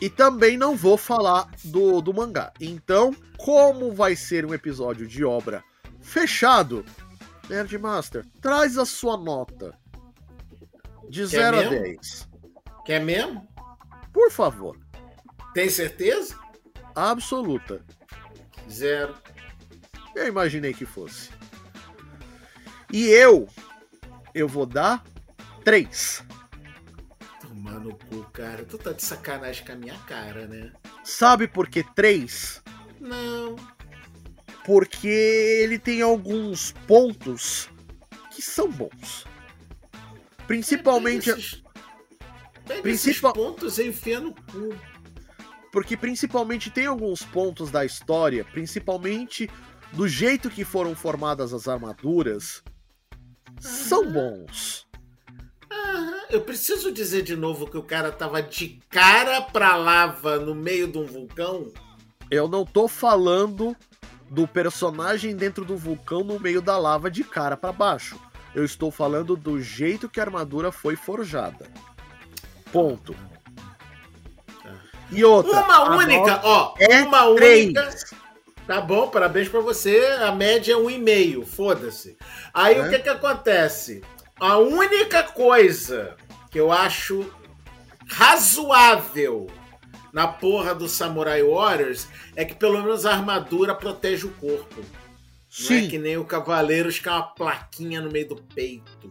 E 0.00 0.10
também 0.10 0.56
não 0.56 0.74
vou 0.74 0.96
falar 0.96 1.48
do, 1.62 2.00
do 2.00 2.12
mangá. 2.12 2.52
Então, 2.60 3.14
como 3.38 3.92
vai 3.92 4.16
ser 4.16 4.44
um 4.44 4.52
episódio 4.52 5.06
de 5.06 5.24
obra 5.24 5.62
fechado, 6.00 6.84
Nerdmaster, 7.48 8.24
traz 8.40 8.76
a 8.76 8.84
sua 8.84 9.16
nota. 9.16 9.72
De 11.12 11.26
0 11.26 11.58
a 11.58 11.60
mesmo? 11.60 11.82
10. 11.82 12.28
Quer 12.86 13.04
mesmo? 13.04 13.46
Por 14.14 14.30
favor. 14.30 14.78
Tem 15.52 15.68
certeza? 15.68 16.38
Absoluta. 16.94 17.84
Zero. 18.70 19.14
Eu 20.16 20.26
imaginei 20.26 20.72
que 20.72 20.86
fosse. 20.86 21.28
E 22.90 23.08
eu, 23.08 23.46
eu 24.34 24.48
vou 24.48 24.64
dar 24.64 25.04
3. 25.62 26.24
Tomar 27.42 27.78
no 27.78 27.94
cu, 27.94 28.24
cara. 28.32 28.64
Tu 28.64 28.78
tá 28.78 28.92
de 28.92 29.04
sacanagem 29.04 29.66
com 29.66 29.72
a 29.72 29.76
minha 29.76 29.98
cara, 30.06 30.46
né? 30.46 30.72
Sabe 31.04 31.46
por 31.46 31.68
que 31.68 31.84
3? 31.94 32.62
Não. 32.98 33.56
Porque 34.64 35.08
ele 35.08 35.78
tem 35.78 36.00
alguns 36.00 36.72
pontos 36.86 37.68
que 38.30 38.40
são 38.40 38.70
bons. 38.70 39.26
Principalmente. 40.52 41.30
Pega 41.30 41.38
esses, 41.40 41.62
pega 42.66 42.82
Principal- 42.82 43.32
esses 43.32 43.42
pontos 43.42 43.78
e 43.78 43.88
enfia 43.88 44.20
no 44.20 44.34
cu. 44.34 44.74
Porque 45.72 45.96
principalmente 45.96 46.70
tem 46.70 46.84
alguns 46.84 47.22
pontos 47.22 47.70
da 47.70 47.86
história, 47.86 48.44
principalmente 48.44 49.48
do 49.94 50.06
jeito 50.06 50.50
que 50.50 50.62
foram 50.62 50.94
formadas 50.94 51.54
as 51.54 51.66
armaduras, 51.66 52.62
são 53.58 54.12
bons. 54.12 54.86
Aham. 55.70 56.20
Eu 56.28 56.42
preciso 56.42 56.92
dizer 56.92 57.22
de 57.22 57.34
novo 57.34 57.66
que 57.66 57.78
o 57.78 57.82
cara 57.82 58.12
tava 58.12 58.42
de 58.42 58.78
cara 58.90 59.40
pra 59.40 59.74
lava 59.76 60.38
no 60.38 60.54
meio 60.54 60.86
de 60.86 60.98
um 60.98 61.06
vulcão. 61.06 61.72
Eu 62.30 62.46
não 62.46 62.66
tô 62.66 62.86
falando 62.88 63.74
do 64.30 64.46
personagem 64.46 65.34
dentro 65.34 65.64
do 65.64 65.78
vulcão 65.78 66.22
no 66.22 66.38
meio 66.38 66.60
da 66.60 66.76
lava 66.76 67.10
de 67.10 67.24
cara 67.24 67.56
pra 67.56 67.72
baixo. 67.72 68.20
Eu 68.54 68.64
estou 68.64 68.90
falando 68.90 69.36
do 69.36 69.60
jeito 69.62 70.08
que 70.08 70.20
a 70.20 70.24
armadura 70.24 70.70
foi 70.70 70.94
forjada. 70.96 71.70
Ponto. 72.72 73.14
E 75.10 75.24
outra. 75.24 75.62
Uma 75.62 75.96
única, 75.96 76.40
ó. 76.42 76.74
é 76.78 77.02
uma 77.02 77.34
três. 77.34 77.64
única. 77.66 77.90
Tá 78.66 78.80
bom, 78.80 79.08
parabéns 79.08 79.48
pra 79.48 79.60
você. 79.60 79.98
A 80.22 80.32
média 80.32 80.72
é 80.72 80.76
um 80.76 80.88
e 80.88 80.98
meio, 80.98 81.44
foda-se. 81.44 82.16
Aí 82.54 82.76
É. 82.76 82.86
o 82.86 82.90
que 82.90 82.98
que 83.00 83.08
acontece? 83.08 84.02
A 84.40 84.56
única 84.58 85.22
coisa 85.24 86.16
que 86.50 86.58
eu 86.58 86.72
acho 86.72 87.30
razoável 88.08 89.48
na 90.12 90.26
porra 90.28 90.74
do 90.74 90.88
Samurai 90.88 91.42
Warriors 91.42 92.06
é 92.36 92.44
que 92.44 92.54
pelo 92.54 92.82
menos 92.82 93.04
a 93.06 93.12
armadura 93.12 93.74
protege 93.74 94.26
o 94.26 94.30
corpo. 94.32 94.82
Não 95.60 95.66
Sim, 95.68 95.86
é 95.86 95.88
que 95.90 95.98
nem 95.98 96.16
o 96.16 96.24
Cavaleiros 96.24 96.98
que 96.98 97.08
é 97.08 97.12
uma 97.12 97.22
plaquinha 97.22 98.00
no 98.00 98.10
meio 98.10 98.28
do 98.28 98.36
peito. 98.36 99.08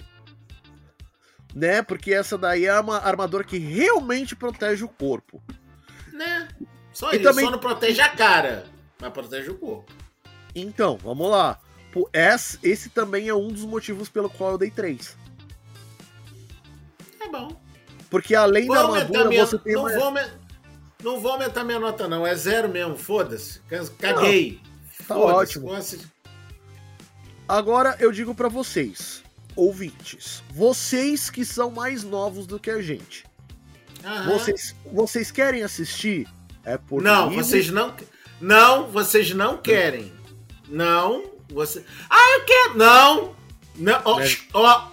né? 1.54 1.82
Porque 1.84 2.14
essa 2.14 2.38
daí 2.38 2.66
é 2.66 2.80
uma 2.80 2.98
armadura 2.98 3.44
que 3.44 3.58
realmente 3.58 4.36
protege 4.36 4.84
o 4.84 4.88
corpo. 4.90 5.42
Né? 6.12 6.48
Só 6.94 7.12
E 7.12 7.16
isso. 7.18 7.24
também- 7.24 7.46
Só 7.46 7.52
não 7.52 7.60
protege 7.60 8.02
a 8.02 8.10
cara, 8.10 8.66
mas 9.00 9.12
protege 9.12 9.50
o 9.52 9.58
corpo. 9.58 9.92
Então, 10.56 10.98
vamos 10.98 11.30
lá. 11.30 11.60
Esse, 12.64 12.90
também 12.90 13.28
é 13.28 13.36
um 13.36 13.50
dos 13.50 13.66
motivos 13.66 14.08
pelo 14.10 14.30
qual 14.30 14.52
eu 14.52 14.58
dei 14.58 14.72
3. 14.72 15.18
É 17.20 17.28
bom. 17.28 17.62
Porque 18.10 18.34
além 18.34 18.66
Vou 18.66 18.76
da 18.76 18.82
armadura, 18.84 19.26
minha... 19.26 19.46
você 19.46 19.58
tem 19.58 19.74
não, 19.74 19.82
uma... 19.84 19.94
vou 19.94 20.04
aumen- 20.06 20.32
não 21.04 21.20
vou 21.20 21.32
aumentar 21.34 21.64
minha 21.64 21.80
nota, 21.80 22.08
não. 22.08 22.26
É 22.26 22.34
zero 22.36 22.68
mesmo, 22.70 22.98
foda-se. 22.98 23.60
Caguei. 24.00 24.60
tá 25.08 25.16
Foda-se. 25.16 25.60
ótimo. 25.60 25.72
Agora 27.52 27.98
eu 28.00 28.14
digo 28.14 28.34
pra 28.34 28.48
vocês, 28.48 29.22
ouvintes, 29.58 30.42
vocês 30.54 31.30
que 31.30 31.44
são 31.44 31.70
mais 31.70 32.02
novos 32.02 32.48
do 32.48 32.58
que 32.58 32.72
a 32.72 32.82
gente, 32.82 33.26
Aham. 34.06 34.32
vocês, 34.38 34.74
vocês 34.94 35.32
querem 35.32 35.62
assistir? 35.62 36.30
É 36.64 36.78
por 36.78 37.02
Não, 37.02 37.28
livre? 37.28 37.44
vocês 37.44 37.70
não. 37.70 37.94
Não, 38.40 38.88
vocês 38.88 39.34
não 39.34 39.58
querem. 39.58 40.14
Não, 40.70 41.26
você. 41.50 41.84
Ah, 42.10 42.38
eu 42.40 42.46
quero. 42.46 42.78
Não! 42.78 43.36
Não, 43.76 44.02
ó, 44.06 44.20
Nerd- 44.20 44.48
ó. 44.54 44.88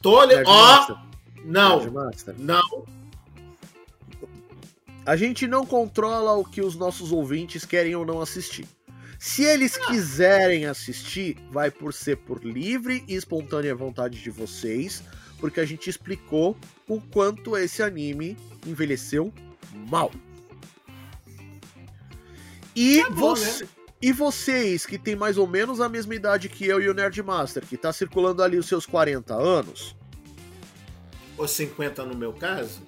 Tô 0.00 0.20
olhando. 0.20 0.46
Ó! 0.46 0.96
Não, 1.44 1.84
não. 2.38 2.84
A 5.04 5.16
gente 5.16 5.48
não 5.48 5.66
controla 5.66 6.32
o 6.34 6.44
que 6.44 6.60
os 6.62 6.76
nossos 6.76 7.10
ouvintes 7.10 7.64
querem 7.66 7.96
ou 7.96 8.06
não 8.06 8.20
assistir. 8.20 8.66
Se 9.26 9.42
eles 9.42 9.78
quiserem 9.78 10.66
assistir, 10.66 11.38
vai 11.50 11.70
por 11.70 11.94
ser 11.94 12.18
por 12.18 12.44
livre 12.44 13.02
e 13.08 13.14
espontânea 13.14 13.74
vontade 13.74 14.22
de 14.22 14.28
vocês, 14.28 15.02
porque 15.40 15.60
a 15.60 15.64
gente 15.64 15.88
explicou 15.88 16.54
o 16.86 17.00
quanto 17.00 17.56
esse 17.56 17.82
anime 17.82 18.36
envelheceu 18.66 19.32
mal. 19.88 20.12
E, 22.76 23.00
Tá 23.02 23.08
bom, 23.10 23.34
você- 23.34 23.66
e 24.02 24.12
vocês 24.12 24.84
que 24.84 24.98
têm 24.98 25.16
mais 25.16 25.38
ou 25.38 25.46
menos 25.46 25.80
a 25.80 25.88
mesma 25.88 26.14
idade 26.14 26.50
que 26.50 26.66
eu 26.66 26.78
e 26.82 26.86
o 26.90 26.92
Nerdmaster, 26.92 27.64
que 27.64 27.78
tá 27.78 27.94
circulando 27.94 28.42
ali 28.42 28.58
os 28.58 28.66
seus 28.66 28.84
40 28.84 29.32
anos, 29.34 29.96
Ou 31.38 31.48
50 31.48 32.04
no 32.04 32.14
meu 32.14 32.34
caso? 32.34 32.82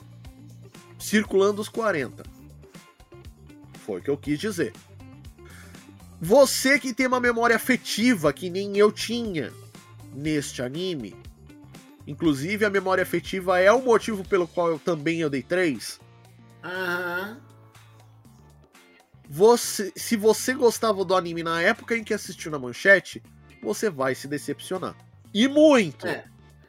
circulando 0.99 1.63
os 1.63 1.69
40. 1.71 2.25
Foi 3.87 4.01
o 4.01 4.03
que 4.03 4.11
eu 4.11 4.19
quis 4.19 4.39
dizer. 4.39 4.75
Você 6.21 6.79
que 6.79 6.95
tem 6.95 7.07
uma 7.07 7.21
memória 7.21 7.57
afetiva 7.57 8.33
que 8.33 8.49
nem 8.49 8.77
eu 8.77 8.91
tinha 8.91 9.53
neste 10.15 10.63
anime, 10.63 11.15
inclusive 12.07 12.65
a 12.65 12.71
memória 12.71 13.03
afetiva 13.03 13.61
é 13.61 13.71
o 13.71 13.83
motivo 13.83 14.25
pelo 14.25 14.49
qual 14.49 14.69
eu 14.69 14.79
também 14.79 15.21
eu 15.21 15.29
dei 15.29 15.43
3. 15.43 16.01
Aham. 16.65 17.41
Você, 19.29 19.93
se 19.97 20.17
você 20.17 20.55
gostava 20.55 21.05
do 21.05 21.15
anime 21.15 21.43
na 21.43 21.61
época 21.61 21.97
em 21.97 22.05
que 22.05 22.15
assistiu 22.15 22.51
na 22.51 22.59
manchete, 22.59 23.23
você 23.61 23.91
vai 23.91 24.15
se 24.15 24.29
decepcionar. 24.29 24.97
E 25.35 25.49
muito. 25.49 26.07
É. 26.07 26.25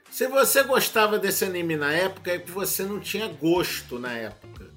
Se 0.09 0.27
você 0.27 0.63
gostava 0.63 1.19
desse 1.19 1.45
anime 1.45 1.77
na 1.77 1.93
época, 1.93 2.31
é 2.31 2.39
que 2.39 2.49
você 2.49 2.83
não 2.83 2.99
tinha 2.99 3.27
gosto 3.27 3.99
na 3.99 4.13
época. 4.13 4.71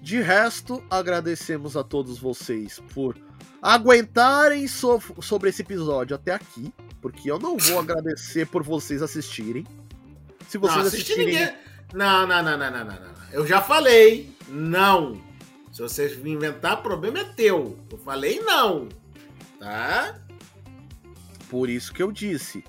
De 0.00 0.20
resto, 0.20 0.84
agradecemos 0.90 1.76
a 1.76 1.82
todos 1.82 2.18
vocês 2.18 2.80
por 2.92 3.16
aguentarem 3.62 4.66
so- 4.66 5.00
sobre 5.22 5.48
esse 5.50 5.62
episódio 5.62 6.16
até 6.16 6.32
aqui, 6.32 6.74
porque 7.00 7.30
eu 7.30 7.38
não 7.38 7.56
vou 7.56 7.78
agradecer 7.78 8.46
por 8.46 8.62
vocês 8.62 9.00
assistirem. 9.00 9.64
Se 10.48 10.58
vocês 10.58 10.76
não, 10.76 10.86
assistir 10.86 11.12
assistirem, 11.12 11.26
ninguém. 11.26 11.54
Não, 11.94 12.26
não, 12.26 12.42
não, 12.42 12.58
não, 12.58 12.70
não, 12.70 12.84
não, 12.84 12.94
não. 13.00 13.12
Eu 13.30 13.46
já 13.46 13.62
falei, 13.62 14.34
não. 14.48 15.22
Se 15.72 15.80
vocês 15.80 16.18
inventar, 16.26 16.82
problema 16.82 17.20
é 17.20 17.24
teu. 17.24 17.78
Eu 17.90 17.98
falei 17.98 18.40
não. 18.40 18.88
Tá? 19.58 20.18
por 21.52 21.68
isso 21.68 21.92
que 21.92 22.02
eu 22.02 22.10
disse. 22.10 22.64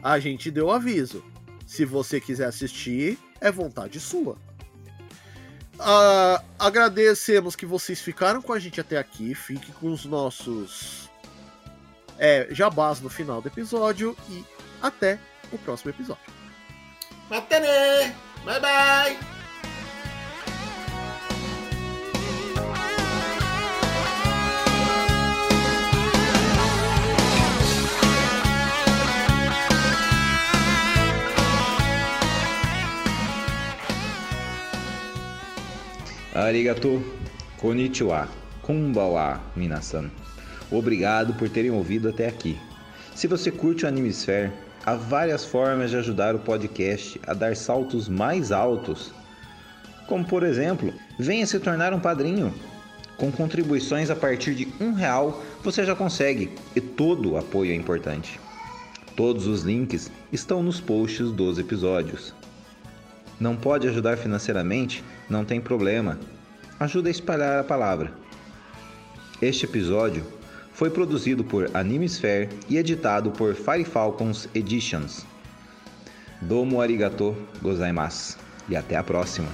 A 0.00 0.16
gente 0.20 0.48
deu 0.48 0.70
aviso. 0.70 1.24
Se 1.66 1.84
você 1.84 2.20
quiser 2.20 2.46
assistir, 2.46 3.18
é 3.40 3.50
vontade 3.50 3.98
sua. 3.98 4.38
Uh, 5.82 6.44
agradecemos 6.58 7.56
que 7.56 7.66
vocês 7.66 8.00
ficaram 8.00 8.40
com 8.40 8.52
a 8.52 8.58
gente 8.58 8.80
até 8.80 8.96
aqui. 8.96 9.34
Fique 9.34 9.72
com 9.72 9.92
os 9.92 10.04
nossos 10.04 11.10
é, 12.18 12.46
jabás 12.50 13.00
no 13.00 13.08
final 13.08 13.42
do 13.42 13.48
episódio 13.48 14.16
e 14.28 14.44
até 14.80 15.18
o 15.50 15.58
próximo 15.58 15.90
episódio. 15.90 16.22
Até, 17.30 18.14
Bye 18.44 18.60
bye! 18.60 19.41
Arigato, 36.34 37.02
konnichiwa, 37.58 38.26
kumbawa, 38.62 39.38
minasan. 39.54 40.10
Obrigado 40.70 41.34
por 41.34 41.46
terem 41.50 41.70
ouvido 41.70 42.08
até 42.08 42.26
aqui. 42.26 42.58
Se 43.14 43.26
você 43.26 43.50
curte 43.50 43.84
o 43.84 43.88
Animesphere, 43.88 44.50
há 44.86 44.94
várias 44.94 45.44
formas 45.44 45.90
de 45.90 45.98
ajudar 45.98 46.34
o 46.34 46.38
podcast 46.38 47.20
a 47.26 47.34
dar 47.34 47.54
saltos 47.54 48.08
mais 48.08 48.50
altos. 48.50 49.12
Como 50.06 50.24
por 50.24 50.42
exemplo, 50.42 50.94
venha 51.18 51.46
se 51.46 51.60
tornar 51.60 51.92
um 51.92 52.00
padrinho. 52.00 52.54
Com 53.18 53.30
contribuições 53.30 54.08
a 54.08 54.16
partir 54.16 54.54
de 54.54 54.68
um 54.80 54.94
real, 54.94 55.42
você 55.62 55.84
já 55.84 55.94
consegue 55.94 56.50
e 56.74 56.80
todo 56.80 57.32
o 57.32 57.36
apoio 57.36 57.72
é 57.72 57.74
importante. 57.74 58.40
Todos 59.14 59.46
os 59.46 59.64
links 59.64 60.10
estão 60.32 60.62
nos 60.62 60.80
posts 60.80 61.30
dos 61.30 61.58
episódios. 61.58 62.32
Não 63.42 63.56
pode 63.56 63.88
ajudar 63.88 64.16
financeiramente? 64.16 65.02
Não 65.28 65.44
tem 65.44 65.60
problema. 65.60 66.16
Ajuda 66.78 67.08
a 67.08 67.10
espalhar 67.10 67.58
a 67.58 67.64
palavra. 67.64 68.12
Este 69.42 69.64
episódio 69.64 70.24
foi 70.72 70.90
produzido 70.90 71.42
por 71.42 71.68
Animesphere 71.74 72.48
e 72.68 72.78
editado 72.78 73.32
por 73.32 73.56
Fire 73.56 73.84
Falcons 73.84 74.48
Editions. 74.54 75.26
Domo 76.40 76.80
arigato 76.80 77.36
gozaimasu 77.60 78.38
e 78.68 78.76
até 78.76 78.94
a 78.94 79.02
próxima. 79.02 79.48